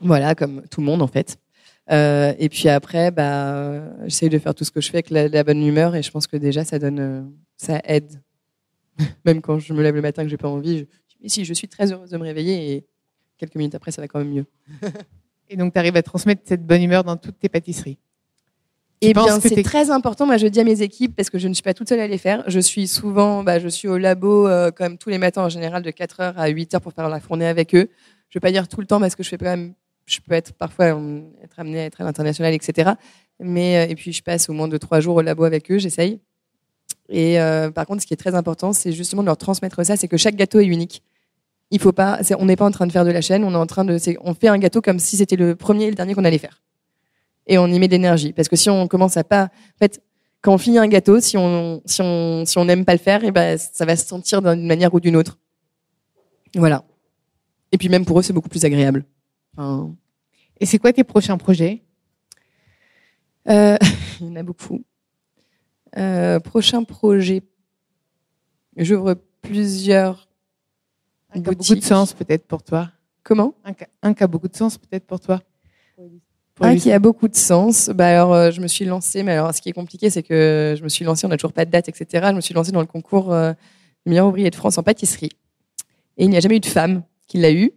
voilà, 0.00 0.36
comme 0.36 0.62
tout 0.70 0.80
le 0.80 0.86
monde 0.86 1.02
en 1.02 1.08
fait. 1.08 1.36
Et 1.90 2.48
puis 2.48 2.68
après, 2.68 3.10
bah, 3.10 3.82
j'essaye 4.04 4.28
de 4.28 4.38
faire 4.38 4.54
tout 4.54 4.62
ce 4.62 4.70
que 4.70 4.80
je 4.80 4.90
fais 4.90 4.98
avec 4.98 5.10
la, 5.10 5.42
bonne 5.42 5.64
humeur 5.64 5.96
et 5.96 6.04
je 6.04 6.10
pense 6.12 6.28
que 6.28 6.36
déjà 6.36 6.64
ça 6.64 6.78
donne, 6.78 7.32
ça 7.56 7.80
aide. 7.84 8.22
même 9.24 9.40
quand 9.40 9.58
je 9.58 9.72
me 9.72 9.82
lève 9.82 9.94
le 9.96 10.02
matin 10.02 10.22
que 10.22 10.28
j'ai 10.28 10.36
pas 10.36 10.48
envie, 10.48 10.78
je, 10.78 10.84
mais 11.20 11.28
si 11.28 11.44
je 11.44 11.52
suis 11.52 11.68
très 11.68 11.92
heureuse 11.92 12.10
de 12.10 12.16
me 12.16 12.22
réveiller 12.22 12.72
et 12.72 12.86
quelques 13.38 13.56
minutes 13.56 13.74
après 13.74 13.90
ça 13.90 14.00
va 14.02 14.08
quand 14.08 14.20
même 14.20 14.32
mieux. 14.32 14.46
et 15.50 15.56
donc 15.56 15.72
tu 15.72 15.78
arrives 15.78 15.96
à 15.96 16.02
transmettre 16.02 16.42
cette 16.44 16.64
bonne 16.64 16.82
humeur 16.82 17.02
dans 17.02 17.16
toutes 17.16 17.38
tes 17.38 17.48
pâtisseries. 17.48 17.98
Eh 19.00 19.12
bien, 19.12 19.40
c'est 19.40 19.62
très 19.62 19.90
important. 19.90 20.26
Moi, 20.26 20.36
je 20.36 20.46
dis 20.46 20.60
à 20.60 20.64
mes 20.64 20.82
équipes, 20.82 21.14
parce 21.14 21.30
que 21.30 21.38
je 21.38 21.48
ne 21.48 21.54
suis 21.54 21.62
pas 21.62 21.74
toute 21.74 21.88
seule 21.88 22.00
à 22.00 22.06
les 22.06 22.18
faire. 22.18 22.44
Je 22.46 22.60
suis 22.60 22.88
souvent, 22.88 23.42
bah, 23.42 23.58
je 23.58 23.68
suis 23.68 23.88
au 23.88 23.98
labo, 23.98 24.48
euh, 24.48 24.70
comme 24.70 24.96
tous 24.96 25.10
les 25.10 25.18
matins, 25.18 25.42
en 25.42 25.48
général, 25.48 25.82
de 25.82 25.90
4 25.90 26.20
heures 26.20 26.38
à 26.38 26.48
8 26.48 26.74
heures 26.74 26.80
pour 26.80 26.92
faire 26.92 27.08
la 27.08 27.20
fournée 27.20 27.46
avec 27.46 27.74
eux. 27.74 27.88
Je 28.30 28.38
vais 28.38 28.40
pas 28.40 28.52
dire 28.52 28.68
tout 28.68 28.80
le 28.80 28.86
temps 28.86 29.00
parce 29.00 29.14
que 29.14 29.22
je 29.22 29.28
fais 29.28 29.38
quand 29.38 29.44
même, 29.44 29.74
je 30.06 30.18
peux 30.26 30.34
être 30.34 30.52
parfois 30.54 30.86
euh, 30.86 31.20
être 31.42 31.58
amenée 31.58 31.80
à 31.80 31.84
être 31.84 32.00
à 32.00 32.04
l'international, 32.04 32.54
etc. 32.54 32.92
Mais, 33.38 33.78
euh, 33.78 33.90
et 33.90 33.94
puis, 33.94 34.12
je 34.12 34.22
passe 34.22 34.48
au 34.48 34.54
moins 34.54 34.68
de 34.68 34.78
3 34.78 35.00
jours 35.00 35.16
au 35.16 35.20
labo 35.20 35.44
avec 35.44 35.70
eux, 35.70 35.78
j'essaye. 35.78 36.20
Et 37.08 37.38
par 37.72 37.86
contre, 37.86 38.02
ce 38.02 38.06
qui 38.06 38.14
est 38.14 38.16
très 38.16 38.34
important, 38.34 38.72
c'est 38.72 38.90
justement 38.90 39.22
de 39.22 39.26
leur 39.26 39.36
transmettre 39.36 39.86
ça, 39.86 39.96
c'est 39.96 40.08
que 40.08 40.16
chaque 40.16 40.34
gâteau 40.34 40.58
est 40.58 40.66
unique. 40.66 41.04
Il 41.70 41.78
faut 41.78 41.92
pas, 41.92 42.18
on 42.36 42.46
n'est 42.46 42.56
pas 42.56 42.64
en 42.64 42.72
train 42.72 42.84
de 42.84 42.90
faire 42.90 43.04
de 43.04 43.12
la 43.12 43.20
chaîne, 43.20 43.44
on 43.44 43.52
est 43.52 43.56
en 43.56 43.66
train 43.66 43.84
de, 43.84 43.96
on 44.22 44.34
fait 44.34 44.48
un 44.48 44.58
gâteau 44.58 44.80
comme 44.80 44.98
si 44.98 45.16
c'était 45.16 45.36
le 45.36 45.54
premier 45.54 45.84
et 45.84 45.90
le 45.90 45.94
dernier 45.94 46.14
qu'on 46.14 46.24
allait 46.24 46.38
faire 46.38 46.62
et 47.46 47.58
on 47.58 47.66
y 47.66 47.78
met 47.78 47.88
de 47.88 47.92
l'énergie. 47.92 48.32
Parce 48.32 48.48
que 48.48 48.56
si 48.56 48.70
on 48.70 48.88
commence 48.88 49.16
à 49.16 49.24
pas, 49.24 49.44
en 49.44 49.78
fait, 49.78 50.02
quand 50.40 50.54
on 50.54 50.58
finit 50.58 50.78
un 50.78 50.88
gâteau, 50.88 51.20
si 51.20 51.36
on 51.36 51.82
si 51.84 52.00
on 52.02 52.44
si 52.44 52.58
on 52.58 52.64
n'aime 52.64 52.84
pas 52.84 52.92
le 52.92 52.98
faire, 52.98 53.24
et 53.24 53.28
eh 53.28 53.30
ben 53.32 53.58
ça 53.58 53.84
va 53.84 53.96
se 53.96 54.06
sentir 54.06 54.42
d'une 54.42 54.66
manière 54.66 54.92
ou 54.94 55.00
d'une 55.00 55.16
autre. 55.16 55.38
Voilà. 56.54 56.84
Et 57.72 57.78
puis 57.78 57.88
même 57.88 58.04
pour 58.04 58.18
eux, 58.18 58.22
c'est 58.22 58.32
beaucoup 58.32 58.48
plus 58.48 58.64
agréable. 58.64 59.04
Et 60.60 60.66
c'est 60.66 60.78
quoi 60.78 60.92
tes 60.92 61.04
prochains 61.04 61.36
projets? 61.36 61.82
Euh, 63.48 63.76
Il 64.20 64.26
y 64.26 64.30
en 64.30 64.36
a 64.36 64.42
beaucoup. 64.42 64.84
Euh, 65.96 66.40
prochain 66.40 66.84
projet, 66.84 67.42
j'ouvre 68.76 69.16
plusieurs 69.40 70.28
un 71.30 71.40
qui 71.40 71.48
a 71.48 71.52
beaucoup 71.52 71.74
de 71.74 71.80
sens 71.80 72.12
peut-être 72.12 72.46
pour 72.46 72.62
toi. 72.62 72.90
Comment? 73.22 73.54
Un, 73.64 73.72
un 74.02 74.14
qui 74.14 74.22
a 74.22 74.26
beaucoup 74.26 74.48
de 74.48 74.56
sens 74.56 74.78
peut-être 74.78 75.06
pour 75.06 75.20
toi. 75.20 75.40
Un 76.60 76.76
qui 76.76 76.90
a 76.90 76.98
beaucoup 76.98 77.28
de 77.28 77.36
sens. 77.36 77.90
Bah 77.94 78.08
alors, 78.08 78.32
euh, 78.32 78.50
je 78.50 78.60
me 78.60 78.66
suis 78.66 78.84
lancée, 78.84 79.22
mais 79.22 79.32
alors 79.32 79.54
ce 79.54 79.60
qui 79.60 79.68
est 79.68 79.72
compliqué, 79.72 80.08
c'est 80.08 80.22
que 80.22 80.74
je 80.78 80.82
me 80.82 80.88
suis 80.88 81.04
lancée, 81.04 81.26
on 81.26 81.28
n'a 81.28 81.36
toujours 81.36 81.52
pas 81.52 81.64
de 81.64 81.70
date, 81.70 81.88
etc. 81.88 82.28
Je 82.30 82.36
me 82.36 82.40
suis 82.40 82.54
lancée 82.54 82.72
dans 82.72 82.80
le 82.80 82.86
concours 82.86 83.32
euh, 83.32 83.52
meilleur 84.06 84.26
ouvrier 84.26 84.50
de 84.50 84.54
France 84.54 84.78
en 84.78 84.82
pâtisserie. 84.82 85.30
Et 86.16 86.24
il 86.24 86.30
n'y 86.30 86.36
a 86.36 86.40
jamais 86.40 86.56
eu 86.56 86.60
de 86.60 86.66
femme 86.66 87.02
qui 87.26 87.38
l'a 87.38 87.52
eu. 87.52 87.72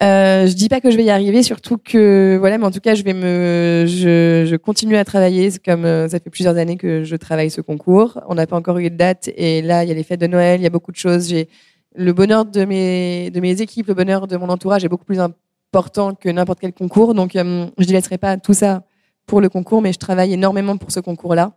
Euh, 0.00 0.46
je 0.46 0.52
dis 0.52 0.68
pas 0.68 0.80
que 0.80 0.92
je 0.92 0.96
vais 0.96 1.04
y 1.04 1.10
arriver, 1.10 1.42
surtout 1.42 1.76
que 1.76 2.36
voilà, 2.38 2.56
mais 2.58 2.64
en 2.64 2.70
tout 2.70 2.78
cas, 2.78 2.94
je 2.94 3.02
vais 3.02 3.14
me, 3.14 3.84
je, 3.88 4.46
je 4.48 4.56
continue 4.56 4.96
à 4.96 5.04
travailler. 5.04 5.50
Comme 5.64 5.84
euh, 5.84 6.08
ça 6.08 6.20
fait 6.20 6.30
plusieurs 6.30 6.56
années 6.56 6.76
que 6.76 7.02
je 7.02 7.16
travaille 7.16 7.50
ce 7.50 7.60
concours, 7.60 8.20
on 8.28 8.36
n'a 8.36 8.46
pas 8.46 8.56
encore 8.56 8.78
eu 8.78 8.90
de 8.90 8.96
date, 8.96 9.28
et 9.36 9.60
là, 9.60 9.82
il 9.82 9.88
y 9.88 9.90
a 9.90 9.94
les 9.94 10.04
fêtes 10.04 10.20
de 10.20 10.28
Noël, 10.28 10.60
il 10.60 10.62
y 10.62 10.66
a 10.66 10.70
beaucoup 10.70 10.92
de 10.92 10.96
choses. 10.96 11.28
J'ai 11.28 11.48
le 11.96 12.12
bonheur 12.12 12.44
de 12.44 12.64
mes 12.64 13.30
de 13.32 13.40
mes 13.40 13.60
équipes, 13.60 13.88
le 13.88 13.94
bonheur 13.94 14.28
de 14.28 14.36
mon 14.36 14.48
entourage 14.50 14.84
est 14.84 14.88
beaucoup 14.88 15.04
plus 15.04 15.18
important 15.18 15.47
que 15.72 16.28
n'importe 16.30 16.60
quel 16.60 16.72
concours. 16.72 17.14
Donc, 17.14 17.36
euh, 17.36 17.66
je 17.78 17.86
ne 17.86 17.92
laisserai 17.92 18.18
pas 18.18 18.36
tout 18.36 18.54
ça 18.54 18.82
pour 19.26 19.40
le 19.40 19.48
concours, 19.48 19.82
mais 19.82 19.92
je 19.92 19.98
travaille 19.98 20.32
énormément 20.32 20.76
pour 20.76 20.90
ce 20.90 21.00
concours-là. 21.00 21.52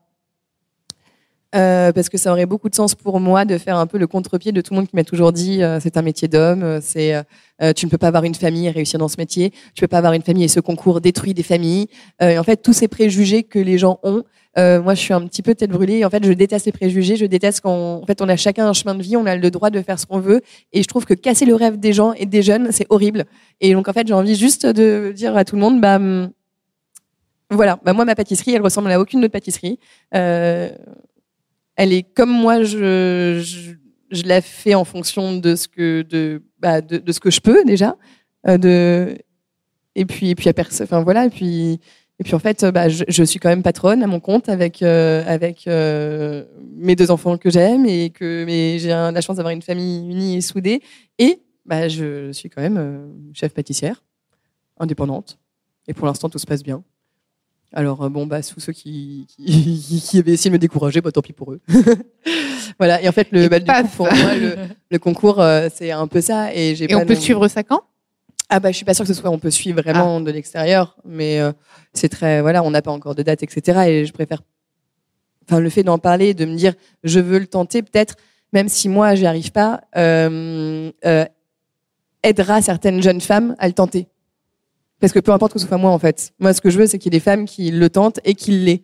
Euh, 1.54 1.91
parce 1.91 2.08
que 2.08 2.17
ça 2.17 2.32
aurait 2.32 2.45
beaucoup 2.45 2.69
de 2.69 2.76
sens 2.76 2.95
pour 2.95 3.19
moi 3.19 3.43
de 3.43 3.58
faire 3.58 3.76
un 3.76 3.86
peu 3.86 3.97
le 3.97 4.08
contre-pied 4.08 4.54
de 4.54 4.62
tout 4.62 4.74
le 4.74 4.80
monde 4.80 4.88
qui 4.88 4.95
m'a 4.95 5.04
toujours 5.04 5.34
dit 5.34 5.62
euh, 5.62 5.82
c'est 5.82 5.97
un 5.97 6.02
métier 6.02 6.30
d'homme, 6.30 6.80
c'est 6.82 7.13
tu 7.76 7.86
ne 7.86 7.91
peux 7.91 7.97
pas 7.97 8.08
avoir 8.08 8.24
une 8.24 8.36
famille 8.36 8.67
et 8.67 8.71
réussir 8.71 8.97
dans 8.97 9.10
ce 9.10 9.17
métier, 9.17 9.52
tu 9.76 9.82
peux 9.82 9.88
pas 9.89 9.97
avoir 9.97 10.13
une 10.13 10.21
famille 10.21 10.45
et 10.45 10.47
ce 10.47 10.62
concours 10.62 11.02
détruit 11.02 11.34
des 11.34 11.43
familles. 11.43 11.88
et 12.21 12.39
en 12.39 12.43
fait, 12.43 12.58
tous 12.58 12.74
ces 12.74 12.88
préjugés 12.88 13.43
que 13.43 13.60
les 13.60 13.78
gens 13.78 14.00
ont, 14.04 14.24
Euh, 14.57 14.81
moi, 14.81 14.95
je 14.95 14.99
suis 14.99 15.13
un 15.13 15.25
petit 15.27 15.41
peu 15.41 15.55
tête 15.55 15.69
brûlée. 15.69 16.03
En 16.03 16.09
fait, 16.09 16.23
je 16.25 16.33
déteste 16.33 16.65
les 16.65 16.71
préjugés. 16.71 17.15
Je 17.15 17.25
déteste 17.25 17.61
quand, 17.61 18.01
en 18.01 18.05
fait, 18.05 18.21
on 18.21 18.29
a 18.29 18.35
chacun 18.35 18.67
un 18.67 18.73
chemin 18.73 18.95
de 18.95 19.01
vie. 19.01 19.15
On 19.15 19.25
a 19.25 19.35
le 19.35 19.51
droit 19.51 19.69
de 19.69 19.81
faire 19.81 19.99
ce 19.99 20.05
qu'on 20.05 20.19
veut. 20.19 20.41
Et 20.73 20.83
je 20.83 20.87
trouve 20.87 21.05
que 21.05 21.13
casser 21.13 21.45
le 21.45 21.55
rêve 21.55 21.79
des 21.79 21.93
gens 21.93 22.13
et 22.13 22.25
des 22.25 22.41
jeunes, 22.41 22.71
c'est 22.71 22.85
horrible. 22.89 23.25
Et 23.61 23.73
donc, 23.73 23.87
en 23.87 23.93
fait, 23.93 24.07
j'ai 24.07 24.13
envie 24.13 24.35
juste 24.35 24.65
de 24.65 25.13
dire 25.15 25.37
à 25.37 25.45
tout 25.45 25.55
le 25.55 25.61
monde, 25.61 25.79
bah, 25.79 25.95
hum, 25.95 26.31
voilà. 27.49 27.79
Bah, 27.83 27.93
moi, 27.93 28.05
ma 28.05 28.15
pâtisserie, 28.15 28.53
elle 28.53 28.61
ressemble 28.61 28.91
à 28.91 28.99
aucune 28.99 29.19
autre 29.19 29.31
pâtisserie. 29.31 29.79
Euh, 30.15 30.69
elle 31.75 31.93
est 31.93 32.03
comme 32.03 32.31
moi, 32.31 32.63
je, 32.63 33.41
je, 34.11 34.23
la 34.23 34.41
fais 34.41 34.75
en 34.75 34.85
fonction 34.85 35.37
de 35.37 35.55
ce 35.55 35.67
que, 35.67 36.01
de, 36.03 36.43
bah, 36.59 36.81
de, 36.81 36.97
de 36.97 37.11
ce 37.11 37.19
que 37.19 37.31
je 37.31 37.39
peux 37.39 37.63
déjà. 37.63 37.95
Euh, 38.47 38.57
de, 38.57 39.17
et 39.95 40.05
puis, 40.05 40.29
et 40.29 40.35
puis, 40.35 40.49
à 40.49 40.53
enfin, 40.57 41.03
voilà. 41.03 41.25
Et 41.25 41.29
puis, 41.29 41.79
et 42.21 42.23
puis 42.23 42.36
en 42.36 42.39
fait, 42.39 42.63
bah, 42.65 42.88
je, 42.88 43.03
je, 43.07 43.23
suis 43.23 43.39
quand 43.39 43.49
même 43.49 43.63
patronne 43.63 44.03
à 44.03 44.07
mon 44.07 44.19
compte 44.19 44.47
avec 44.47 44.84
euh, 44.84 45.23
avec 45.25 45.65
euh, 45.65 46.45
mes 46.75 46.95
deux 46.95 47.10
enfants 47.10 47.36
que 47.36 47.49
j'aime 47.49 47.88
et 47.88 48.12
que 48.12 48.45
mais 48.45 48.77
j'ai 48.77 48.89
la 48.89 49.21
chance 49.21 49.38
d'avoir 49.38 49.51
une 49.51 49.63
famille 49.63 50.07
unie 50.07 50.38
et 50.38 50.41
soudée. 50.41 50.84
Et 51.17 51.41
bah, 51.65 51.88
je 51.88 52.31
suis 52.31 52.47
quand 52.47 52.62
même 52.62 52.77
euh, 52.77 53.07
chef 53.34 53.55
pâtissière, 53.55 54.03
indépendante. 54.77 55.39
Et 55.88 55.95
pour 55.95 56.05
l'instant, 56.05 56.29
tout 56.29 56.38
se 56.38 56.45
passe 56.45 56.62
bien. 56.62 56.84
Alors 57.73 58.07
bon, 58.12 58.27
bah 58.27 58.43
sous 58.43 58.60
ceux 58.60 58.73
qui, 58.73 59.25
qui, 59.27 60.03
qui 60.05 60.19
avaient 60.19 60.34
essayé 60.34 60.51
de 60.51 60.55
me 60.57 60.60
décourager, 60.60 61.01
bah 61.01 61.12
tant 61.12 61.23
pis 61.23 61.34
pour 61.34 61.53
eux. 61.53 61.62
voilà. 62.77 63.01
Et 63.01 63.10
en 63.10 63.13
fait, 63.13 63.29
le, 63.31 63.47
bah, 63.47 63.60
du 63.60 63.65
coup, 63.65 63.88
pour 63.97 64.05
moi, 64.05 64.36
le, 64.36 64.57
le 64.91 64.99
concours, 64.99 65.43
c'est 65.73 65.89
un 65.89 66.05
peu 66.05 66.21
ça. 66.21 66.53
Et, 66.53 66.75
j'ai 66.75 66.91
et 66.91 66.93
on 66.93 67.03
peut 67.03 67.15
suivre 67.15 67.47
ça 67.47 67.63
quand? 67.63 67.81
Ah 68.51 68.59
bah 68.59 68.69
je 68.69 68.75
suis 68.75 68.85
pas 68.85 68.93
sûre 68.93 69.05
que 69.05 69.13
ce 69.13 69.19
soit 69.19 69.29
on 69.29 69.39
peut 69.39 69.49
suivre 69.49 69.81
vraiment 69.81 70.17
ah. 70.17 70.21
de 70.21 70.29
l'extérieur, 70.29 70.97
mais 71.05 71.39
euh, 71.39 71.53
c'est 71.93 72.09
très 72.09 72.41
voilà, 72.41 72.63
on 72.63 72.69
n'a 72.69 72.81
pas 72.81 72.91
encore 72.91 73.15
de 73.15 73.23
date, 73.23 73.41
etc. 73.43 73.79
Et 73.87 74.05
je 74.05 74.11
préfère, 74.11 74.43
enfin 75.47 75.61
le 75.61 75.69
fait 75.69 75.83
d'en 75.83 75.97
parler, 75.97 76.33
de 76.33 76.43
me 76.45 76.55
dire 76.55 76.73
je 77.03 77.21
veux 77.21 77.39
le 77.39 77.47
tenter, 77.47 77.81
peut-être 77.81 78.15
même 78.51 78.67
si 78.67 78.89
moi 78.89 79.15
j'y 79.15 79.25
arrive 79.25 79.53
pas, 79.53 79.81
euh, 79.95 80.91
euh, 81.05 81.25
aidera 82.23 82.61
certaines 82.61 83.01
jeunes 83.01 83.21
femmes 83.21 83.55
à 83.57 83.67
le 83.67 83.73
tenter. 83.73 84.07
Parce 84.99 85.13
que 85.13 85.19
peu 85.19 85.31
importe 85.31 85.53
que 85.53 85.59
ce 85.59 85.65
soit 85.65 85.77
moi 85.77 85.91
en 85.91 85.99
fait, 85.99 86.33
moi 86.37 86.53
ce 86.53 86.59
que 86.59 86.69
je 86.69 86.77
veux 86.77 86.87
c'est 86.87 86.99
qu'il 86.99 87.11
y 87.13 87.15
ait 87.15 87.19
des 87.19 87.23
femmes 87.23 87.45
qui 87.45 87.71
le 87.71 87.89
tentent 87.89 88.19
et 88.25 88.35
qui 88.35 88.51
l'aient. 88.51 88.83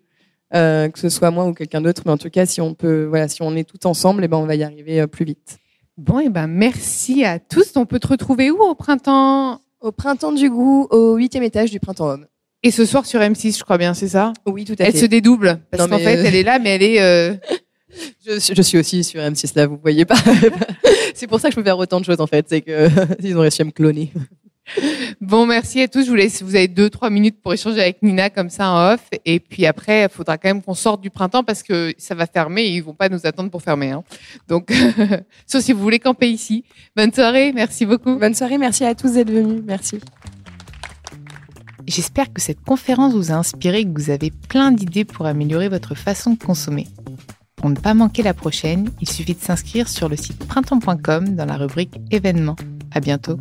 Euh, 0.55 0.87
que 0.87 0.97
ce 0.97 1.09
soit 1.09 1.29
moi 1.29 1.45
ou 1.45 1.53
quelqu'un 1.53 1.81
d'autre, 1.81 2.03
mais 2.05 2.11
en 2.13 2.17
tout 2.17 2.29
cas, 2.29 2.45
si 2.45 2.61
on 2.61 2.73
peut, 2.73 3.03
voilà, 3.03 3.27
si 3.27 3.41
on 3.41 3.53
est 3.57 3.65
tout 3.65 3.85
ensemble, 3.85 4.21
et 4.21 4.25
eh 4.25 4.27
ben, 4.29 4.37
on 4.37 4.45
va 4.45 4.55
y 4.55 4.63
arriver 4.63 5.05
plus 5.05 5.25
vite. 5.25 5.59
Bon, 5.97 6.19
et 6.19 6.25
eh 6.27 6.29
ben 6.29 6.45
merci 6.45 7.23
à 7.25 7.39
tous. 7.39 7.71
On 7.75 7.87
peut 7.87 7.99
te 7.99 8.07
retrouver 8.07 8.51
où 8.51 8.61
au 8.61 8.75
printemps? 8.75 9.61
Au 9.81 9.91
printemps 9.91 10.31
du 10.31 10.47
goût, 10.47 10.87
au 10.91 11.15
huitième 11.15 11.41
étage 11.41 11.71
du 11.71 11.79
printemps 11.79 12.09
homme. 12.09 12.27
Et 12.61 12.69
ce 12.69 12.85
soir 12.85 13.05
sur 13.07 13.19
M6, 13.19 13.57
je 13.57 13.63
crois 13.63 13.79
bien, 13.79 13.95
c'est 13.95 14.09
ça? 14.09 14.33
Oui, 14.45 14.63
tout 14.63 14.73
à 14.73 14.83
elle 14.83 14.91
fait. 14.91 14.97
Elle 14.97 15.03
se 15.03 15.05
dédouble 15.07 15.59
parce 15.71 15.87
qu'en 15.87 15.97
fait, 15.97 16.17
euh... 16.17 16.23
elle 16.23 16.35
est 16.35 16.43
là, 16.43 16.59
mais 16.59 16.75
elle 16.75 16.83
est. 16.83 17.01
Euh... 17.01 17.33
je, 18.27 18.53
je, 18.55 18.61
suis 18.61 18.77
aussi 18.77 19.03
sur 19.03 19.19
M6 19.19 19.53
là, 19.55 19.65
vous 19.65 19.79
voyez 19.81 20.05
pas. 20.05 20.17
c'est 21.15 21.25
pour 21.25 21.39
ça 21.39 21.49
que 21.49 21.55
je 21.55 21.59
peux 21.59 21.63
faire 21.63 21.79
autant 21.79 21.99
de 21.99 22.05
choses 22.05 22.21
en 22.21 22.27
fait, 22.27 22.45
c'est 22.47 22.61
que 22.61 22.89
ils 23.23 23.35
ont 23.35 23.41
réussi 23.41 23.63
à 23.63 23.65
me 23.65 23.71
cloner. 23.71 24.11
Bon, 25.21 25.45
merci 25.45 25.81
à 25.81 25.87
tous. 25.87 26.05
Je 26.05 26.09
vous 26.09 26.15
laisse. 26.15 26.41
Vous 26.41 26.55
avez 26.55 26.67
deux, 26.67 26.89
trois 26.89 27.09
minutes 27.09 27.41
pour 27.41 27.53
échanger 27.53 27.81
avec 27.81 28.01
Nina 28.03 28.29
comme 28.29 28.49
ça 28.49 28.69
en 28.69 28.93
off. 28.93 29.01
Et 29.25 29.39
puis 29.39 29.65
après, 29.65 30.03
il 30.03 30.09
faudra 30.09 30.37
quand 30.37 30.49
même 30.49 30.61
qu'on 30.61 30.73
sorte 30.73 31.01
du 31.01 31.09
printemps 31.09 31.43
parce 31.43 31.63
que 31.63 31.93
ça 31.97 32.15
va 32.15 32.27
fermer 32.27 32.63
et 32.63 32.75
ils 32.75 32.83
vont 32.83 32.93
pas 32.93 33.09
nous 33.09 33.25
attendre 33.25 33.49
pour 33.49 33.61
fermer. 33.61 33.91
Hein. 33.91 34.03
Donc, 34.47 34.71
sauf 35.47 35.63
si 35.63 35.73
vous 35.73 35.81
voulez 35.81 35.99
camper 35.99 36.29
ici. 36.29 36.63
Bonne 36.95 37.13
soirée. 37.13 37.51
Merci 37.53 37.85
beaucoup. 37.85 38.17
Bonne 38.17 38.35
soirée. 38.35 38.57
Merci 38.57 38.85
à 38.85 38.95
tous 38.95 39.13
d'être 39.13 39.31
venus. 39.31 39.61
Merci. 39.65 39.99
J'espère 41.87 42.33
que 42.33 42.41
cette 42.41 42.61
conférence 42.61 43.13
vous 43.13 43.31
a 43.31 43.35
inspiré 43.35 43.79
et 43.79 43.85
que 43.85 43.97
vous 43.97 44.09
avez 44.09 44.31
plein 44.49 44.71
d'idées 44.71 45.05
pour 45.05 45.25
améliorer 45.25 45.69
votre 45.69 45.95
façon 45.95 46.31
de 46.31 46.37
consommer. 46.37 46.85
Pour 47.55 47.69
ne 47.69 47.75
pas 47.75 47.93
manquer 47.93 48.23
la 48.23 48.33
prochaine, 48.33 48.89
il 49.01 49.09
suffit 49.09 49.33
de 49.33 49.41
s'inscrire 49.41 49.87
sur 49.87 50.09
le 50.09 50.17
site 50.17 50.45
printemps.com 50.47 51.35
dans 51.35 51.45
la 51.45 51.55
rubrique 51.55 51.95
événements. 52.11 52.57
À 52.91 52.99
bientôt. 52.99 53.39